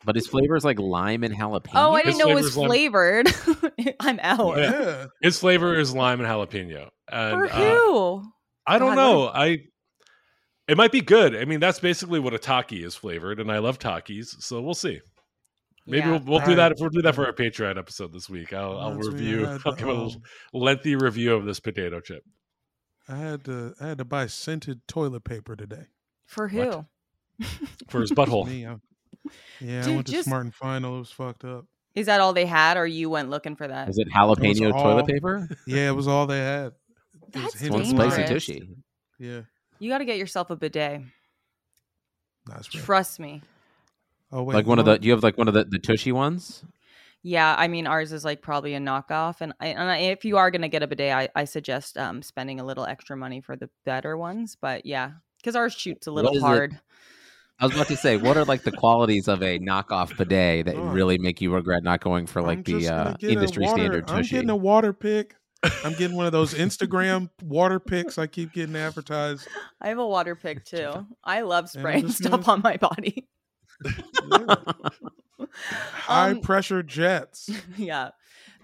But 0.07 0.17
his 0.17 0.27
flavor 0.27 0.55
is 0.55 0.67
like 0.67 0.79
lime 0.79 1.25
and 1.25 1.35
jalapeno. 1.35 1.71
oh, 1.77 1.93
I 1.93 2.03
didn't 2.03 2.19
know 2.19 2.29
it 2.29 2.35
was 2.35 2.53
flavored. 2.53 3.27
I'm 4.01 4.21
out. 4.23 4.59
Yeah. 4.59 4.81
Yeah. 4.83 5.07
His 5.23 5.39
flavor 5.39 5.75
is 5.79 5.95
lime 5.95 6.21
and 6.21 6.29
jalapeno. 6.29 6.91
And 7.11 7.33
For 7.33 7.47
uh, 7.51 7.57
who? 7.57 8.23
I 8.67 8.79
don't 8.79 8.95
God, 8.95 8.97
know. 8.97 9.19
what 9.21 9.33
I 9.35 9.61
it 10.69 10.77
might 10.77 10.93
be 10.93 11.01
good. 11.01 11.35
I 11.35 11.45
mean, 11.45 11.61
that's 11.61 11.81
basically 11.81 12.21
what 12.21 12.35
a 12.35 12.39
taki 12.39 12.85
is 12.85 12.95
flavored, 12.95 13.41
and 13.41 13.51
I 13.51 13.59
love 13.59 13.79
takis, 13.79 14.43
so 14.43 14.61
we'll 14.61 14.75
see. 14.75 15.01
Maybe 15.87 16.01
Yeah. 16.01 16.11
we'll, 16.13 16.21
we'll 16.21 16.39
do 16.41 16.43
Alright. 16.53 16.57
that 16.57 16.73
if 16.73 16.81
we'll 16.81 16.91
do 16.91 17.03
that 17.03 17.15
for 17.15 17.27
our 17.27 17.33
Patreon 17.33 17.79
episode 17.79 18.13
this 18.13 18.29
week. 18.31 18.53
I'll, 18.53 18.79
I'll 18.79 18.95
review. 18.95 19.47
I 19.47 19.53
had 19.53 19.61
I'll 19.67 19.75
give 19.75 19.89
a 19.89 20.11
lengthy 20.53 20.97
review 20.97 21.35
of 21.35 21.45
this 21.45 21.61
potato 21.61 22.01
chip. 22.01 22.23
I 23.09 23.17
had 23.17 23.45
to 23.45 23.75
I 23.81 23.89
had 23.89 23.99
to 23.99 24.05
buy 24.05 24.27
scented 24.27 24.87
toilet 24.89 25.25
paper 25.25 25.57
today. 25.57 25.87
For 26.27 26.49
who? 26.49 26.59
What? 26.59 26.85
for 27.89 28.01
his 28.01 28.11
butthole. 28.13 28.47
Me, 28.47 28.67
I, 28.67 28.77
yeah, 29.61 29.85
I 29.87 29.89
went 29.91 30.07
to 30.07 30.13
just- 30.13 30.27
Smart 30.29 30.45
and 30.45 30.55
Final. 30.55 30.97
It 30.97 30.99
was 31.01 31.11
fucked 31.11 31.45
up. 31.45 31.67
Is 31.95 32.07
that 32.07 32.21
all 32.21 32.33
they 32.33 32.47
had, 32.47 32.77
or 32.77 32.87
you 32.87 33.09
went 33.09 33.31
looking 33.31 33.55
for 33.55 33.69
that? 33.69 33.89
Is 33.89 33.99
it 33.99 34.09
jalapeno 34.09 34.73
all- 34.73 34.83
toilet 34.83 35.07
paper? 35.07 35.49
Yeah, 35.67 35.89
it 35.91 35.95
was 35.95 36.09
all 36.09 36.27
they 36.27 36.39
had. 36.41 36.67
It 36.67 36.73
was 37.35 37.43
That's 37.53 37.61
dangerous. 37.61 37.91
spicy 37.91 38.21
Lime. 38.23 38.29
tushy. 38.29 38.69
Yeah, 39.19 39.41
You 39.79 39.91
got 39.91 39.99
to 39.99 40.05
get 40.05 40.19
yourself 40.19 40.51
a 40.51 40.57
bidet. 40.57 41.03
that's 42.47 42.75
right. 42.75 42.85
Trust 42.85 43.21
me. 43.21 43.43
Oh 44.33 44.43
wait, 44.43 44.55
like 44.55 44.65
you 44.65 44.69
one 44.69 44.79
of 44.81 44.85
the. 44.85 44.99
Do 44.99 45.07
you 45.07 45.13
have 45.13 45.23
like 45.23 45.39
one 45.39 45.47
of 45.49 45.55
the, 45.55 45.65
the 45.65 45.79
tushy 45.79 46.11
ones? 46.13 46.65
Yeah, 47.23 47.55
I 47.57 47.69
mean 47.69 47.87
ours 47.87 48.13
is 48.13 48.25
like 48.25 48.43
probably 48.43 48.75
a 48.75 48.81
knockoff, 48.81 49.37
and, 49.41 49.55
I, 49.61 49.69
and 49.69 49.81
I, 49.89 49.97
if 49.99 50.25
you 50.25 50.37
are 50.37 50.51
gonna 50.51 50.69
get 50.69 50.83
a 50.83 50.87
bidet, 50.87 51.13
I, 51.13 51.29
I 51.35 51.45
suggest 51.45 51.97
um 51.97 52.23
spending 52.23 52.59
a 52.61 52.65
little 52.65 52.85
extra 52.85 53.17
money 53.17 53.41
for 53.41 53.55
the 53.57 53.71
better 53.85 54.17
ones. 54.17 54.57
But 54.61 54.85
yeah, 54.85 55.13
because 55.39 55.55
ours 55.57 55.73
shoots 55.75 56.07
a 56.09 56.11
little 56.13 56.39
hard. 56.41 56.73
it? 56.73 56.79
Hard. 57.59 57.63
I 57.63 57.67
was 57.67 57.75
about 57.75 57.89
to 57.89 57.97
say, 57.97 58.17
what 58.17 58.37
are 58.37 58.45
like 58.45 58.63
the 58.63 58.73
qualities 58.73 59.29
of 59.29 59.43
a 59.43 59.59
knockoff 59.59 60.17
bidet 60.17 60.67
that 60.67 60.77
Oh. 60.77 60.83
really 60.89 61.19
make 61.19 61.41
you 61.41 61.53
regret 61.55 61.83
not 61.83 62.01
going 62.01 62.27
for 62.27 62.43
like 62.43 62.65
the 62.65 62.89
uh, 62.89 63.15
industry 63.21 63.65
water- 63.65 63.77
standard 63.81 64.11
I'm 64.11 64.23
getting 64.25 64.51
a 64.51 64.57
water 64.57 64.93
pick. 64.93 65.35
I'm 65.83 65.95
getting 65.95 66.15
one 66.17 66.27
of 66.27 66.33
those 66.33 66.53
Instagram 66.53 67.31
water 67.43 67.81
picks 67.81 68.19
I 68.19 68.27
keep 68.27 68.53
getting 68.53 68.77
advertised. 68.77 69.49
I 69.81 69.89
have 69.89 69.99
a 69.99 70.07
water 70.07 70.35
pick 70.37 70.65
too. 70.67 71.07
I 71.25 71.41
love 71.41 71.71
spraying 71.71 72.11
stuff 72.11 72.45
gonna- 72.45 72.53
on 72.53 72.61
my 72.63 72.77
body. 72.77 73.27
Yeah. 74.31 74.55
High 75.53 76.31
Um, 76.31 76.41
pressure 76.41 76.83
jets. 76.83 77.51
yeah. 77.77 78.11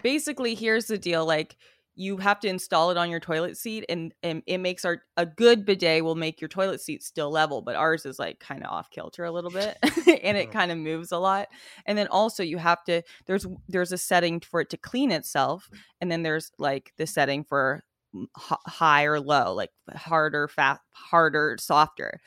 Basically, 0.03 0.55
here's 0.55 0.85
the 0.85 0.97
deal. 0.97 1.25
Like, 1.25 1.55
you 1.95 2.17
have 2.17 2.39
to 2.39 2.47
install 2.47 2.89
it 2.89 2.97
on 2.97 3.09
your 3.09 3.19
toilet 3.19 3.57
seat 3.57 3.85
and, 3.89 4.13
and 4.23 4.41
it 4.45 4.59
makes 4.59 4.85
our 4.85 5.03
a 5.17 5.25
good 5.25 5.65
bidet 5.65 6.03
will 6.03 6.15
make 6.15 6.39
your 6.39 6.47
toilet 6.47 6.79
seat 6.79 7.03
still 7.03 7.29
level 7.29 7.61
but 7.61 7.75
ours 7.75 8.05
is 8.05 8.17
like 8.17 8.39
kind 8.39 8.63
of 8.63 8.71
off 8.71 8.89
kilter 8.89 9.25
a 9.25 9.31
little 9.31 9.51
bit 9.51 9.77
and 9.83 10.37
it 10.37 10.45
mm-hmm. 10.45 10.51
kind 10.51 10.71
of 10.71 10.77
moves 10.77 11.11
a 11.11 11.17
lot. 11.17 11.47
And 11.85 11.97
then 11.97 12.07
also 12.07 12.43
you 12.43 12.57
have 12.57 12.83
to 12.85 13.01
there's 13.25 13.45
there's 13.67 13.91
a 13.91 13.97
setting 13.97 14.39
for 14.39 14.61
it 14.61 14.69
to 14.69 14.77
clean 14.77 15.11
itself 15.11 15.65
mm-hmm. 15.65 15.81
and 16.01 16.11
then 16.11 16.23
there's 16.23 16.51
like 16.57 16.93
the 16.97 17.05
setting 17.05 17.43
for 17.43 17.83
mm, 18.15 18.25
h- 18.37 18.57
high 18.67 19.03
or 19.03 19.19
low 19.19 19.53
like 19.53 19.71
harder 19.93 20.47
fast 20.47 20.81
harder 20.91 21.57
softer. 21.59 22.19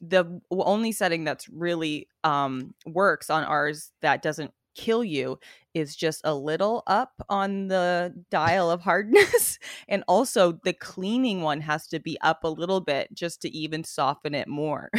The 0.00 0.40
only 0.50 0.92
setting 0.92 1.24
that's 1.24 1.48
really 1.48 2.08
um 2.22 2.74
works 2.86 3.30
on 3.30 3.44
ours 3.44 3.90
that 4.00 4.22
doesn't 4.22 4.52
kill 4.74 5.02
you 5.04 5.38
is 5.74 5.94
just 5.96 6.20
a 6.24 6.34
little 6.34 6.82
up 6.86 7.12
on 7.28 7.68
the 7.68 8.12
dial 8.30 8.70
of 8.70 8.80
hardness 8.80 9.58
and 9.88 10.04
also 10.08 10.52
the 10.64 10.72
cleaning 10.72 11.42
one 11.42 11.60
has 11.60 11.86
to 11.88 11.98
be 12.00 12.18
up 12.20 12.44
a 12.44 12.48
little 12.48 12.80
bit 12.80 13.08
just 13.12 13.42
to 13.42 13.50
even 13.50 13.84
soften 13.84 14.34
it 14.34 14.48
more 14.48 14.90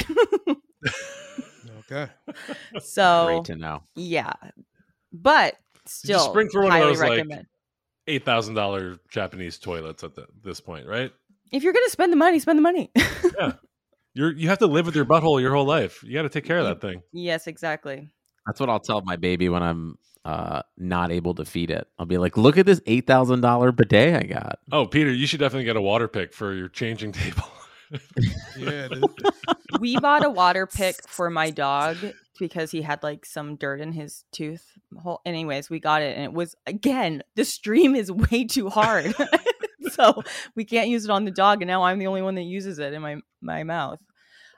Okay. 1.80 2.08
so 2.82 3.26
Great 3.28 3.46
to 3.46 3.56
know. 3.56 3.84
yeah 3.96 4.34
but 5.12 5.56
still 5.86 6.20
spring 6.30 6.50
for 6.52 6.64
one 6.64 6.72
of 6.76 6.80
those, 6.88 7.00
like, 7.02 7.26
Eight 8.08 8.26
thousand 8.26 8.56
dollar 8.56 8.98
Japanese 9.10 9.58
toilets 9.58 10.04
at 10.04 10.14
the, 10.16 10.28
this 10.44 10.60
point, 10.60 10.88
right? 10.88 11.12
if 11.52 11.64
you're 11.64 11.72
gonna 11.74 11.90
spend 11.90 12.12
the 12.12 12.18
money 12.18 12.40
spend 12.40 12.58
the 12.58 12.64
money 12.64 12.92
yeah, 13.40 13.54
You're 14.14 14.32
you 14.34 14.50
have 14.50 14.58
to 14.60 14.68
live 14.68 14.86
with 14.86 14.96
your 14.96 15.06
butthole 15.06 15.40
your 15.40 15.54
whole 15.54 15.66
life. 15.66 16.04
You 16.04 16.14
got 16.14 16.24
to 16.24 16.30
take 16.30 16.46
care 16.46 16.58
of 16.58 16.66
that 16.66 16.82
thing. 16.82 17.02
yes 17.14 17.48
exactly 17.48 18.10
That's 18.46 18.60
what 18.60 18.70
I'll 18.70 18.80
tell 18.80 19.02
my 19.02 19.16
baby 19.16 19.50
when 19.50 19.64
I'm 19.64 19.98
uh, 20.26 20.62
not 20.78 21.12
able 21.12 21.34
to 21.36 21.46
feed 21.46 21.72
it. 21.72 21.88
I'll 21.98 22.06
be 22.06 22.18
like, 22.18 22.38
"Look 22.38 22.58
at 22.58 22.66
this 22.66 22.82
eight 22.86 23.08
thousand 23.08 23.42
dollar 23.42 23.72
bidet 23.72 24.24
I 24.24 24.26
got." 24.26 24.60
Oh, 24.72 24.86
Peter, 24.86 25.12
you 25.12 25.28
should 25.28 25.40
definitely 25.40 25.66
get 25.66 25.76
a 25.76 25.82
water 25.82 26.08
pick 26.08 26.34
for 26.34 26.54
your 26.54 26.70
changing 26.70 27.12
table. 27.12 27.44
Yeah. 28.58 28.88
we 29.80 29.98
bought 30.00 30.26
a 30.26 30.30
water 30.30 30.66
pick 30.66 31.08
for 31.08 31.30
my 31.30 31.52
dog 31.52 31.98
because 32.40 32.72
he 32.72 32.82
had 32.82 33.04
like 33.04 33.24
some 33.24 33.56
dirt 33.56 33.82
in 33.82 33.92
his 33.92 34.24
tooth 34.32 34.66
hole. 34.98 35.22
Anyways, 35.26 35.70
we 35.70 35.80
got 35.80 36.02
it 36.02 36.16
and 36.16 36.24
it 36.26 36.34
was 36.34 36.56
again, 36.66 37.22
the 37.36 37.46
stream 37.46 37.96
is 37.96 38.12
way 38.12 38.46
too 38.46 38.70
hard. 38.70 39.14
so 39.92 40.24
we 40.56 40.66
can't 40.66 40.90
use 40.90 41.06
it 41.06 41.12
on 41.12 41.26
the 41.26 41.32
dog 41.32 41.62
and 41.62 41.68
now 41.68 41.84
I'm 41.84 42.00
the 42.00 42.08
only 42.08 42.24
one 42.24 42.34
that 42.36 42.44
uses 42.44 42.80
it 42.80 42.94
in 42.94 43.02
my 43.04 43.18
my 43.42 43.64
mouth. 43.64 44.00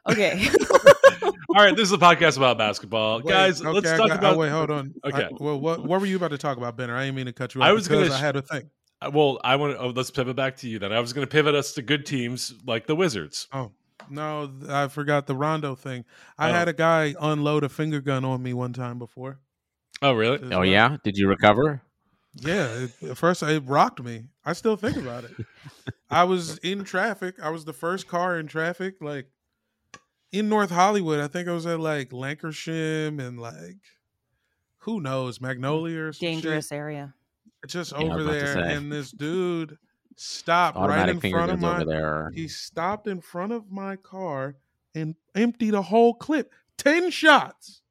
Okay. 0.09 0.47
All 1.55 1.63
right, 1.63 1.75
this 1.75 1.87
is 1.87 1.93
a 1.93 1.97
podcast 1.97 2.37
about 2.37 2.57
basketball, 2.57 3.17
Wait, 3.21 3.27
guys. 3.31 3.61
okay, 3.61 3.69
let's 3.71 3.89
talk 3.91 4.09
got- 4.09 4.17
about. 4.19 4.33
Oh, 4.35 4.37
wait, 4.37 4.49
hold 4.49 4.69
on. 4.71 4.93
I- 5.03 5.07
Okay. 5.09 5.29
well, 5.39 5.59
what 5.59 5.85
what 5.85 6.01
were 6.01 6.05
you 6.07 6.17
about 6.17 6.31
to 6.31 6.37
talk 6.37 6.57
about, 6.57 6.75
Benner? 6.75 6.95
I 6.95 7.05
didn't 7.05 7.15
mean 7.15 7.25
to 7.27 7.33
cut 7.33 7.55
you 7.55 7.61
off. 7.61 7.67
I 7.67 7.71
was 7.71 7.87
gonna 7.87 8.01
because 8.03 8.15
I 8.15 8.19
had 8.19 8.35
a 8.35 8.41
thing. 8.41 8.69
Well, 9.11 9.39
I 9.43 9.55
want 9.55 9.73
to. 9.73 9.79
Oh, 9.79 9.89
let's 9.89 10.11
pivot 10.11 10.35
back 10.35 10.57
to 10.57 10.69
you 10.69 10.79
then. 10.79 10.91
I 10.91 10.99
was 10.99 11.13
going 11.13 11.25
to 11.25 11.31
pivot 11.31 11.53
us 11.55 11.73
to 11.73 11.81
good 11.81 12.05
teams 12.05 12.53
like 12.65 12.87
the 12.87 12.95
Wizards. 12.95 13.47
Oh 13.53 13.71
no, 14.09 14.51
I 14.69 14.87
forgot 14.89 15.27
the 15.27 15.35
Rondo 15.35 15.75
thing. 15.75 16.05
I 16.37 16.49
Oh. 16.49 16.53
had 16.53 16.67
a 16.67 16.73
guy 16.73 17.13
unload 17.19 17.63
a 17.63 17.69
finger 17.69 18.01
gun 18.01 18.25
on 18.25 18.41
me 18.43 18.53
one 18.53 18.73
time 18.73 18.99
before. 18.99 19.39
Oh, 20.01 20.13
really? 20.13 20.37
as 20.37 20.51
Oh 20.51 20.57
well. 20.59 20.65
yeah, 20.65 20.97
did 21.03 21.17
you 21.17 21.27
recover? 21.27 21.81
Yeah, 22.35 22.67
it, 22.67 22.91
at 23.11 23.17
first 23.17 23.43
it 23.43 23.63
rocked 23.65 24.03
me. 24.03 24.25
I 24.43 24.53
still 24.53 24.75
think 24.75 24.97
about 24.97 25.23
it. 25.25 25.31
I 26.09 26.23
was 26.25 26.57
in 26.59 26.83
traffic. 26.83 27.35
I 27.41 27.49
was 27.49 27.63
the 27.65 27.73
first 27.73 28.07
car 28.07 28.37
in 28.39 28.47
traffic, 28.47 28.95
like 29.01 29.27
in 30.35 30.49
North 30.49 30.69
Hollywood. 30.69 31.21
I 31.21 31.27
think 31.27 31.47
I 31.47 31.53
was 31.53 31.65
at 31.65 31.79
like 31.79 32.11
Lancashire 32.11 33.07
and 33.07 33.39
like 33.39 33.77
who 34.79 34.99
knows 34.99 35.39
mm, 35.39 35.43
Magnolia 35.43 36.01
or 36.01 36.13
some 36.13 36.27
shit. 36.27 36.33
Dangerous 36.43 36.71
area. 36.71 37.13
Just 37.65 37.93
Yeah, 37.93 38.13
over 38.13 38.23
there, 38.23 38.57
and 38.59 38.91
this 38.91 39.11
dude 39.17 39.77
stopped 40.17 40.77
right 40.77 40.83
Automatic 40.83 41.23
in 41.23 41.31
front 41.31 41.51
of 41.51 41.59
my. 41.59 41.75
over 41.75 41.85
there. 41.85 42.31
He 42.35 42.47
stopped 42.47 43.07
in 43.07 43.21
front 43.21 43.53
of 43.53 43.71
my 43.71 43.95
car 43.95 44.55
and 44.93 45.15
emptied 45.33 45.73
a 45.73 45.81
whole 45.81 46.13
clip. 46.13 46.53
Ten 46.77 47.09
shots. 47.09 47.81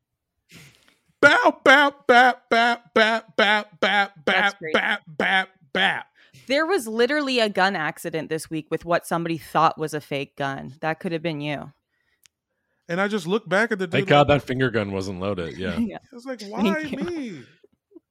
Bow, 1.20 1.58
bow, 1.64 1.94
bow, 2.06 2.34
bow, 2.50 2.78
bow, 2.94 3.22
bow, 3.34 3.64
bow, 3.80 3.80
bow, 3.80 4.08
That's 4.26 4.54
great. 4.56 4.74
bow, 4.74 4.98
bow, 5.06 5.46
bow. 5.72 6.02
There 6.46 6.66
was 6.66 6.86
literally 6.86 7.40
a 7.40 7.48
gun 7.48 7.74
accident 7.74 8.28
this 8.28 8.50
week 8.50 8.66
with 8.70 8.84
what 8.84 9.06
somebody 9.06 9.38
thought 9.38 9.78
was 9.78 9.94
a 9.94 10.00
fake 10.02 10.36
gun. 10.36 10.74
That 10.80 11.00
could 11.00 11.12
have 11.12 11.22
been 11.22 11.40
you. 11.40 11.72
And 12.88 13.00
I 13.00 13.08
just 13.08 13.26
looked 13.26 13.48
back 13.48 13.72
at 13.72 13.78
the 13.78 13.86
dude. 13.86 13.92
Thank 13.92 14.08
God 14.08 14.28
that 14.28 14.42
finger 14.42 14.70
gun 14.70 14.92
wasn't 14.92 15.20
loaded. 15.20 15.56
Yeah. 15.56 15.74
I 15.78 15.98
was 16.12 16.26
like, 16.26 16.42
why 16.42 16.78
you. 16.80 16.98
me? 16.98 17.42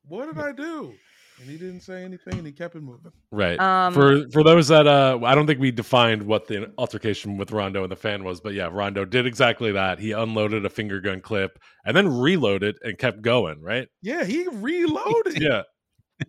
What 0.08 0.34
did 0.34 0.42
I 0.44 0.52
do? 0.52 0.94
And 1.40 1.50
he 1.50 1.58
didn't 1.58 1.82
say 1.82 2.04
anything 2.04 2.38
and 2.38 2.46
he 2.46 2.54
kept 2.54 2.76
it 2.76 2.82
moving. 2.84 3.12
Right. 3.32 3.60
Um, 3.60 3.94
for 3.94 4.30
for 4.32 4.44
those 4.44 4.68
that 4.68 4.86
uh 4.88 5.20
I 5.26 5.34
don't 5.36 5.48
think 5.48 5.60
we 5.60 5.72
defined 5.72 6.24
what 6.24 6.48
the 6.48 6.72
altercation 6.78 7.38
with 7.38 7.52
Rondo 7.52 7.84
and 7.84 7.92
the 7.92 7.96
fan 7.96 8.24
was, 8.24 8.40
but 8.40 8.54
yeah, 8.54 8.70
Rondo 8.72 9.04
did 9.04 9.26
exactly 9.26 9.72
that. 9.74 10.00
He 10.00 10.12
unloaded 10.12 10.64
a 10.66 10.70
finger 10.70 11.02
gun 11.02 11.22
clip 11.22 11.58
and 11.86 11.98
then 11.98 12.08
reloaded 12.08 12.76
and 12.84 12.98
kept 12.98 13.22
going, 13.24 13.62
right? 13.62 13.88
Yeah, 14.02 14.24
he 14.24 14.48
reloaded. 14.48 15.38
Yeah. 15.42 15.64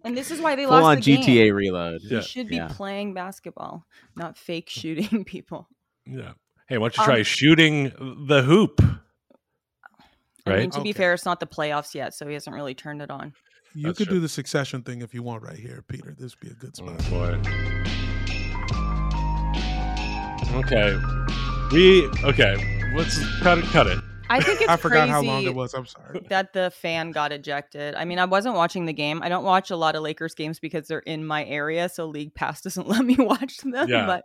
And 0.03 0.17
this 0.17 0.31
is 0.31 0.41
why 0.41 0.57
they 0.57 0.65
Full 0.65 0.73
lost 0.73 0.85
on 0.85 0.97
the 0.97 1.03
game. 1.17 1.23
GTA 1.23 1.55
reload. 1.55 2.01
You 2.03 2.17
Yeah. 2.17 2.23
should 2.23 2.49
be 2.49 2.57
Yeah. 2.57 2.69
playing 2.69 3.13
basketball, 3.15 3.85
not 4.17 4.37
fake 4.39 4.69
shooting 4.71 5.25
people. 5.27 5.69
Yeah. 6.07 6.33
Hey, 6.69 6.79
why 6.79 6.89
don't 6.89 6.97
you 6.97 7.03
Um, 7.03 7.07
try 7.07 7.23
shooting 7.23 7.93
the 8.27 8.43
hoop? 8.43 8.81
I 10.47 10.51
mean, 10.51 10.59
Right? 10.59 10.73
to 10.73 10.81
be 10.83 10.93
fair, 10.93 11.13
it's 11.15 11.25
not 11.25 11.41
the 11.41 11.47
playoffs 11.47 11.95
yet, 11.95 12.15
so 12.15 12.27
he 12.27 12.35
hasn't 12.35 12.55
really 12.55 12.75
turned 12.75 13.03
it 13.03 13.11
on. 13.11 13.35
You 13.75 13.85
That's 13.89 13.99
could 13.99 14.07
true. 14.09 14.17
do 14.17 14.21
the 14.21 14.29
succession 14.29 14.83
thing 14.83 15.03
if 15.03 15.13
you 15.15 15.23
want 15.23 15.43
right 15.43 15.59
here, 15.59 15.83
Peter. 15.89 16.15
This 16.19 16.35
would 16.37 16.49
be 16.49 16.53
a 16.53 16.55
good 16.55 16.75
Oh 16.81 16.97
spot. 16.99 17.11
boy. 17.11 17.41
Okay. 20.55 20.97
We 21.73 22.07
okay. 22.23 22.93
Let's 22.95 23.19
cut 23.41 23.59
it 23.59 23.65
cut 23.67 23.87
it. 23.89 23.99
I 24.31 24.41
think 24.41 24.61
it's 24.63 24.71
I 24.71 24.77
forgot 24.77 25.09
crazy 25.09 25.11
how 25.11 25.23
long 25.23 25.43
it 25.45 25.55
was. 25.55 25.75
I'm 25.75 25.87
sorry. 25.87 26.21
that 26.29 26.53
the 26.53 26.71
fan 26.71 27.11
got 27.11 27.33
ejected. 27.33 27.95
I 27.97 28.05
mean, 28.05 28.19
I 28.19 28.25
wasn't 28.27 28.55
watching 28.55 28.87
the 28.87 28.93
game. 28.93 29.23
I 29.23 29.29
don't 29.29 29.45
watch 29.45 29.71
a 29.71 29.77
lot 29.77 29.97
of 29.97 30.03
Lakers 30.03 30.35
games 30.35 30.61
because 30.61 30.87
they're 30.87 31.01
in 31.01 31.27
my 31.27 31.45
area, 31.45 31.89
so 31.89 32.07
League 32.07 32.35
Pass 32.35 32.61
doesn't 32.63 32.87
let 32.87 33.05
me 33.05 33.17
watch 33.19 33.57
them. 33.59 33.75
Yeah. 33.89 34.07
But 34.07 34.25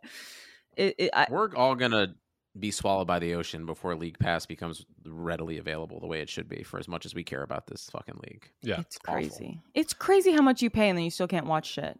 it, 0.77 0.95
it 0.99 1.09
I, 1.13 1.25
We're 1.29 1.55
all 1.55 1.73
gonna 1.75 2.13
be 2.59 2.71
swallowed 2.71 3.07
by 3.07 3.19
the 3.19 3.33
ocean 3.35 3.65
before 3.65 3.95
League 3.95 4.19
Pass 4.19 4.45
becomes 4.45 4.85
readily 5.05 5.57
available 5.57 5.99
the 5.99 6.07
way 6.07 6.21
it 6.21 6.29
should 6.29 6.47
be. 6.49 6.63
For 6.63 6.79
as 6.79 6.87
much 6.87 7.05
as 7.05 7.13
we 7.15 7.23
care 7.23 7.43
about 7.43 7.67
this 7.67 7.89
fucking 7.91 8.19
league, 8.27 8.49
Yeah. 8.61 8.79
it's 8.81 8.97
awful. 9.07 9.13
crazy. 9.13 9.61
It's 9.73 9.93
crazy 9.93 10.31
how 10.31 10.41
much 10.41 10.61
you 10.61 10.69
pay 10.69 10.89
and 10.89 10.97
then 10.97 11.05
you 11.05 11.11
still 11.11 11.27
can't 11.27 11.45
watch 11.45 11.67
shit. 11.67 11.99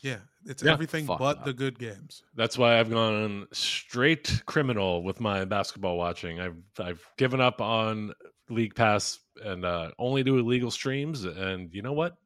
Yeah, 0.00 0.18
it's 0.46 0.62
Yeah. 0.62 0.72
everything 0.72 1.06
Fuck 1.06 1.18
but 1.18 1.38
up. 1.38 1.44
the 1.44 1.52
good 1.52 1.78
games. 1.78 2.22
That's 2.36 2.56
why 2.56 2.78
I've 2.78 2.90
gone 2.90 3.46
straight 3.52 4.42
criminal 4.46 5.02
with 5.02 5.20
my 5.20 5.44
basketball 5.44 5.98
watching. 5.98 6.38
I've 6.40 6.56
I've 6.78 7.04
given 7.16 7.40
up 7.40 7.60
on 7.60 8.14
League 8.48 8.74
Pass 8.76 9.18
and 9.44 9.64
uh, 9.64 9.90
only 9.98 10.22
do 10.22 10.38
illegal 10.38 10.70
streams. 10.70 11.24
And 11.24 11.74
you 11.74 11.82
know 11.82 11.92
what? 11.92 12.16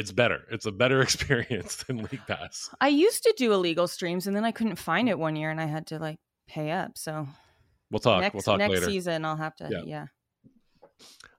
It's 0.00 0.12
better. 0.12 0.44
It's 0.50 0.64
a 0.66 0.72
better 0.72 1.02
experience 1.06 1.76
than 1.84 1.98
League 1.98 2.26
Pass. 2.26 2.70
I 2.80 2.88
used 2.88 3.22
to 3.24 3.34
do 3.36 3.52
illegal 3.52 3.86
streams 3.86 4.26
and 4.26 4.34
then 4.34 4.44
I 4.44 4.50
couldn't 4.50 4.76
find 4.76 5.08
it 5.08 5.18
one 5.18 5.36
year 5.36 5.50
and 5.50 5.60
I 5.60 5.66
had 5.66 5.86
to 5.88 5.98
like 5.98 6.18
pay 6.48 6.70
up. 6.70 6.96
So 6.96 7.28
We'll 7.90 7.98
talk. 8.00 8.20
next 8.22 8.34
we'll 8.34 8.42
talk 8.42 8.58
next 8.58 8.74
later. 8.74 8.86
season 8.86 9.24
I'll 9.24 9.36
have 9.36 9.54
to 9.56 9.68
Yeah. 9.70 9.82
yeah. 9.84 10.06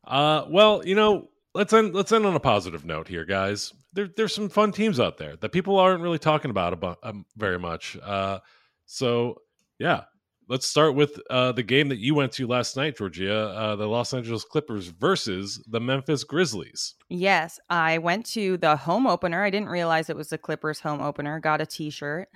Uh, 0.06 0.46
well, 0.50 0.82
you 0.86 0.96
know, 0.96 1.30
let's 1.54 1.74
end. 1.74 1.94
Let's 1.94 2.12
end 2.12 2.26
on 2.26 2.36
a 2.36 2.40
positive 2.40 2.86
note 2.86 3.08
here, 3.08 3.26
guys. 3.26 3.74
There, 3.94 4.10
there's 4.16 4.34
some 4.34 4.50
fun 4.50 4.72
teams 4.72 5.00
out 5.00 5.18
there 5.18 5.36
that 5.38 5.52
people 5.52 5.78
aren't 5.78 6.02
really 6.02 6.20
talking 6.20 6.50
about 6.52 6.74
about 6.74 6.98
um, 7.04 7.26
very 7.38 7.60
much. 7.60 7.98
Uh, 8.02 8.40
so 8.86 9.36
yeah, 9.80 10.04
let's 10.52 10.68
start 10.68 10.96
with 10.96 11.18
uh, 11.30 11.54
the 11.54 11.64
game 11.64 11.88
that 11.88 12.00
you 12.00 12.14
went 12.14 12.34
to 12.34 12.46
last 12.46 12.76
night, 12.76 12.98
Georgea. 12.98 13.56
Uh, 13.56 13.76
the 13.78 13.88
Los 13.88 14.14
Angeles 14.14 14.44
Clippers 14.44 14.88
versus 14.88 15.64
the 15.66 15.80
Memphis 15.80 16.26
Grizzlies. 16.26 16.96
Yes, 17.10 17.58
I 17.70 18.00
went 18.00 18.26
to 18.28 18.58
the 18.58 18.76
home 18.76 19.08
opener. 19.08 19.44
I 19.44 19.50
didn't 19.50 19.70
realize 19.70 20.10
it 20.10 20.18
was 20.18 20.30
the 20.30 20.38
Clippers 20.38 20.82
home 20.82 21.02
opener. 21.02 21.40
Got 21.40 21.62
a 21.62 21.66
T-shirt. 21.66 22.28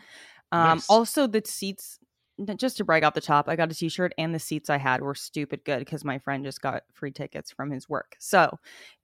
Um, 0.53 0.77
Nice. 0.77 0.89
Also, 0.89 1.27
the 1.27 1.41
seats. 1.45 1.99
Just 2.57 2.77
to 2.77 2.83
brag 2.83 3.05
off 3.05 3.13
the 3.13 3.21
top, 3.21 3.47
I 3.47 3.55
got 3.55 3.71
a 3.71 3.75
T-shirt, 3.75 4.13
and 4.17 4.33
the 4.35 4.39
seats 4.39 4.69
I 4.69 4.77
had 4.77 5.01
were 5.01 5.15
stupid 5.15 5.63
good 5.63 5.79
because 5.79 6.03
my 6.03 6.19
friend 6.19 6.43
just 6.43 6.61
got 6.61 6.83
free 6.93 7.11
tickets 7.11 7.51
from 7.51 7.71
his 7.71 7.87
work. 7.87 8.15
So, 8.19 8.59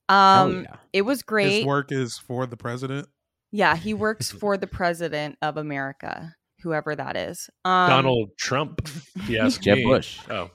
um, 0.09 0.63
yeah. 0.63 0.75
it 0.91 1.03
was 1.03 1.21
great. 1.21 1.59
His 1.59 1.65
work 1.65 1.91
is 1.93 2.17
for 2.17 2.45
the 2.45 2.57
president. 2.57 3.07
Yeah, 3.51 3.75
he 3.75 3.93
works 3.93 4.31
for 4.39 4.57
the 4.57 4.67
president 4.67 5.37
of 5.41 5.57
America, 5.57 6.35
whoever 6.61 6.95
that 6.95 7.15
is. 7.15 7.49
Um, 7.65 7.89
Donald 7.89 8.37
Trump. 8.37 8.87
Yes, 9.27 9.57
Jeb 9.57 9.77
me. 9.77 9.85
Bush. 9.85 10.19
Oh, 10.29 10.49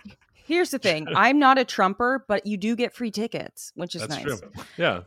Here's 0.46 0.70
the 0.70 0.78
thing: 0.78 1.06
I'm 1.16 1.38
not 1.38 1.58
a 1.58 1.64
Trumper, 1.64 2.24
but 2.28 2.46
you 2.46 2.56
do 2.56 2.76
get 2.76 2.94
free 2.94 3.10
tickets, 3.10 3.72
which 3.74 3.94
is 3.94 4.02
that's 4.02 4.24
nice. 4.24 4.40
true. 4.40 4.50
Yeah. 4.76 5.00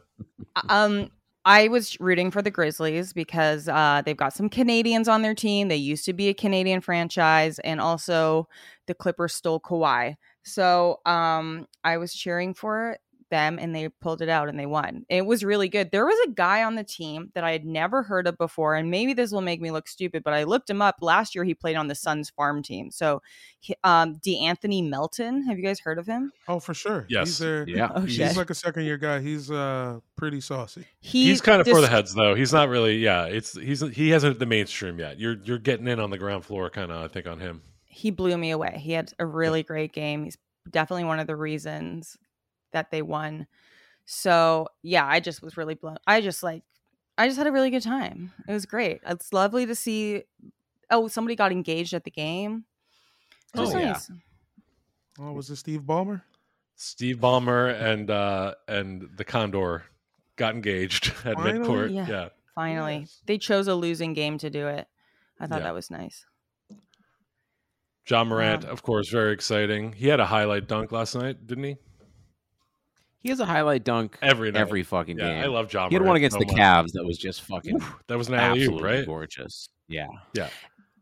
Um, 0.68 1.10
I 1.46 1.70
was 1.70 2.00
rooting 2.00 2.32
for 2.32 2.42
the 2.42 2.52
Grizzlies 2.52 3.14
because 3.14 3.70
uh, 3.70 4.02
they've 4.06 4.18
got 4.18 4.34
some 4.34 4.50
Canadians 4.50 5.08
on 5.08 5.22
their 5.22 5.34
team. 5.34 5.70
They 5.70 5.78
used 5.78 6.06
to 6.06 6.14
be 6.14 6.28
a 6.28 6.34
Canadian 6.34 6.82
franchise, 6.82 7.60
and 7.60 7.80
also 7.80 8.48
the 8.88 8.94
Clippers 8.94 9.34
stole 9.34 9.60
Kawhi. 9.60 10.16
So 10.44 11.00
um, 11.06 11.68
I 11.84 11.98
was 11.98 12.14
cheering 12.14 12.54
for 12.54 12.98
them 13.30 13.58
and 13.60 13.76
they 13.76 13.90
pulled 13.90 14.22
it 14.22 14.30
out 14.30 14.50
and 14.50 14.60
they 14.60 14.66
won. 14.66 15.06
It 15.10 15.26
was 15.26 15.44
really 15.44 15.70
good. 15.70 15.92
There 15.92 16.06
was 16.06 16.18
a 16.28 16.32
guy 16.32 16.64
on 16.64 16.76
the 16.76 16.84
team 16.84 17.32
that 17.36 17.44
I 17.44 17.52
had 17.52 17.66
never 17.66 18.04
heard 18.04 18.28
of 18.28 18.38
before, 18.38 18.76
and 18.76 18.90
maybe 18.92 19.14
this 19.14 19.32
will 19.32 19.42
make 19.42 19.62
me 19.62 19.72
look 19.72 19.88
stupid, 19.88 20.24
but 20.24 20.34
I 20.34 20.44
looked 20.44 20.70
him 20.70 20.82
up. 20.82 20.98
Last 21.02 21.36
year, 21.36 21.44
he 21.44 21.54
played 21.54 21.76
on 21.76 21.88
the 21.88 21.96
Suns 21.96 22.30
farm 22.30 22.62
team. 22.64 22.92
So, 22.92 23.22
he- 23.60 23.76
um, 23.84 24.16
DeAnthony 24.18 24.88
Melton, 24.90 25.44
have 25.48 25.58
you 25.58 25.64
guys 25.64 25.80
heard 25.80 26.00
of 26.00 26.06
him? 26.08 26.32
Oh, 26.48 26.60
for 26.60 26.74
sure. 26.74 27.06
Yes. 27.10 27.28
He's 27.28 27.38
there. 27.40 27.66
Yeah. 27.68 27.90
Oh, 27.96 28.02
He's 28.02 28.38
like 28.38 28.50
a 28.50 28.56
second 28.56 28.84
year 28.86 28.98
guy. 28.98 29.20
He's 29.20 29.50
uh 29.52 30.00
pretty 30.16 30.42
saucy. 30.42 30.86
He 31.00 31.26
he's 31.26 31.42
kind 31.42 31.62
of 31.62 31.68
for 31.68 31.82
the 31.82 31.88
heads 31.88 32.14
though. 32.14 32.36
He's 32.36 32.52
not 32.54 32.70
really. 32.70 32.98
Yeah, 32.98 33.26
it's 33.26 33.58
he's 33.58 33.82
he 33.96 34.10
hasn't 34.10 34.40
the 34.40 34.46
mainstream 34.46 35.00
yet. 35.00 35.20
You're 35.20 35.38
you're 35.44 35.58
getting 35.60 35.88
in 35.88 36.00
on 36.00 36.10
the 36.10 36.18
ground 36.18 36.46
floor, 36.46 36.70
kind 36.70 36.92
of. 36.92 37.04
I 37.04 37.08
think 37.08 37.28
on 37.28 37.40
him. 37.40 37.62
he 37.86 38.12
blew 38.12 38.38
me 38.38 38.52
away. 38.52 38.80
He 38.82 38.92
had 38.94 39.12
a 39.20 39.26
really 39.26 39.64
great 39.64 39.94
game. 39.94 40.24
He's 40.26 40.38
definitely 40.70 41.06
one 41.06 41.20
of 41.20 41.28
the 41.28 41.36
reasons 41.36 42.18
that 42.72 42.92
they 42.92 43.02
won. 43.02 43.48
So 44.06 44.68
yeah, 44.82 45.06
I 45.06 45.20
just 45.20 45.42
was 45.42 45.58
really 45.58 45.76
blown. 45.76 45.98
I 46.08 46.22
just 46.22 46.42
like, 46.44 46.64
I 47.18 47.28
just 47.28 47.38
had 47.38 47.48
a 47.48 47.52
really 47.52 47.70
good 47.70 47.84
time. 47.84 48.32
It 48.48 48.54
was 48.54 48.66
great. 48.66 49.02
It's 49.06 49.34
lovely 49.34 49.66
to 49.66 49.76
see. 49.76 50.24
Oh, 50.90 51.08
somebody 51.08 51.36
got 51.36 51.52
engaged 51.52 51.94
at 51.94 52.04
the 52.04 52.12
game. 52.12 52.66
It 53.56 53.60
was 53.60 53.76
Oh, 53.76 53.78
yeah. 53.78 53.92
nice. 53.92 54.12
Oh, 55.20 55.32
was 55.34 55.50
it 55.50 55.58
Steve 55.58 55.82
Ballmer? 55.82 56.22
Steve 56.76 57.18
Ballmer 57.18 57.80
and 57.80 58.10
uh 58.10 58.56
and 58.68 59.10
the 59.18 59.26
Condor 59.26 59.84
got 60.38 60.56
engaged 60.56 61.08
at 61.26 61.36
Finally? 61.36 61.60
midcourt. 61.60 61.94
Yeah. 61.94 62.08
Yeah. 62.08 62.30
Finally, 62.56 63.00
Yes. 63.00 63.22
they 63.26 63.38
chose 63.38 63.68
a 63.68 63.76
losing 63.76 64.14
game 64.14 64.38
to 64.40 64.50
do 64.50 64.68
it. 64.68 64.88
I 65.40 65.48
thought 65.48 65.60
Yeah. 65.60 65.66
that 65.66 65.74
was 65.74 65.92
nice. 65.92 66.26
Ja 68.10 68.24
Morant, 68.24 68.66
Um, 68.66 68.72
of 68.72 68.82
course, 68.82 69.10
very 69.10 69.34
exciting. 69.34 69.94
He 69.94 70.08
had 70.08 70.20
a 70.20 70.26
highlight 70.26 70.68
dunk 70.68 70.92
last 70.92 71.16
night, 71.16 71.46
didn't 71.46 71.64
he? 71.64 71.78
He 73.22 73.30
has 73.30 73.40
a 73.40 73.46
highlight 73.46 73.84
dunk 73.84 74.18
Every 74.22 74.52
night. 74.52 74.60
every 74.62 74.84
fucking 74.84 75.18
Yeah, 75.18 75.28
game. 75.28 75.44
I 75.44 75.48
love 75.48 75.72
Ja. 75.74 75.90
he 75.90 75.96
had 75.96 76.04
one 76.04 76.16
against 76.16 76.36
so 76.36 76.40
the 76.40 76.46
much. 76.46 76.56
Cavs 76.56 76.92
that 76.94 77.04
was 77.06 77.18
just 77.18 77.42
fucking 77.42 77.80
That 78.08 78.18
was 78.18 78.30
an 78.30 78.36
alley 78.36 78.62
absolutely 78.62 78.84
right? 78.90 79.06
gorgeous. 79.06 79.68
Yeah. 79.88 80.08
Yeah. 80.34 80.50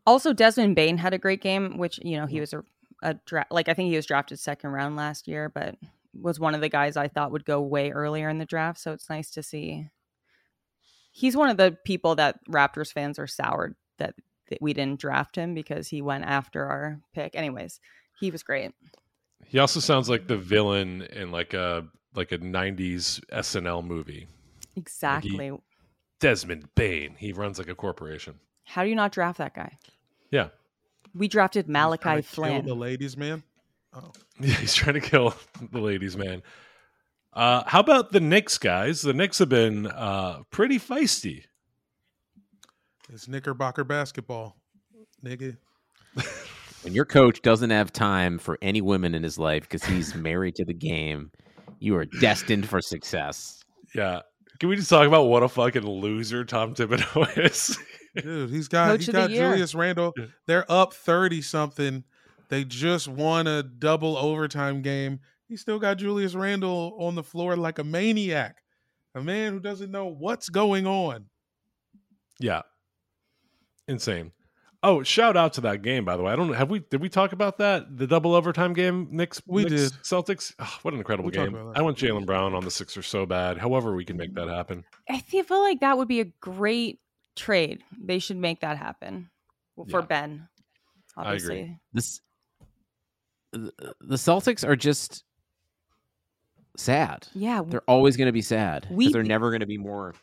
Also, 0.06 0.32
Desmond 0.32 0.74
Bane 0.74 0.98
had 0.98 1.14
a 1.14 1.18
great 1.18 1.42
game, 1.42 1.76
which 1.78 2.00
you 2.02 2.16
know 2.16 2.26
he 2.26 2.38
mm. 2.38 2.40
was 2.40 2.52
a, 2.54 2.62
a 3.02 3.14
dra- 3.26 3.46
like 3.50 3.68
I 3.68 3.74
think 3.74 3.90
he 3.90 3.96
was 3.96 4.06
drafted 4.06 4.38
second 4.40 4.70
round 4.70 4.96
last 4.96 5.28
year, 5.28 5.48
but 5.48 5.76
was 6.20 6.40
one 6.40 6.54
of 6.54 6.60
the 6.60 6.68
guys 6.68 6.96
I 6.96 7.08
thought 7.08 7.30
would 7.30 7.44
go 7.44 7.60
way 7.60 7.90
earlier 7.90 8.28
in 8.28 8.38
the 8.38 8.46
draft. 8.46 8.80
So 8.80 8.92
it's 8.92 9.10
nice 9.10 9.30
to 9.32 9.42
see. 9.42 9.88
He's 11.12 11.36
one 11.36 11.50
of 11.50 11.56
the 11.56 11.76
people 11.84 12.14
that 12.16 12.40
Raptors 12.48 12.92
fans 12.92 13.18
are 13.18 13.26
soured 13.26 13.74
that, 13.98 14.14
that 14.50 14.62
we 14.62 14.72
didn't 14.72 15.00
draft 15.00 15.36
him 15.36 15.54
because 15.54 15.88
he 15.88 16.00
went 16.00 16.24
after 16.24 16.64
our 16.64 17.00
pick. 17.12 17.34
Anyways, 17.34 17.80
he 18.18 18.30
was 18.30 18.42
great. 18.42 18.72
He 19.44 19.58
also 19.58 19.80
sounds 19.80 20.08
like 20.08 20.26
the 20.26 20.36
villain 20.36 21.02
in 21.02 21.30
like 21.30 21.54
a 21.54 21.86
like 22.18 22.32
a 22.32 22.38
'90s 22.38 23.20
SNL 23.32 23.84
movie. 23.84 24.26
Exactly. 24.76 25.52
Desmond 26.20 26.68
Bane. 26.74 27.14
He 27.18 27.32
runs 27.32 27.58
like 27.58 27.68
a 27.68 27.74
corporation. 27.74 28.34
How 28.64 28.82
do 28.82 28.90
you 28.90 28.96
not 28.96 29.12
draft 29.12 29.38
that 29.38 29.54
guy? 29.54 29.78
Yeah. 30.30 30.48
We 31.14 31.28
drafted 31.28 31.66
He's 31.66 31.72
trying 31.72 31.82
Malachi 31.84 32.02
kill 32.02 32.22
Flynn. 32.22 32.66
the 32.66 32.74
ladies, 32.74 33.16
man. 33.16 33.42
Oh, 33.94 34.12
Yeah, 34.40 34.54
he's 34.54 34.74
trying 34.74 34.94
to 34.94 35.00
kill 35.00 35.34
the 35.72 35.80
ladies' 35.80 36.16
man. 36.16 36.42
Uh, 37.32 37.62
how 37.66 37.80
about 37.80 38.12
the 38.12 38.20
Knicks, 38.20 38.58
guys? 38.58 39.02
The 39.02 39.12
Knicks 39.14 39.38
have 39.38 39.48
been 39.48 39.86
uh, 39.86 40.42
pretty 40.50 40.78
feisty. 40.78 41.44
it's 43.12 43.28
Knickerbocker 43.28 43.84
basketball, 43.84 44.56
nigga. 45.24 45.56
When 46.82 46.94
your 46.94 47.04
coach 47.04 47.42
doesn't 47.42 47.70
have 47.70 47.92
time 47.92 48.38
for 48.38 48.58
any 48.62 48.80
women 48.80 49.14
in 49.14 49.22
his 49.22 49.38
life 49.38 49.62
because 49.62 49.84
he's 49.84 50.14
married 50.16 50.54
to 50.56 50.64
the 50.64 50.74
game, 50.74 51.30
you 51.78 51.96
are 51.96 52.04
destined 52.04 52.68
for 52.68 52.80
success. 52.80 53.62
Yeah. 53.94 54.20
Can 54.58 54.68
we 54.68 54.76
just 54.76 54.90
talk 54.90 55.06
about 55.06 55.24
what 55.24 55.42
a 55.42 55.48
fucking 55.48 55.86
loser 55.86 56.44
Tom 56.44 56.74
Thibodeau 56.74 57.38
is? 57.50 57.78
Dude, 58.16 58.50
he's 58.50 58.66
got 58.68 58.88
Coach 58.88 59.00
he's 59.00 59.08
of 59.08 59.14
the 59.14 59.20
got. 59.20 59.30
Julius 59.30 59.74
Randle. 59.74 60.12
They're 60.46 60.70
up 60.70 60.92
thirty 60.92 61.40
something. 61.42 62.02
They 62.48 62.64
just 62.64 63.06
won 63.06 63.46
a 63.46 63.62
double 63.62 64.16
overtime 64.16 64.82
game. 64.82 65.20
He 65.48 65.56
still 65.56 65.78
got 65.78 65.98
Julius 65.98 66.34
Randle 66.34 66.96
on 66.98 67.14
the 67.14 67.22
floor 67.22 67.56
like 67.56 67.78
a 67.78 67.84
maniac, 67.84 68.56
a 69.14 69.22
man 69.22 69.52
who 69.52 69.60
doesn't 69.60 69.90
know 69.90 70.06
what's 70.06 70.48
going 70.48 70.86
on. 70.86 71.26
yeah. 72.40 72.62
Insane. 73.86 74.32
Oh, 74.82 75.02
shout 75.02 75.36
out 75.36 75.54
to 75.54 75.60
that 75.62 75.82
game, 75.82 76.04
by 76.04 76.16
the 76.16 76.22
way. 76.22 76.32
I 76.32 76.36
don't. 76.36 76.52
Have 76.54 76.70
we 76.70 76.78
did 76.78 77.00
we 77.00 77.08
talk 77.08 77.32
about 77.32 77.58
that? 77.58 77.96
The 77.98 78.06
double 78.06 78.34
overtime 78.34 78.74
game, 78.74 79.08
Knicks, 79.10 79.42
We 79.46 79.64
Knicks, 79.64 79.90
did. 79.90 79.92
Celtics. 80.04 80.54
Oh, 80.60 80.78
what 80.82 80.94
an 80.94 81.00
incredible 81.00 81.30
We 81.30 81.32
talked 81.36 81.50
game. 81.52 81.72
I 81.74 81.82
want 81.82 81.98
Jaylen 81.98 82.24
Brown 82.24 82.54
on 82.54 82.64
the 82.64 82.70
Sixers 82.70 83.06
so 83.08 83.26
bad. 83.26 83.58
However, 83.58 83.94
we 83.96 84.04
can 84.04 84.16
make 84.16 84.34
that 84.34 84.46
happen. 84.48 84.84
I 85.10 85.18
feel 85.18 85.42
feel 85.42 85.60
like 85.62 85.80
that 85.80 85.98
would 85.98 86.06
be 86.06 86.20
a 86.20 86.26
great 86.40 87.00
trade. 87.34 87.82
They 88.00 88.20
should 88.20 88.36
make 88.36 88.60
that 88.60 88.76
happen 88.76 89.30
for 89.74 89.86
Yeah. 90.00 90.00
Ben. 90.02 90.48
I 91.16 91.22
agree. 91.22 91.26
Obviously. 91.32 91.80
This 91.92 92.20
the 93.52 93.72
the 94.00 94.16
Celtics 94.16 94.66
are 94.66 94.76
just 94.76 95.24
sad. 96.76 97.26
Yeah, 97.34 97.62
They're 97.66 97.82
always 97.88 98.16
going 98.16 98.26
to 98.26 98.32
be 98.32 98.42
sad 98.42 98.86
We- 98.90 99.12
they're 99.12 99.24
never 99.24 99.50
going 99.50 99.60
to 99.60 99.66
be 99.66 99.78
more 99.78 100.14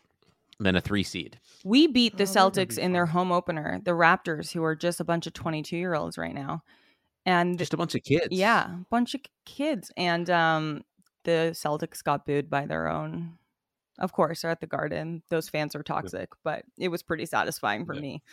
than 0.60 0.76
a 0.76 0.82
three 0.82 1.04
seed. 1.04 1.40
we 1.64 1.88
beat 1.88 2.18
the 2.18 2.24
Oh, 2.24 2.28
Celtics 2.28 2.78
in 2.78 2.94
their 2.94 3.06
home 3.06 3.32
opener, 3.32 3.82
the 3.84 3.92
Raptors, 3.92 4.52
who 4.54 4.64
are 4.64 4.76
just 4.76 5.00
a 5.00 5.04
bunch 5.04 5.28
of 5.28 5.34
22 5.34 5.76
year 5.76 5.96
olds 5.96 6.18
right 6.18 6.34
now. 6.34 6.64
And 7.26 7.58
Just 7.58 7.74
a 7.74 7.78
bunch 7.78 7.96
of 7.96 8.04
kids. 8.04 8.28
yeah, 8.30 8.66
a 8.70 8.86
bunch 8.92 9.16
of 9.16 9.22
kids. 9.46 9.92
And 9.98 10.30
um, 10.30 10.84
the 11.24 11.52
Celtics 11.54 12.04
got 12.04 12.26
booed 12.26 12.50
by 12.52 12.68
their 12.68 12.88
own. 12.88 13.38
Of 13.98 14.12
course, 14.14 14.42
they're 14.44 14.52
at 14.52 14.62
the 14.62 14.68
Garden. 14.68 15.24
Those 15.30 15.50
fans 15.50 15.76
are 15.76 15.82
toxic, 15.82 16.30
but 16.44 16.64
it 16.78 16.90
was 16.90 17.02
pretty 17.02 17.26
satisfying 17.26 17.86
for 17.86 17.96
Yeah. 17.96 18.02
me. 18.02 18.24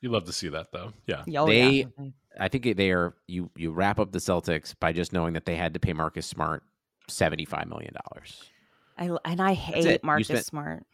You 0.00 0.08
love 0.10 0.24
to 0.24 0.32
see 0.32 0.48
that, 0.48 0.72
though. 0.72 0.94
Yeah. 1.06 1.24
Oh, 1.36 1.46
they, 1.46 1.70
yeah. 1.98 2.06
I 2.40 2.48
think 2.48 2.76
they 2.78 2.90
are. 2.92 3.14
You 3.26 3.50
you 3.56 3.70
wrap 3.72 4.00
up 4.00 4.12
the 4.12 4.18
Celtics 4.20 4.74
by 4.80 4.92
just 4.94 5.12
knowing 5.12 5.34
that 5.34 5.44
they 5.44 5.56
had 5.56 5.74
to 5.74 5.80
pay 5.80 5.92
Marcus 5.92 6.26
Smart 6.26 6.62
seventy 7.08 7.44
five 7.44 7.68
million 7.68 7.92
dollars. 8.06 8.42
I, 8.96 9.10
and 9.30 9.42
I 9.42 9.52
hate 9.52 10.02
Marcus 10.02 10.28
spent- 10.28 10.46
Smart. 10.46 10.84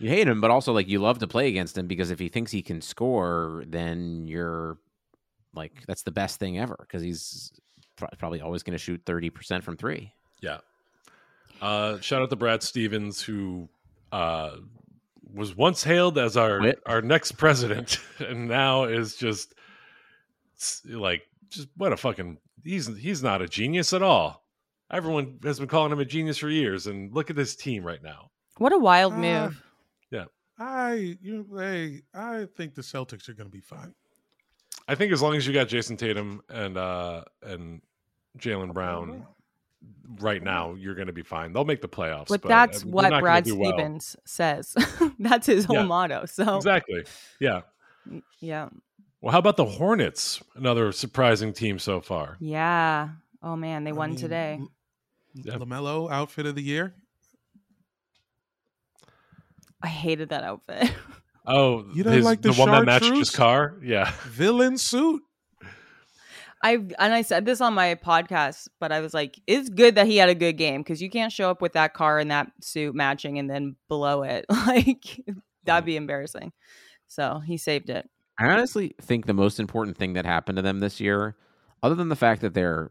You 0.00 0.08
hate 0.08 0.26
him, 0.26 0.40
but 0.40 0.50
also 0.50 0.72
like 0.72 0.88
you 0.88 0.98
love 0.98 1.18
to 1.20 1.28
play 1.28 1.48
against 1.48 1.76
him 1.78 1.86
because 1.86 2.10
if 2.10 2.18
he 2.18 2.28
thinks 2.28 2.50
he 2.50 2.62
can 2.62 2.80
score, 2.80 3.64
then 3.68 4.26
you're 4.26 4.78
like 5.54 5.84
that's 5.86 6.02
the 6.02 6.10
best 6.10 6.38
thing 6.40 6.58
ever 6.58 6.76
because 6.80 7.02
he's 7.02 7.52
pro- 7.96 8.08
probably 8.18 8.40
always 8.40 8.62
going 8.62 8.72
to 8.72 8.78
shoot 8.82 9.02
thirty 9.04 9.30
percent 9.30 9.62
from 9.62 9.76
three. 9.76 10.12
Yeah. 10.40 10.58
Uh, 11.60 12.00
shout 12.00 12.22
out 12.22 12.30
to 12.30 12.36
Brad 12.36 12.62
Stevens, 12.62 13.20
who 13.20 13.68
uh, 14.12 14.56
was 15.34 15.54
once 15.54 15.84
hailed 15.84 16.16
as 16.16 16.36
our 16.36 16.58
Quit. 16.60 16.80
our 16.86 17.02
next 17.02 17.32
president, 17.32 17.98
and 18.18 18.48
now 18.48 18.84
is 18.84 19.16
just 19.16 19.54
like 20.86 21.22
just 21.50 21.68
what 21.76 21.92
a 21.92 21.96
fucking 21.96 22.38
he's 22.64 22.86
he's 22.96 23.22
not 23.22 23.42
a 23.42 23.48
genius 23.48 23.92
at 23.92 24.02
all. 24.02 24.44
Everyone 24.90 25.38
has 25.44 25.58
been 25.58 25.68
calling 25.68 25.92
him 25.92 26.00
a 26.00 26.04
genius 26.06 26.38
for 26.38 26.48
years, 26.48 26.86
and 26.86 27.14
look 27.14 27.28
at 27.28 27.36
this 27.36 27.54
team 27.54 27.84
right 27.84 28.02
now. 28.02 28.30
What 28.56 28.72
a 28.72 28.78
wild 28.78 29.12
Ah. 29.12 29.16
move. 29.18 29.62
I 30.60 31.16
you 31.22 31.46
hey, 31.56 32.02
I 32.14 32.46
think 32.56 32.74
the 32.74 32.82
Celtics 32.82 33.28
are 33.28 33.34
going 33.34 33.48
to 33.48 33.52
be 33.52 33.60
fine. 33.62 33.94
I 34.86 34.94
think 34.94 35.12
as 35.12 35.22
long 35.22 35.34
as 35.36 35.46
you 35.46 35.52
got 35.54 35.68
Jayson 35.68 35.96
Tatum 35.96 36.42
and 36.48 36.76
uh 36.76 37.24
and 37.42 37.80
Jaylen 38.38 38.72
Brown 38.74 39.26
right 40.20 40.42
now, 40.42 40.74
you're 40.74 40.94
going 40.94 41.06
to 41.06 41.12
be 41.12 41.22
fine. 41.22 41.52
They'll 41.54 41.64
make 41.64 41.80
the 41.80 41.88
playoffs, 41.88 42.28
But 42.28 42.44
uh, 42.44 42.48
that's 42.48 42.82
they're 42.82 42.92
what 42.92 43.20
Brad 43.20 43.44
do 43.44 43.56
well. 43.56 43.72
Stevens 43.72 44.16
says. 44.26 44.76
that's 45.18 45.46
his 45.46 45.64
whole 45.64 45.76
Yeah. 45.76 45.82
motto. 45.84 46.26
So 46.26 46.56
Exactly. 46.56 47.04
Yeah. 47.40 47.62
yeah. 48.40 48.68
Well, 49.22 49.32
how 49.32 49.38
about 49.38 49.56
the 49.56 49.64
Hornets? 49.64 50.42
Another 50.54 50.92
surprising 50.92 51.52
team 51.52 51.78
so 51.78 52.00
far. 52.00 52.36
Yeah. 52.40 53.08
Oh 53.42 53.56
man, 53.56 53.84
they 53.84 53.90
I 53.90 53.94
won 53.94 54.10
mean, 54.10 54.18
today. 54.18 54.58
L- 54.60 54.70
Yeah. 55.34 55.54
Lamelo 55.54 56.10
outfit 56.10 56.44
of 56.46 56.54
the 56.54 56.62
year. 56.62 56.94
I 59.82 59.88
hated 59.88 60.30
that 60.30 60.44
outfit. 60.44 60.92
Oh, 61.46 61.86
You 61.94 62.04
don't 62.04 62.12
his- 62.12 62.24
like 62.24 62.42
the 62.42 62.52
one 62.52 62.70
that 62.70 62.84
matched 62.84 63.06
his 63.16 63.30
car? 63.30 63.76
Yeah. 63.82 64.12
Villain 64.26 64.76
suit. 64.76 65.22
I 66.62 66.74
and 66.74 67.14
I 67.14 67.22
said 67.22 67.46
this 67.46 67.62
on 67.62 67.72
my 67.72 67.94
podcast, 67.94 68.68
but 68.78 68.92
I 68.92 69.00
was 69.00 69.14
like, 69.14 69.40
it's 69.46 69.70
good 69.70 69.94
that 69.94 70.06
he 70.06 70.18
had 70.18 70.28
a 70.28 70.34
good 70.34 70.58
game 70.58 70.82
because 70.82 71.00
you 71.00 71.08
can't 71.08 71.32
show 71.32 71.50
up 71.50 71.62
with 71.62 71.72
that 71.72 71.94
car 71.94 72.18
and 72.18 72.30
that 72.30 72.52
suit 72.60 72.94
matching 72.94 73.38
and 73.38 73.48
then 73.48 73.76
below 73.88 74.22
it. 74.22 74.44
Like 74.66 75.18
that'd 75.64 75.86
be 75.86 75.96
embarrassing. 75.96 76.52
So 77.08 77.40
he 77.44 77.56
saved 77.56 77.88
it. 77.88 78.08
I 78.38 78.46
honestly 78.46 78.94
think 79.00 79.24
the 79.26 79.34
most 79.34 79.58
important 79.58 79.96
thing 79.96 80.12
that 80.12 80.26
happened 80.26 80.56
to 80.56 80.62
them 80.62 80.80
this 80.80 81.00
year, 81.00 81.36
other 81.82 81.94
than 81.94 82.10
the 82.10 82.16
fact 82.16 82.42
that 82.42 82.52
they're 82.54 82.90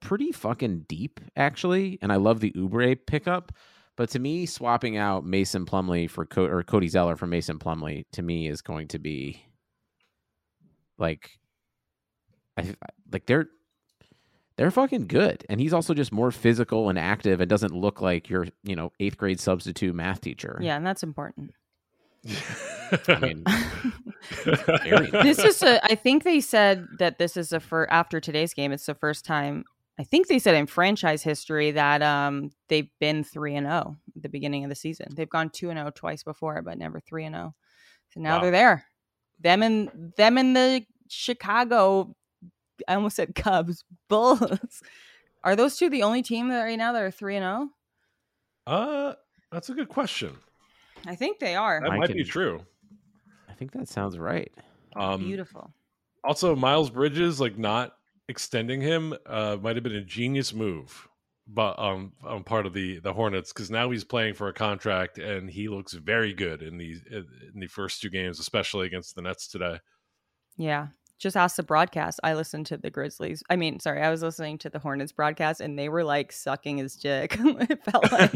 pretty 0.00 0.32
fucking 0.32 0.84
deep, 0.86 1.18
actually, 1.34 1.98
and 2.02 2.12
I 2.12 2.16
love 2.16 2.40
the 2.40 2.52
Oubre 2.52 2.96
pickup, 3.06 3.52
but 3.96 4.10
to 4.10 4.18
me, 4.18 4.46
swapping 4.46 4.96
out 4.96 5.24
Mason 5.24 5.66
Plumlee 5.66 6.10
for 6.10 6.26
Co- 6.26 6.46
or 6.46 6.62
Cody 6.62 6.88
Zeller 6.88 7.16
for 7.16 7.26
Mason 7.26 7.58
Plumlee 7.58 8.04
to 8.12 8.22
me 8.22 8.48
is 8.48 8.60
going 8.60 8.88
to 8.88 8.98
be 8.98 9.44
like, 10.98 11.38
I 12.56 12.74
like 13.12 13.26
they're 13.26 13.48
they're 14.56 14.70
fucking 14.70 15.06
good. 15.06 15.44
And 15.48 15.60
he's 15.60 15.72
also 15.72 15.94
just 15.94 16.12
more 16.12 16.30
physical 16.30 16.88
and 16.88 16.98
active 16.98 17.40
and 17.40 17.50
doesn't 17.50 17.74
look 17.74 18.00
like 18.00 18.30
your, 18.30 18.46
you 18.62 18.76
know, 18.76 18.92
eighth 19.00 19.16
grade 19.18 19.40
substitute 19.40 19.94
math 19.94 20.20
teacher. 20.20 20.58
Yeah, 20.60 20.76
and 20.76 20.86
that's 20.86 21.02
important. 21.02 21.52
I 23.08 23.18
mean, 23.18 23.44
this 25.22 25.38
is 25.38 25.62
a 25.62 25.84
I 25.84 25.94
think 25.94 26.22
they 26.22 26.40
said 26.40 26.86
that 26.98 27.18
this 27.18 27.36
is 27.36 27.52
a 27.52 27.60
for 27.60 27.92
after 27.92 28.20
today's 28.20 28.54
game, 28.54 28.72
it's 28.72 28.86
the 28.86 28.94
first 28.94 29.24
time 29.24 29.64
I 29.98 30.02
think 30.04 30.26
they 30.26 30.38
said 30.40 30.54
in 30.56 30.66
franchise 30.66 31.22
history 31.22 31.70
that 31.72 32.02
um 32.02 32.50
they've 32.68 32.88
been 33.00 33.22
three 33.24 33.54
and 33.54 33.66
zero 33.66 33.96
at 34.16 34.22
the 34.22 34.28
beginning 34.28 34.64
of 34.64 34.68
the 34.70 34.74
season. 34.74 35.08
They've 35.14 35.28
gone 35.28 35.50
two 35.50 35.70
and 35.70 35.78
zero 35.78 35.90
twice 35.94 36.22
before, 36.24 36.60
but 36.62 36.78
never 36.78 37.00
three 37.00 37.24
and 37.24 37.34
zero. 37.34 37.54
So 38.10 38.20
now 38.20 38.36
Wow. 38.36 38.42
they're 38.42 38.50
there. 38.50 38.84
Them 39.40 39.62
and 39.62 40.12
them 40.16 40.38
and 40.38 40.56
the 40.56 40.84
Chicago. 41.08 42.14
I 42.88 42.94
almost 42.94 43.16
said 43.16 43.34
Cubs 43.34 43.84
Bulls. 44.08 44.82
Are 45.44 45.54
those 45.56 45.76
two 45.76 45.90
the 45.90 46.02
only 46.02 46.22
team 46.22 46.48
that 46.48 46.62
right 46.62 46.78
now 46.78 46.92
that 46.92 47.02
are 47.02 47.10
three 47.10 47.36
and 47.36 47.44
zero? 47.44 47.68
uh, 48.66 49.14
that's 49.52 49.68
a 49.68 49.74
good 49.74 49.88
question. 49.88 50.34
I 51.06 51.14
think 51.14 51.38
they 51.38 51.54
are. 51.54 51.80
That 51.82 51.90
I 51.92 51.98
might 51.98 52.12
be 52.12 52.24
true. 52.24 52.64
I 53.48 53.52
think 53.52 53.72
that 53.72 53.88
sounds 53.88 54.18
right. 54.18 54.50
Um, 54.96 55.20
Beautiful. 55.20 55.70
Also, 56.24 56.56
Miles 56.56 56.88
Bridges 56.90 57.40
like 57.40 57.58
not 57.58 57.94
extending 58.28 58.80
him 58.80 59.14
uh, 59.26 59.56
might 59.60 59.76
have 59.76 59.82
been 59.82 59.94
a 59.96 60.00
genius 60.04 60.52
move, 60.54 61.08
but 61.46 61.78
um, 61.78 62.12
on 62.24 62.42
part 62.44 62.66
of 62.66 62.72
the 62.72 62.98
the 63.00 63.12
Hornets 63.12 63.52
because 63.52 63.70
now 63.70 63.90
he's 63.90 64.04
playing 64.04 64.34
for 64.34 64.48
a 64.48 64.52
contract 64.52 65.18
and 65.18 65.50
he 65.50 65.68
looks 65.68 65.92
very 65.94 66.32
good 66.32 66.62
in 66.62 66.78
these 66.78 67.02
in 67.10 67.26
the 67.60 67.66
first 67.66 68.00
two 68.00 68.10
games, 68.10 68.38
especially 68.40 68.86
against 68.86 69.14
the 69.14 69.22
Nets 69.22 69.48
today. 69.48 69.78
Yeah. 70.56 70.88
Just 71.18 71.36
ask 71.36 71.56
the 71.56 71.62
broadcast. 71.62 72.18
I 72.24 72.34
listened 72.34 72.66
to 72.66 72.76
the 72.76 72.90
Grizzlies. 72.90 73.42
I 73.48 73.56
mean, 73.56 73.78
sorry, 73.78 74.02
I 74.02 74.10
was 74.10 74.22
listening 74.22 74.58
to 74.58 74.68
the 74.68 74.80
Hornets 74.80 75.12
broadcast 75.12 75.60
and 75.60 75.78
they 75.78 75.88
were 75.88 76.02
like 76.04 76.32
sucking 76.32 76.78
his 76.78 76.96
dick. 76.96 77.36
it 77.40 77.82
felt 77.84 78.10
like 78.12 78.32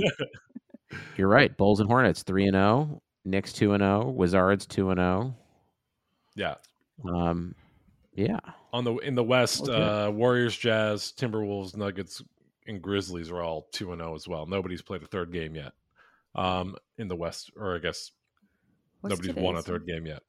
You're 1.17 1.29
right. 1.29 1.55
Bulls 1.57 1.81
and 1.81 1.89
Hornets 1.89 2.23
three 2.23 2.47
and 2.47 2.55
zero. 2.55 3.03
Knicks 3.25 3.53
two 3.53 3.73
and 3.73 3.83
zero. 3.83 4.09
Wizards 4.09 4.65
two 4.65 4.91
and 4.91 4.99
zero. 4.99 5.35
yeah, 6.37 6.55
Um, 7.13 7.55
yeah. 8.19 8.41
on 8.73 8.85
the 8.85 8.97
in 8.99 9.15
the 9.15 9.23
West, 9.25 9.63
Okay. 9.69 9.73
uh, 9.73 10.11
Warriors, 10.11 10.57
Jazz, 10.57 11.13
Timberwolves, 11.17 11.77
Nuggets, 11.77 12.23
and 12.67 12.83
Grizzlies 12.83 13.31
are 13.31 13.43
all 13.43 13.69
two 13.73 13.93
and 13.93 14.01
zero 14.01 14.15
as 14.15 14.27
well. 14.29 14.47
Nobody's 14.47 14.83
played 14.83 15.03
a 15.03 15.07
third 15.07 15.33
game 15.33 15.55
yet. 15.55 15.73
Um, 16.35 16.77
in 16.99 17.09
the 17.09 17.17
West, 17.17 17.51
or 17.57 17.75
I 17.75 17.79
guess 17.79 18.11
What's 19.01 19.17
nobody's 19.17 19.43
won 19.43 19.57
a 19.57 19.63
third 19.63 19.87
game 19.87 20.07
yet. 20.07 20.23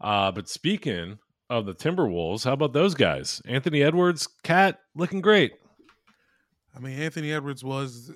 Uh, 0.00 0.30
but 0.30 0.48
speaking 0.48 1.18
of 1.50 1.66
the 1.66 1.74
Timberwolves, 1.74 2.44
how 2.44 2.52
about 2.52 2.72
those 2.72 2.94
guys? 2.94 3.40
Anthony 3.46 3.82
Edwards, 3.82 4.28
KAT, 4.44 4.78
looking 4.94 5.20
great. 5.20 5.52
I 6.74 6.78
mean, 6.80 6.98
Anthony 6.98 7.32
Edwards 7.32 7.64
was 7.64 8.12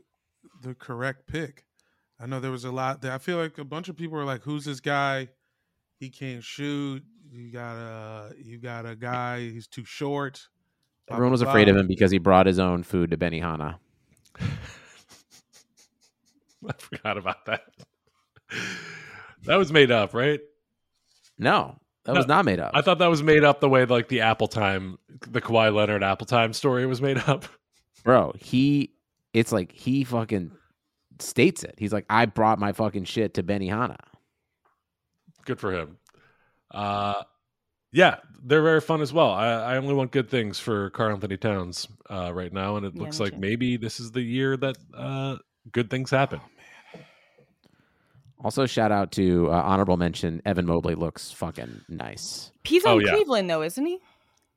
the 0.62 0.74
correct 0.74 1.26
pick. 1.26 1.64
I 2.20 2.26
know 2.26 2.38
there 2.38 2.50
was 2.50 2.64
a 2.64 2.70
lot 2.70 3.00
that 3.02 3.12
I 3.12 3.18
feel 3.18 3.38
like 3.38 3.56
a 3.58 3.64
bunch 3.64 3.88
of 3.88 3.96
people 3.96 4.18
are 4.18 4.26
like, 4.26 4.42
"Who's 4.42 4.66
this 4.66 4.80
guy? 4.80 5.28
He 5.98 6.10
can't 6.10 6.44
shoot. 6.44 7.02
You 7.32 7.50
got 7.52 7.76
a 7.76 8.34
you 8.42 8.58
got 8.58 8.86
a 8.86 8.96
guy. 8.96 9.40
He's 9.40 9.66
too 9.66 9.84
short." 9.84 10.46
blah, 11.06 11.16
Everyone 11.16 11.30
blah, 11.30 11.34
was 11.34 11.42
afraid 11.42 11.66
blah. 11.66 11.74
of 11.74 11.80
him 11.80 11.86
because 11.86 12.10
he 12.10 12.18
brought 12.18 12.46
his 12.46 12.58
own 12.58 12.82
food 12.82 13.10
to 13.12 13.16
Benihana. 13.16 13.78
I 16.68 16.72
forgot 16.78 17.16
about 17.16 17.46
that. 17.46 17.62
that 19.44 19.56
was 19.56 19.72
made 19.72 19.90
up, 19.90 20.12
right? 20.12 20.40
No, 21.38 21.78
that 22.04 22.12
No, 22.12 22.18
was 22.18 22.26
not 22.26 22.44
made 22.44 22.60
up. 22.60 22.72
I 22.74 22.82
thought 22.82 22.98
that 22.98 23.06
was 23.08 23.22
made 23.22 23.44
up 23.44 23.60
the 23.60 23.68
way 23.68 23.84
like 23.86 24.08
the 24.08 24.20
Apple 24.20 24.48
Time, 24.48 24.98
the 25.28 25.40
Kawhi 25.40 25.74
Leonard 25.74 26.02
Apple 26.02 26.26
Time 26.26 26.52
story 26.52 26.84
was 26.86 27.00
made 27.00 27.16
up. 27.18 27.46
Bro, 28.04 28.34
he 28.38 28.92
it's 29.32 29.52
like 29.52 29.72
he 29.72 30.04
fucking 30.04 30.52
states 31.18 31.62
it. 31.64 31.74
He's 31.78 31.92
like, 31.92 32.04
I 32.10 32.26
brought 32.26 32.58
my 32.58 32.72
fucking 32.72 33.04
shit 33.04 33.34
to 33.34 33.42
Benihana. 33.42 33.96
Good 35.44 35.58
for 35.60 35.72
him. 35.72 35.96
Uh, 36.70 37.22
yeah, 37.92 38.16
they're 38.44 38.62
very 38.62 38.80
fun 38.80 39.00
as 39.00 39.12
well. 39.12 39.30
I, 39.32 39.46
I 39.48 39.76
only 39.76 39.94
want 39.94 40.12
good 40.12 40.28
things 40.30 40.58
for 40.60 40.90
Karl-Anthony 40.90 41.36
Towns 41.36 41.88
uh, 42.08 42.32
right 42.32 42.52
now, 42.52 42.76
and 42.76 42.86
it 42.86 42.92
Yeah, 42.94 43.02
looks 43.02 43.18
like 43.20 43.32
too. 43.32 43.38
maybe 43.38 43.76
this 43.76 43.98
is 44.00 44.12
the 44.12 44.20
year 44.22 44.56
that 44.56 44.76
uh, 44.96 45.36
good 45.72 45.90
things 45.90 46.10
happen. 46.10 46.40
Also, 48.42 48.64
shout 48.64 48.90
out 48.90 49.12
to 49.12 49.50
uh, 49.50 49.54
honorable 49.62 49.96
mention. 49.98 50.40
Evan 50.46 50.64
Mobley 50.66 50.94
looks 50.94 51.30
fucking 51.30 51.82
nice. 51.88 52.52
He's 52.64 52.84
Oh, 52.86 52.94
on 52.96 53.00
yeah. 53.02 53.10
Cleveland 53.14 53.50
though, 53.50 53.62
isn't 53.62 53.84
he? 53.84 53.98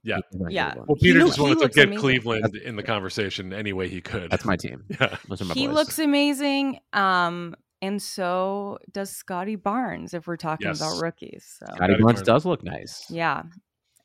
Yeah. 0.03 0.19
Yeah. 0.49 0.75
Well, 0.75 0.95
He 0.99 1.07
Peter 1.07 1.19
loo- 1.19 1.25
just 1.25 1.37
he 1.37 1.41
wanted 1.43 1.55
to 1.55 1.59
looks 1.61 1.75
get 1.75 1.85
amazing. 1.87 2.01
Cleveland 2.01 2.55
in 2.55 2.75
the 2.77 2.83
conversation 2.83 3.51
any 3.53 3.73
way 3.73 3.89
he 3.89 3.99
could. 3.99 4.29
That's 4.31 4.45
my 4.45 4.55
team. 4.55 4.83
yeah. 5.01 5.17
Those 5.27 5.41
are 5.41 5.45
my 5.45 5.53
he 5.53 5.67
boys. 5.67 5.75
looks 5.75 5.99
amazing. 5.99 6.79
Um, 6.93 7.55
and 7.83 8.01
so 8.01 8.79
does 8.91 9.09
Scottie 9.11 9.55
Barnes 9.57 10.13
if 10.13 10.25
we're 10.25 10.37
talking 10.37 10.67
Yes. 10.67 10.79
about 10.81 11.01
rookies. 11.01 11.45
So 11.59 11.65
Scottie 11.65 11.77
Scottie 11.77 11.93
Barnes 12.01 12.03
Barnes. 12.15 12.21
does 12.27 12.45
look 12.45 12.63
nice. 12.63 13.05
yeah. 13.09 13.43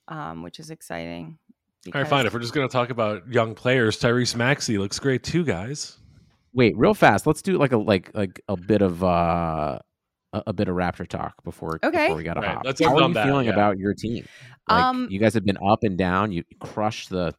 Um, 0.09 0.43
which 0.43 0.59
is 0.59 0.71
exciting. 0.71 1.39
All 1.87 1.93
right, 2.01 2.09
fine. 2.09 2.27
If 2.27 2.35
we're 2.35 2.41
just 2.41 2.55
going 2.55 2.67
to 2.69 2.73
talk 2.73 2.91
about 2.91 3.31
young 3.33 3.55
players, 3.55 3.99
Tyrese 4.01 4.35
Maxey 4.37 4.79
looks 4.79 4.99
great 4.99 5.23
too, 5.23 5.45
guys. 5.45 5.97
Wait, 6.53 6.77
real 6.77 6.95
fast. 6.95 7.27
Let's 7.27 7.41
do 7.43 7.57
like 7.59 7.73
a 7.73 7.77
like 7.79 8.11
like 8.15 8.41
a 8.49 8.57
bit 8.57 8.83
of 8.83 9.05
uh 9.05 9.79
a, 10.33 10.43
a 10.49 10.53
bit 10.53 10.69
of 10.69 10.75
Raptor 10.77 11.07
talk 11.07 11.35
before 11.45 11.79
Okay. 11.85 12.07
before 12.07 12.17
we 12.17 12.25
got 12.25 12.35
to 12.35 12.41
Right, 12.41 12.55
hop. 12.57 12.65
let's 12.65 12.83
How 12.83 12.97
are 12.97 13.09
you 13.09 13.15
that, 13.15 13.27
feeling 13.27 13.47
yeah. 13.47 13.53
about 13.53 13.79
your 13.79 13.95
team? 13.95 14.27
Like, 14.69 14.83
Um, 14.85 15.09
you 15.11 15.19
guys 15.21 15.35
have 15.35 15.45
been 15.45 15.59
up 15.67 15.85
and 15.85 15.97
down. 15.97 16.33
You 16.33 16.43
crushed 16.61 17.11
the 17.11 17.33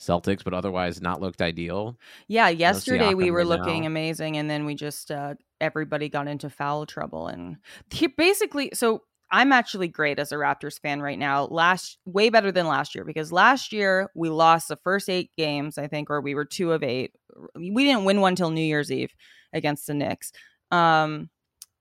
Celtics, 0.00 0.42
but 0.42 0.52
otherwise 0.52 1.00
not 1.00 1.20
looked 1.20 1.40
ideal. 1.40 1.96
Yeah, 2.26 2.48
yesterday 2.48 3.14
we 3.14 3.30
were 3.30 3.38
right 3.38 3.46
looking 3.46 3.82
now. 3.82 3.86
amazing, 3.88 4.36
and 4.36 4.50
then 4.50 4.64
we 4.64 4.74
just 4.74 5.10
uh, 5.10 5.34
everybody 5.62 6.10
got 6.10 6.28
into 6.28 6.50
foul 6.50 6.84
trouble, 6.84 7.28
and 7.28 7.56
he 7.90 8.08
basically. 8.08 8.70
So 8.74 9.04
I'm 9.30 9.50
actually 9.50 9.88
great 9.88 10.18
as 10.18 10.30
a 10.30 10.34
Raptors 10.34 10.78
fan 10.78 11.00
right 11.00 11.18
now. 11.18 11.44
Last 11.44 11.96
way 12.04 12.28
better 12.28 12.52
than 12.52 12.66
last 12.66 12.94
year 12.94 13.04
because 13.04 13.32
last 13.32 13.72
year 13.72 14.10
we 14.14 14.28
lost 14.28 14.68
the 14.68 14.76
first 14.76 15.08
eight 15.08 15.30
games, 15.38 15.78
I 15.78 15.86
think, 15.86 16.10
or 16.10 16.20
we 16.20 16.34
were 16.34 16.44
two 16.44 16.72
of 16.72 16.82
eight. 16.82 17.12
We 17.54 17.84
didn't 17.84 18.04
win 18.04 18.20
one 18.20 18.36
till 18.36 18.50
New 18.50 18.60
Year's 18.60 18.92
Eve 18.92 19.14
against 19.54 19.86
the 19.86 19.94
Knicks. 19.94 20.32
Um, 20.70 21.30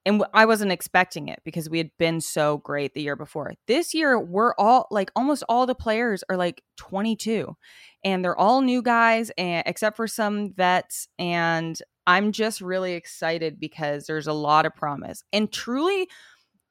and 0.05 0.23
I 0.33 0.45
wasn't 0.45 0.71
expecting 0.71 1.27
it 1.27 1.41
because 1.45 1.69
we 1.69 1.77
had 1.77 1.91
been 1.99 2.21
so 2.21 2.57
great 2.57 2.93
the 2.93 3.03
year 3.03 3.15
before. 3.15 3.53
This 3.67 3.93
year, 3.93 4.19
we're 4.19 4.53
all 4.57 4.87
like 4.89 5.11
almost 5.15 5.43
all 5.47 5.65
the 5.65 5.75
players 5.75 6.23
are 6.29 6.37
like 6.37 6.63
22, 6.77 7.55
and 8.03 8.25
they're 8.25 8.37
all 8.37 8.61
new 8.61 8.81
guys, 8.81 9.31
and 9.37 9.63
except 9.67 9.95
for 9.95 10.07
some 10.07 10.53
vets. 10.53 11.07
And 11.19 11.79
I'm 12.07 12.31
just 12.31 12.61
really 12.61 12.93
excited 12.93 13.59
because 13.59 14.05
there's 14.07 14.27
a 14.27 14.33
lot 14.33 14.65
of 14.65 14.75
promise. 14.75 15.23
And 15.31 15.51
truly, 15.51 16.07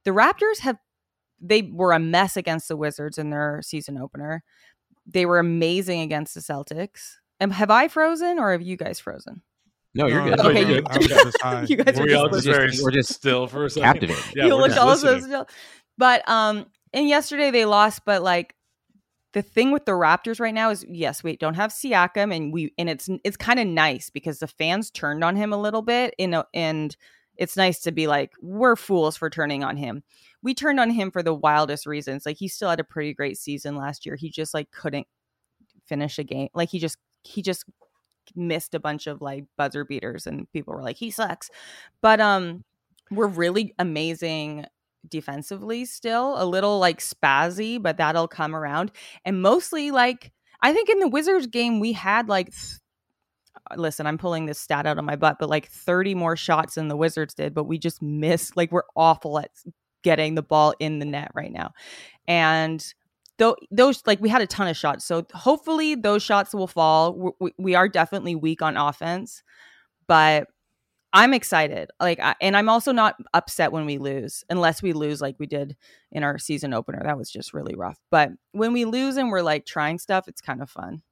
the 0.04 0.10
Raptors 0.10 0.58
have 0.60 0.78
they 1.40 1.62
were 1.62 1.92
a 1.92 1.98
mess 1.98 2.36
against 2.36 2.68
the 2.68 2.76
Wizards 2.76 3.16
in 3.16 3.30
their 3.30 3.60
season 3.62 3.96
opener. 3.96 4.42
They 5.06 5.24
were 5.24 5.38
amazing 5.38 6.00
against 6.00 6.34
the 6.34 6.40
Celtics. 6.40 7.14
Um, 7.40 7.50
have 7.50 7.70
I 7.70 7.88
frozen 7.88 8.38
or 8.38 8.52
have 8.52 8.60
you 8.60 8.76
guys 8.76 9.00
frozen? 9.00 9.42
No, 9.94 10.06
you're 10.06 10.24
No, 10.24 10.36
good. 10.36 10.40
Okay, 10.46 10.74
you- 10.76 10.82
I 10.88 10.98
was 10.98 11.06
just. 11.08 11.36
You 11.70 11.76
guys 11.76 11.96
Were 11.96 12.02
are 12.02 12.06
we 12.06 12.14
all 12.14 12.28
just 12.28 12.44
just 12.44 12.46
listening. 12.46 12.54
very 12.54 12.70
We're 12.82 12.90
just 12.92 13.12
still 13.12 13.46
for 13.46 13.64
a 13.64 13.70
second? 13.70 13.84
captivated. 14.00 14.24
Yeah, 14.36 14.46
you 14.46 14.54
we're 14.56 14.62
look 14.68 14.76
also 14.76 15.18
still. 15.20 15.48
But 15.98 16.28
um, 16.28 16.66
and 16.92 17.08
yesterday 17.08 17.50
they 17.50 17.64
lost, 17.64 18.02
but 18.04 18.22
like 18.22 18.54
the 19.32 19.42
thing 19.42 19.70
with 19.72 19.84
the 19.84 19.92
Raptors 19.92 20.40
right 20.40 20.54
now 20.54 20.70
is 20.70 20.84
yes, 20.88 21.22
we 21.22 21.36
don't 21.36 21.54
have 21.54 21.70
Siakam, 21.72 22.34
and 22.34 22.52
we 22.52 22.72
and 22.78 22.88
it's 22.88 23.08
it's 23.24 23.36
kind 23.36 23.58
of 23.60 23.66
nice 23.66 24.10
because 24.10 24.38
the 24.38 24.46
fans 24.48 24.90
turned 24.90 25.22
on 25.24 25.36
him 25.36 25.52
a 25.52 25.56
little 25.60 25.82
bit, 25.82 26.14
in 26.18 26.34
a, 26.34 26.44
and 26.54 26.96
it's 27.36 27.56
nice 27.56 27.80
to 27.80 27.92
be 27.92 28.06
like 28.06 28.32
we're 28.40 28.76
fools 28.76 29.16
for 29.16 29.28
turning 29.30 29.64
on 29.64 29.76
him. 29.76 30.02
We 30.42 30.54
turned 30.54 30.80
on 30.80 30.90
him 30.90 31.10
for 31.10 31.22
the 31.22 31.34
wildest 31.34 31.84
reasons. 31.86 32.24
Like 32.26 32.36
he 32.38 32.48
still 32.48 32.70
had 32.70 32.80
a 32.80 32.84
pretty 32.84 33.12
great 33.12 33.36
season 33.38 33.76
last 33.76 34.06
year. 34.06 34.16
He 34.16 34.30
just 34.30 34.54
like 34.54 34.70
couldn't 34.70 35.06
finish 35.86 36.18
a 36.18 36.24
game. 36.24 36.48
Like 36.54 36.70
he 36.70 36.78
just 36.78 36.96
he 37.22 37.42
just 37.42 37.64
missed 38.34 38.74
a 38.74 38.80
bunch 38.80 39.06
of 39.06 39.20
like 39.20 39.44
buzzer 39.56 39.84
beaters 39.84 40.26
and 40.26 40.50
people 40.52 40.74
were 40.74 40.82
like 40.82 40.96
he 40.96 41.10
sucks. 41.10 41.50
But 42.02 42.20
um 42.20 42.64
we're 43.10 43.26
really 43.26 43.74
amazing 43.78 44.66
defensively 45.08 45.84
still, 45.84 46.40
a 46.40 46.44
little 46.44 46.78
like 46.78 47.00
spazzy, 47.00 47.82
but 47.82 47.96
that'll 47.96 48.28
come 48.28 48.54
around. 48.54 48.92
And 49.24 49.42
mostly 49.42 49.90
like 49.90 50.32
I 50.62 50.72
think 50.72 50.88
in 50.88 51.00
the 51.00 51.08
Wizards 51.08 51.46
game 51.46 51.80
we 51.80 51.92
had 51.92 52.28
like 52.28 52.50
th- 52.50 52.80
listen, 53.76 54.06
I'm 54.06 54.18
pulling 54.18 54.46
this 54.46 54.58
stat 54.58 54.86
out 54.86 54.98
of 54.98 55.04
my 55.04 55.16
butt, 55.16 55.36
but 55.38 55.48
like 55.48 55.68
30 55.68 56.14
more 56.14 56.36
shots 56.36 56.74
than 56.74 56.88
the 56.88 56.96
Wizards 56.96 57.34
did, 57.34 57.54
but 57.54 57.64
we 57.64 57.78
just 57.78 58.02
missed 58.02 58.56
like 58.56 58.72
we're 58.72 58.82
awful 58.96 59.38
at 59.38 59.50
getting 60.02 60.34
the 60.34 60.42
ball 60.42 60.74
in 60.80 60.98
the 60.98 61.04
net 61.04 61.30
right 61.34 61.52
now. 61.52 61.72
And 62.26 62.84
though 63.40 63.56
those 63.72 64.02
like 64.06 64.20
we 64.20 64.28
had 64.28 64.42
a 64.42 64.46
ton 64.46 64.68
of 64.68 64.76
shots. 64.76 65.04
So 65.04 65.26
hopefully 65.34 65.96
those 65.96 66.22
shots 66.22 66.54
will 66.54 66.68
fall. 66.68 67.34
We, 67.40 67.50
we 67.58 67.74
are 67.74 67.88
definitely 67.88 68.36
weak 68.36 68.62
on 68.62 68.76
offense, 68.76 69.42
but 70.06 70.46
I'm 71.12 71.34
excited. 71.34 71.90
Like, 71.98 72.20
I, 72.20 72.36
and 72.40 72.56
I'm 72.56 72.68
also 72.68 72.92
not 72.92 73.16
upset 73.34 73.72
when 73.72 73.84
we 73.84 73.98
lose, 73.98 74.44
unless 74.48 74.80
we 74.80 74.92
lose 74.92 75.20
like 75.20 75.34
we 75.40 75.46
did 75.46 75.76
in 76.12 76.22
our 76.22 76.38
season 76.38 76.72
opener. 76.72 77.00
That 77.02 77.18
was 77.18 77.28
just 77.32 77.52
really 77.52 77.74
rough. 77.74 77.98
But 78.12 78.30
when 78.52 78.72
we 78.72 78.84
lose 78.84 79.16
and 79.16 79.28
we're 79.32 79.42
like 79.42 79.66
trying 79.66 79.98
stuff, 79.98 80.28
it's 80.28 80.40
kind 80.40 80.62
of 80.62 80.70
fun. 80.70 81.02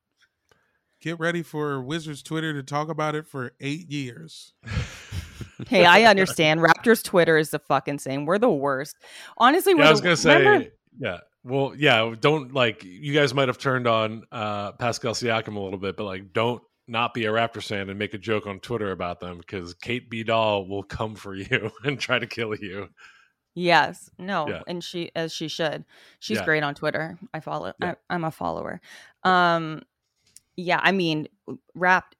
Get 1.01 1.19
ready 1.19 1.43
for 1.43 1.83
Wizards 1.83 2.23
Twitter 2.23 2.53
to 2.53 2.63
talk 2.63 2.89
about 2.89 3.15
it 3.17 3.27
for 3.27 3.53
eight 3.61 3.89
years. 3.91 4.53
hey, 5.69 5.85
I 5.85 6.05
understand. 6.05 6.61
Raptors 6.61 7.03
Twitter 7.03 7.37
is 7.37 7.51
the 7.51 7.59
fucking 7.59 7.99
same. 7.99 8.25
We're 8.27 8.39
the 8.39 8.51
worst. 8.51 8.97
Honestly, 9.37 9.73
Yeah, 9.73 9.79
we're 9.79 9.85
I 9.87 9.91
was 9.91 10.01
the- 10.01 10.05
gonna 10.05 10.17
say, 10.17 10.39
remember- 10.39 10.69
yeah. 11.01 11.19
Well, 11.49 11.75
yeah. 11.77 12.15
Don't 12.21 12.53
like 12.53 12.85
you 12.85 13.13
guys 13.15 13.33
might 13.35 13.49
have 13.49 13.59
turned 13.59 13.87
on 13.87 14.25
uh, 14.31 14.73
Pascal 14.73 15.15
Siakam 15.15 15.57
a 15.57 15.61
little 15.61 15.79
bit, 15.79 15.97
but 15.97 16.05
like, 16.05 16.33
don't 16.33 16.63
not 16.87 17.15
be 17.15 17.27
a 17.27 17.31
Raptors 17.31 17.69
fan 17.69 17.91
and 17.91 17.99
make 17.99 18.15
a 18.15 18.19
joke 18.19 18.47
on 18.47 18.61
Twitter 18.61 18.93
about 18.93 19.21
them 19.21 19.39
because 19.39 19.75
Kate 19.75 20.09
B. 20.09 20.23
Doll 20.23 20.67
will 20.67 20.83
come 20.83 21.15
for 21.15 21.35
you 21.35 21.71
and 21.85 21.99
try 21.99 22.19
to 22.19 22.27
kill 22.27 22.55
you. 22.55 22.89
Yes. 23.55 24.09
No. 24.19 24.49
Yeah. 24.49 24.63
And 24.67 24.83
she, 24.83 25.11
as 25.17 25.33
she 25.33 25.49
should. 25.49 25.85
She's 26.21 26.39
Yeah. 26.39 26.45
great 26.45 26.63
on 26.63 26.75
Twitter. 26.75 27.19
I 27.35 27.41
follow. 27.41 27.73
Yeah. 27.81 27.95
I, 28.09 28.15
I'm 28.15 28.25
a 28.25 28.31
follower. 28.31 28.81
Um, 29.25 29.83
yeah. 30.57 30.81
I 30.83 30.93
mean, 30.93 31.29
rap. 31.75 32.15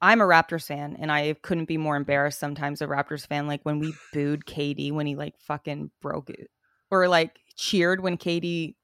I'm 0.00 0.20
a 0.20 0.24
Raptors 0.24 0.66
fan, 0.66 0.96
and 1.00 1.10
I 1.10 1.34
couldn't 1.40 1.64
be 1.64 1.78
more 1.78 1.96
embarrassed. 1.96 2.38
Sometimes 2.38 2.82
a 2.82 2.86
Raptors 2.86 3.26
fan, 3.26 3.46
like 3.46 3.62
when 3.62 3.78
we 3.78 3.94
booed 4.12 4.44
KD 4.44 4.92
when 4.92 5.06
he 5.06 5.16
like 5.16 5.34
fucking 5.40 5.90
broke 6.02 6.28
it, 6.28 6.50
or 6.90 7.08
like 7.08 7.36
cheered 7.56 8.00
when 8.00 8.16
KD 8.16 8.74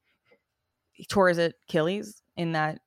tore 1.09 1.29
his 1.29 1.39
Achilles 1.39 2.23
in 2.37 2.53
that. 2.53 2.81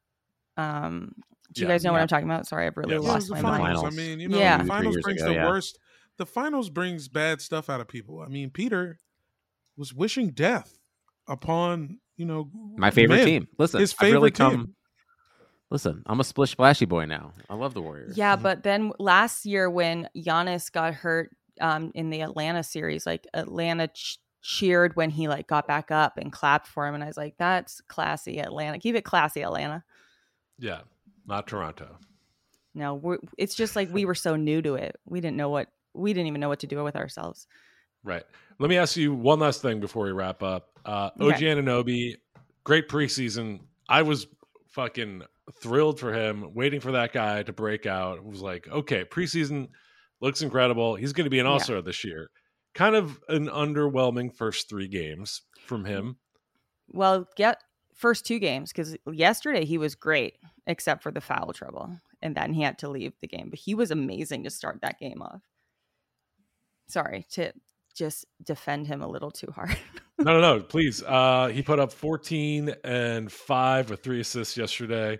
Um, 0.57 1.13
do 1.53 1.61
you 1.61 1.67
Yeah. 1.67 1.73
guys 1.73 1.83
know 1.83 1.91
what 1.91 2.01
I'm 2.01 2.07
talking 2.07 2.27
about? 2.29 2.47
Sorry, 2.47 2.65
I've 2.67 2.77
really 2.77 2.93
Yeah, 2.93 3.01
Yeah, 3.01 3.09
it 3.09 3.13
was 3.15 3.29
lost 3.29 3.43
my 3.43 3.49
finals. 3.57 3.83
mind. 3.83 3.93
I 3.93 3.95
mean, 3.97 4.19
you 4.19 4.27
know, 4.29 4.37
Yeah. 4.37 4.57
the 4.59 4.65
finals 4.65 4.97
brings 5.01 5.21
ago, 5.21 5.29
the 5.31 5.35
yeah. 5.35 5.47
worst. 5.47 5.77
The 6.17 6.25
finals 6.25 6.69
brings 6.69 7.07
bad 7.07 7.41
stuff 7.41 7.69
out 7.69 7.81
of 7.81 7.87
people. 7.87 8.21
I 8.21 8.27
mean, 8.27 8.49
Peter 8.51 8.97
was 9.75 9.93
wishing 9.93 10.29
death 10.29 10.77
upon 11.27 11.99
you 12.17 12.25
know 12.25 12.49
My 12.77 12.91
favorite 12.91 13.17
men. 13.17 13.25
team. 13.25 13.47
Listen, 13.57 13.79
His 13.79 13.93
I've 13.97 14.01
really 14.11 14.29
favorite 14.29 14.35
come. 14.35 14.51
team. 14.65 14.75
Listen, 15.71 16.03
I'm 16.05 16.19
a 16.19 16.23
splish 16.23 16.51
splashy 16.51 16.85
boy 16.85 17.05
now. 17.05 17.33
I 17.49 17.55
love 17.55 17.73
the 17.73 17.81
Warriors. 17.81 18.15
Yeah, 18.15 18.35
but 18.35 18.61
then 18.61 18.91
last 18.99 19.45
year 19.45 19.67
when 19.69 20.07
Giannis 20.15 20.71
got 20.71 20.93
hurt 20.93 21.31
um, 21.59 21.91
in 21.95 22.11
the 22.11 22.21
Atlanta 22.21 22.61
series, 22.63 23.07
like 23.07 23.25
Atlanta 23.33 23.87
ch- 23.87 24.19
cheered 24.43 24.95
when 24.95 25.09
he 25.09 25.27
like 25.27 25.47
got 25.47 25.67
back 25.67 25.89
up 25.89 26.17
and 26.17 26.31
clapped 26.31 26.67
for 26.67 26.85
him, 26.85 26.93
and 26.93 27.03
I 27.03 27.07
was 27.07 27.17
like, 27.17 27.35
"That's 27.37 27.81
classy, 27.81 28.39
Atlanta. 28.39 28.77
Keep 28.77 28.95
it 28.95 29.05
classy, 29.05 29.41
Atlanta." 29.41 29.83
Yeah, 30.59 30.81
not 31.25 31.47
Toronto. 31.47 31.97
No, 32.75 32.95
we're, 32.95 33.17
it's 33.37 33.55
just 33.55 33.75
like 33.75 33.91
we 33.91 34.05
were 34.05 34.15
so 34.15 34.35
new 34.35 34.61
to 34.61 34.75
it. 34.75 34.99
We 35.05 35.21
didn't 35.21 35.37
know 35.37 35.49
what 35.49 35.69
we 35.93 36.13
didn't 36.13 36.27
even 36.27 36.41
know 36.41 36.49
what 36.49 36.59
to 36.59 36.67
do 36.67 36.83
with 36.83 36.95
ourselves. 36.95 37.47
Right. 38.03 38.23
Let 38.59 38.69
me 38.69 38.77
ask 38.77 38.97
you 38.97 39.13
one 39.13 39.39
last 39.39 39.61
thing 39.61 39.79
before 39.79 40.05
we 40.05 40.11
wrap 40.11 40.43
up. 40.43 40.67
Uh, 40.85 41.09
OG 41.19 41.33
Okay. 41.33 41.45
Anunoby, 41.45 42.15
great 42.63 42.89
preseason. 42.89 43.61
I 43.87 44.01
was 44.01 44.27
fucking 44.71 45.23
thrilled 45.61 45.99
for 45.99 46.13
him, 46.13 46.53
waiting 46.53 46.79
for 46.79 46.91
that 46.93 47.13
guy 47.13 47.43
to 47.43 47.53
break 47.53 47.85
out. 47.85 48.17
It 48.17 48.25
was 48.25 48.41
like, 48.41 48.67
okay, 48.67 49.05
preseason 49.05 49.69
looks 50.21 50.41
incredible. 50.41 50.95
He's 50.95 51.13
going 51.13 51.25
to 51.25 51.29
be 51.29 51.39
an 51.39 51.45
all 51.45 51.59
star 51.59 51.81
this 51.81 52.03
year. 52.03 52.29
Kind 52.73 52.95
of 52.95 53.19
an 53.29 53.47
underwhelming 53.47 54.33
first 54.33 54.69
three 54.69 54.87
games 54.87 55.41
from 55.65 55.85
him. 55.85 56.17
Well, 56.89 57.27
get 57.35 57.59
first 57.93 58.25
two 58.25 58.39
games 58.39 58.71
because 58.71 58.97
yesterday 59.11 59.65
he 59.65 59.77
was 59.77 59.95
great, 59.95 60.35
except 60.67 61.03
for 61.03 61.11
the 61.11 61.21
foul 61.21 61.53
trouble, 61.53 61.97
and 62.21 62.35
then 62.35 62.53
he 62.53 62.61
had 62.61 62.79
to 62.79 62.89
leave 62.89 63.13
the 63.21 63.27
game. 63.27 63.49
But 63.49 63.59
he 63.59 63.75
was 63.75 63.91
amazing 63.91 64.43
to 64.43 64.49
start 64.49 64.79
that 64.81 64.99
game 64.99 65.21
off. 65.21 65.41
Sorry 66.87 67.25
to 67.31 67.53
just 67.95 68.25
defend 68.43 68.87
him 68.87 69.01
a 69.01 69.07
little 69.07 69.31
too 69.31 69.51
hard. 69.51 69.77
No, 70.19 70.39
no, 70.39 70.57
no. 70.57 70.63
Please. 70.63 71.03
Uh, 71.03 71.47
he 71.47 71.63
put 71.63 71.79
up 71.79 71.91
14 71.91 72.75
and 72.83 73.31
five 73.31 73.89
with 73.89 74.03
three 74.03 74.21
assists 74.21 74.55
yesterday. 74.55 75.19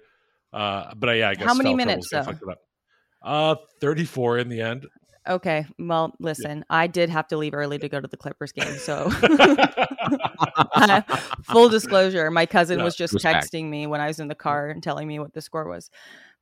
Uh, 0.54 0.94
but 0.96 1.10
uh, 1.10 1.14
yeah, 1.14 1.30
I 1.30 1.34
guess 1.34 1.48
How 1.48 1.56
many 1.56 1.74
minutes, 1.74 2.10
though? 2.12 2.26
Uh, 3.22 3.56
34 3.82 4.38
in 4.38 4.50
the 4.50 4.62
end. 4.62 4.86
Okay. 5.28 5.66
Well, 5.80 6.14
listen, 6.20 6.66
I 6.70 6.88
did 6.88 7.10
have 7.10 7.28
to 7.30 7.38
leave 7.38 7.54
early 7.54 7.80
to 7.80 7.88
go 7.88 8.02
to 8.02 8.08
the 8.08 8.18
Clippers 8.18 8.52
game. 8.52 8.78
So, 8.78 9.10
full 11.44 11.70
disclosure, 11.70 12.30
my 12.30 12.46
cousin 12.46 12.80
Yeah, 12.80 12.84
was 12.84 12.96
just 12.96 13.14
texting 13.16 13.70
me 13.70 13.88
when 13.88 14.02
I 14.02 14.08
was 14.08 14.20
in 14.20 14.28
the 14.28 14.36
car 14.36 14.70
and 14.70 14.84
telling 14.84 15.08
me 15.08 15.20
what 15.20 15.34
the 15.34 15.42
score 15.42 15.70
was. 15.70 15.90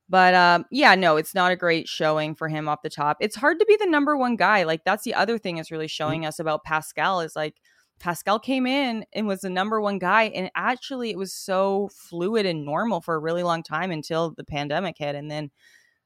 But 0.08 0.34
um, 0.34 0.66
yeah, 0.70 0.94
no, 0.94 1.16
it's 1.16 1.34
not 1.34 1.52
a 1.52 1.56
great 1.56 1.88
showing 1.88 2.34
for 2.34 2.48
him 2.48 2.68
off 2.68 2.82
the 2.82 2.90
top. 2.90 3.18
It's 3.20 3.36
hard 3.36 3.60
to 3.60 3.66
be 3.66 3.76
the 3.76 3.86
number 3.86 4.16
one 4.16 4.36
guy. 4.36 4.64
Like 4.64 4.84
that's 4.84 5.04
the 5.04 5.14
other 5.14 5.38
thing 5.38 5.58
is 5.58 5.70
really 5.70 5.88
showing 5.88 6.26
us 6.26 6.38
about 6.38 6.64
Pascal 6.64 7.20
is 7.20 7.36
like 7.36 7.54
Pascal 8.00 8.40
came 8.40 8.66
in 8.66 9.04
and 9.12 9.28
was 9.28 9.42
the 9.42 9.48
number 9.48 9.80
one 9.80 9.98
guy, 9.98 10.24
and 10.24 10.50
actually 10.56 11.10
it 11.10 11.18
was 11.18 11.32
so 11.32 11.88
fluid 11.94 12.46
and 12.46 12.64
normal 12.64 13.00
for 13.00 13.14
a 13.14 13.20
really 13.20 13.44
long 13.44 13.62
time 13.62 13.92
until 13.92 14.34
the 14.36 14.44
pandemic 14.44 14.96
hit, 14.98 15.14
and 15.14 15.30
then 15.30 15.50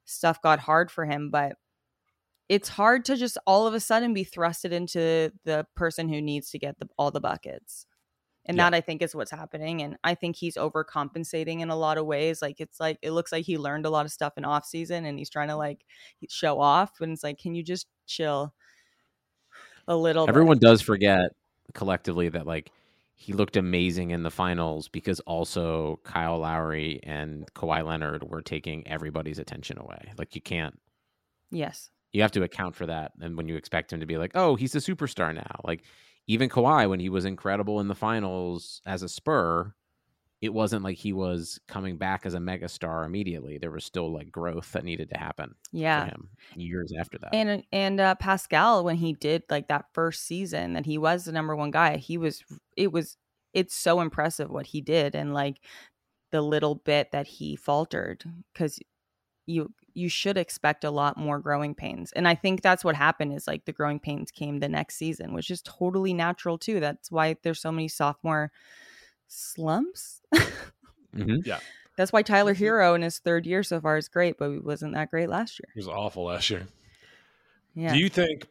stuff 0.04 0.42
got 0.42 0.60
hard 0.60 0.90
for 0.90 1.06
him. 1.06 1.30
But 1.30 1.54
it's 2.48 2.68
hard 2.68 3.04
to 3.06 3.16
just 3.16 3.38
all 3.46 3.66
of 3.66 3.74
a 3.74 3.80
sudden 3.80 4.14
be 4.14 4.24
thrusted 4.24 4.70
into 4.70 5.32
the 5.44 5.66
person 5.74 6.08
who 6.08 6.20
needs 6.20 6.50
to 6.50 6.58
get 6.58 6.78
the, 6.78 6.88
all 6.96 7.10
the 7.10 7.20
buckets. 7.20 7.86
And 8.48 8.56
Yeah. 8.56 8.70
that 8.70 8.76
I 8.76 8.80
think 8.80 9.02
is 9.02 9.14
what's 9.14 9.32
happening. 9.32 9.82
And 9.82 9.96
I 10.04 10.14
think 10.14 10.36
he's 10.36 10.56
overcompensating 10.56 11.60
in 11.60 11.70
a 11.70 11.76
lot 11.76 11.98
of 11.98 12.06
ways. 12.06 12.40
Like 12.40 12.60
it's 12.60 12.78
like 12.78 12.98
it 13.02 13.10
looks 13.10 13.32
like 13.32 13.44
he 13.44 13.58
learned 13.58 13.86
a 13.86 13.90
lot 13.90 14.06
of 14.06 14.12
stuff 14.12 14.34
in 14.36 14.44
off 14.44 14.64
season 14.64 15.04
and 15.04 15.18
he's 15.18 15.30
trying 15.30 15.48
to 15.48 15.56
like 15.56 15.84
show 16.28 16.60
off. 16.60 17.00
And 17.00 17.12
it's 17.12 17.24
like, 17.24 17.38
can 17.38 17.56
you 17.56 17.64
just 17.64 17.88
chill 18.06 18.54
a 19.88 19.96
little 19.96 20.26
bit? 20.26 20.30
Everyone 20.30 20.58
does 20.58 20.80
forget 20.80 21.30
collectively 21.74 22.28
that 22.28 22.46
like 22.46 22.70
he 23.16 23.32
looked 23.32 23.56
amazing 23.56 24.10
in 24.12 24.22
the 24.22 24.30
finals 24.30 24.86
because 24.86 25.18
also 25.20 25.98
Kyle 26.04 26.38
Lowry 26.38 27.00
and 27.02 27.52
Kawhi 27.54 27.84
Leonard 27.84 28.22
were 28.22 28.42
taking 28.42 28.86
everybody's 28.86 29.40
attention 29.40 29.78
away. 29.78 30.12
Like 30.18 30.36
you 30.36 30.40
can't 30.40 30.78
Yes. 31.50 31.90
You 32.16 32.22
have 32.22 32.32
to 32.32 32.42
account 32.42 32.74
for 32.74 32.86
that 32.86 33.12
and 33.20 33.36
when 33.36 33.46
you 33.46 33.56
expect 33.56 33.92
him 33.92 34.00
to 34.00 34.06
be 34.06 34.16
like, 34.16 34.32
"Oh, 34.34 34.56
he's 34.56 34.74
a 34.74 34.78
superstar 34.78 35.34
now." 35.34 35.60
Like 35.64 35.82
even 36.26 36.48
Kawhi 36.48 36.88
when 36.88 36.98
he 36.98 37.08
was 37.10 37.24
incredible 37.26 37.78
in 37.80 37.88
the 37.88 37.94
finals 37.94 38.80
as 38.86 39.02
a 39.02 39.08
Spur, 39.08 39.74
it 40.40 40.52
wasn't 40.52 40.82
like 40.82 40.96
he 40.96 41.12
was 41.12 41.60
coming 41.68 41.96
back 41.98 42.24
as 42.24 42.34
a 42.34 42.38
megastar 42.38 43.04
immediately. 43.04 43.58
There 43.58 43.70
was 43.70 43.84
still 43.84 44.12
like 44.12 44.30
growth 44.32 44.72
that 44.72 44.84
needed 44.84 45.10
to 45.10 45.18
happen 45.18 45.54
Yeah. 45.72 46.04
for 46.04 46.10
him 46.12 46.28
years 46.56 46.92
after 46.98 47.18
that. 47.18 47.34
And 47.34 47.64
and 47.70 48.00
uh, 48.00 48.14
Pascal, 48.16 48.82
when 48.84 48.96
he 48.96 49.12
did 49.12 49.42
like 49.50 49.68
that 49.68 49.86
first 49.92 50.24
season, 50.26 50.72
that 50.72 50.86
he 50.86 50.96
was 50.98 51.24
the 51.26 51.32
number 51.32 51.54
one 51.54 51.70
guy. 51.70 51.98
He 51.98 52.16
was. 52.18 52.42
It 52.76 52.92
was. 52.92 53.16
It's 53.52 53.74
so 53.74 54.00
impressive 54.00 54.50
what 54.50 54.66
he 54.66 54.80
did, 54.82 55.14
and 55.14 55.32
like 55.34 55.60
the 56.32 56.42
little 56.42 56.74
bit 56.74 57.12
that 57.12 57.26
he 57.26 57.56
faltered, 57.56 58.24
because 58.52 58.78
you 59.46 59.72
you 59.96 60.08
should 60.08 60.36
expect 60.36 60.84
a 60.84 60.90
lot 60.90 61.16
more 61.16 61.38
growing 61.38 61.74
pains, 61.74 62.12
and 62.12 62.28
I 62.28 62.34
think 62.34 62.62
that's 62.62 62.84
what 62.84 62.94
happened. 62.94 63.32
Is 63.32 63.46
like 63.46 63.64
the 63.64 63.72
growing 63.72 63.98
pains 63.98 64.30
came 64.30 64.60
the 64.60 64.68
next 64.68 64.96
season, 64.96 65.32
which 65.32 65.50
is 65.50 65.62
totally 65.62 66.12
natural 66.12 66.58
too. 66.58 66.80
That's 66.80 67.10
why 67.10 67.36
there's 67.42 67.60
so 67.60 67.72
many 67.72 67.88
sophomore 67.88 68.52
slumps. 69.28 70.22
Mhm. 71.14 71.60
That's 71.96 72.12
why 72.12 72.20
Tyler 72.20 72.54
Herro 72.54 72.94
in 72.94 73.00
his 73.00 73.18
third 73.18 73.46
year 73.46 73.62
so 73.62 73.80
far 73.80 73.96
is 73.96 74.08
great, 74.08 74.36
but 74.36 74.50
he 74.50 74.58
wasn't 74.58 74.92
that 74.92 75.10
great 75.10 75.30
last 75.30 75.58
year. 75.58 75.68
He 75.72 75.80
was 75.80 75.88
awful 75.88 76.24
last 76.24 76.50
year. 76.50 76.66
Yeah. 77.74 77.94
Do 77.94 77.98
you 77.98 78.10
think 78.10 78.46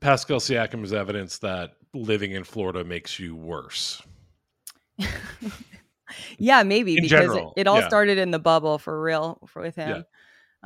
Pascal 0.00 0.38
Siakam 0.38 0.84
is 0.84 0.92
evidence 0.94 1.38
that 1.38 1.74
living 1.92 2.32
in 2.32 2.44
Florida 2.44 2.84
makes 2.84 3.18
you 3.18 3.36
worse? 3.36 4.02
yeah, 6.38 6.62
maybe 6.62 6.96
In 6.96 7.02
because 7.02 7.10
general, 7.10 7.52
it, 7.56 7.62
it 7.62 7.66
all 7.66 7.80
yeah. 7.80 7.88
started 7.88 8.16
in 8.16 8.30
the 8.30 8.38
bubble 8.38 8.78
for 8.78 9.00
real 9.00 9.38
for, 9.46 9.62
with 9.62 9.76
him. 9.76 10.04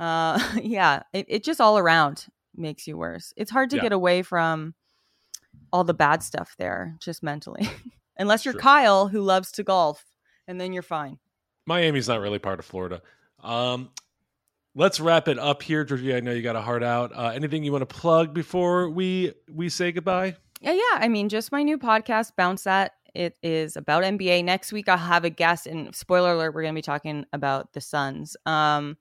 Uh, 0.03 0.38
yeah, 0.62 1.03
it, 1.12 1.26
it 1.28 1.44
just 1.44 1.61
all 1.61 1.78
around 1.78 2.26
makes 2.57 2.86
you 2.86 2.96
worse. 2.96 3.32
It's 3.36 3.50
hard 3.50 3.70
to 3.70 3.76
Yeah. 3.76 3.82
get 3.82 3.92
away 3.92 4.22
from 4.22 4.74
all 5.72 5.84
the 5.84 5.94
bad 5.94 6.22
stuff 6.22 6.55
there, 6.59 6.96
just 7.00 7.22
mentally, 7.22 7.68
unless 8.18 8.44
you're. 8.44 8.55
Kyle 8.55 9.09
who 9.09 9.20
loves 9.22 9.53
to 9.53 9.62
golf, 9.62 10.05
and 10.48 10.61
then 10.61 10.72
you're 10.72 10.82
fine. 10.82 11.18
Miami's 11.66 12.09
not 12.09 12.20
really 12.20 12.38
part 12.38 12.59
of 12.59 12.64
Florida. 12.66 13.00
Um, 13.42 13.90
let's 14.74 14.98
wrap 15.00 15.28
it 15.28 15.38
up 15.38 15.62
here, 15.62 15.84
Georgie. 15.84 16.14
I 16.14 16.20
know 16.20 16.32
you 16.32 16.42
got 16.42 16.57
a 16.57 16.61
heart 16.61 16.82
out. 16.82 17.12
Uh, 17.14 17.28
anything 17.34 17.62
you 17.64 17.72
want 17.72 17.88
to 17.88 17.94
plug 17.94 18.34
before 18.34 18.90
we 18.90 19.32
we 19.50 19.68
say 19.68 19.92
goodbye? 19.92 20.36
Yeah, 20.61 20.72
yeah. 20.72 20.82
I 20.94 21.09
mean, 21.09 21.28
just 21.28 21.53
my 21.53 21.62
new 21.62 21.78
podcast, 21.78 22.32
Bounce 22.36 22.64
That. 22.64 22.92
It 23.14 23.36
is 23.42 23.76
about 23.76 24.05
NBA. 24.05 24.44
Next 24.44 24.72
week, 24.72 24.88
I'll 24.88 24.96
have 24.98 25.24
a 25.24 25.30
guest, 25.30 25.66
and 25.66 25.94
spoiler 25.94 26.32
alert, 26.32 26.55
we're 26.55 26.62
going 26.62 26.74
to 26.74 26.78
be 26.78 26.82
talking 26.82 27.24
about 27.32 27.72
the 27.72 27.80
Suns. 27.80 28.36
Um, 28.46 28.96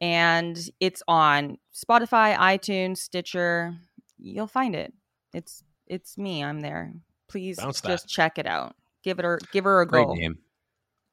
and 0.00 0.58
it's 0.80 1.02
on 1.08 1.58
Spotify, 1.74 2.36
iTunes, 2.36 2.98
Stitcher. 2.98 3.74
You'll 4.18 4.46
find 4.46 4.74
it. 4.74 4.92
It's 5.32 5.62
it's 5.86 6.18
me. 6.18 6.42
I'm 6.44 6.60
there. 6.60 6.92
Please 7.28 7.58
Bounce 7.58 7.80
just 7.80 8.04
That. 8.04 8.10
check 8.10 8.38
it 8.38 8.46
out. 8.46 8.74
Give 9.04 9.18
it 9.18 9.24
a 9.24 9.38
give 9.52 9.64
her 9.64 9.80
a 9.80 9.86
Great 9.86 10.06
go. 10.06 10.14
name. 10.14 10.38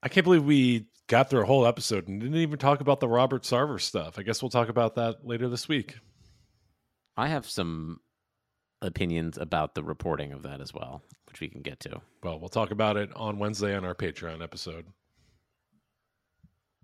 I 0.03 0.09
can't 0.09 0.23
believe 0.23 0.43
we 0.43 0.85
got 1.07 1.29
through 1.29 1.41
a 1.41 1.45
whole 1.45 1.65
episode 1.65 2.07
and 2.07 2.19
didn't 2.19 2.37
even 2.37 2.57
talk 2.59 2.81
about 2.81 2.99
the 2.99 3.07
Robert 3.07 3.43
Sarver 3.43 3.79
stuff. 3.79 4.17
I 4.17 4.23
guess 4.23 4.41
we'll 4.41 4.49
talk 4.49 4.69
about 4.69 4.95
that 4.95 5.25
later 5.25 5.47
this 5.49 5.67
week. 5.67 5.95
I 7.17 7.27
have 7.27 7.47
some 7.47 7.99
opinions 8.81 9.37
about 9.37 9.73
the 9.75 9.83
reporting 9.83 10.31
of 10.33 10.43
that 10.43 10.61
as 10.61 10.73
well, 10.73 11.01
which 11.27 11.39
we 11.39 11.47
can 11.47 11.61
get 11.61 11.79
to. 11.81 12.01
Well, 12.23 12.39
we'll 12.39 12.49
talk 12.49 12.71
about 12.71 12.97
it 12.97 13.09
on 13.15 13.39
Wednesday 13.39 13.75
on 13.75 13.85
our 13.85 13.95
Patreon 13.95 14.43
episode. 14.43 14.85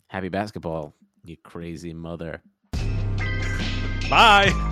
Happy 0.07 0.29
basketball, 0.29 0.93
you 1.23 1.37
crazy 1.37 1.93
mother. 1.93 2.41
Bye. 4.09 4.71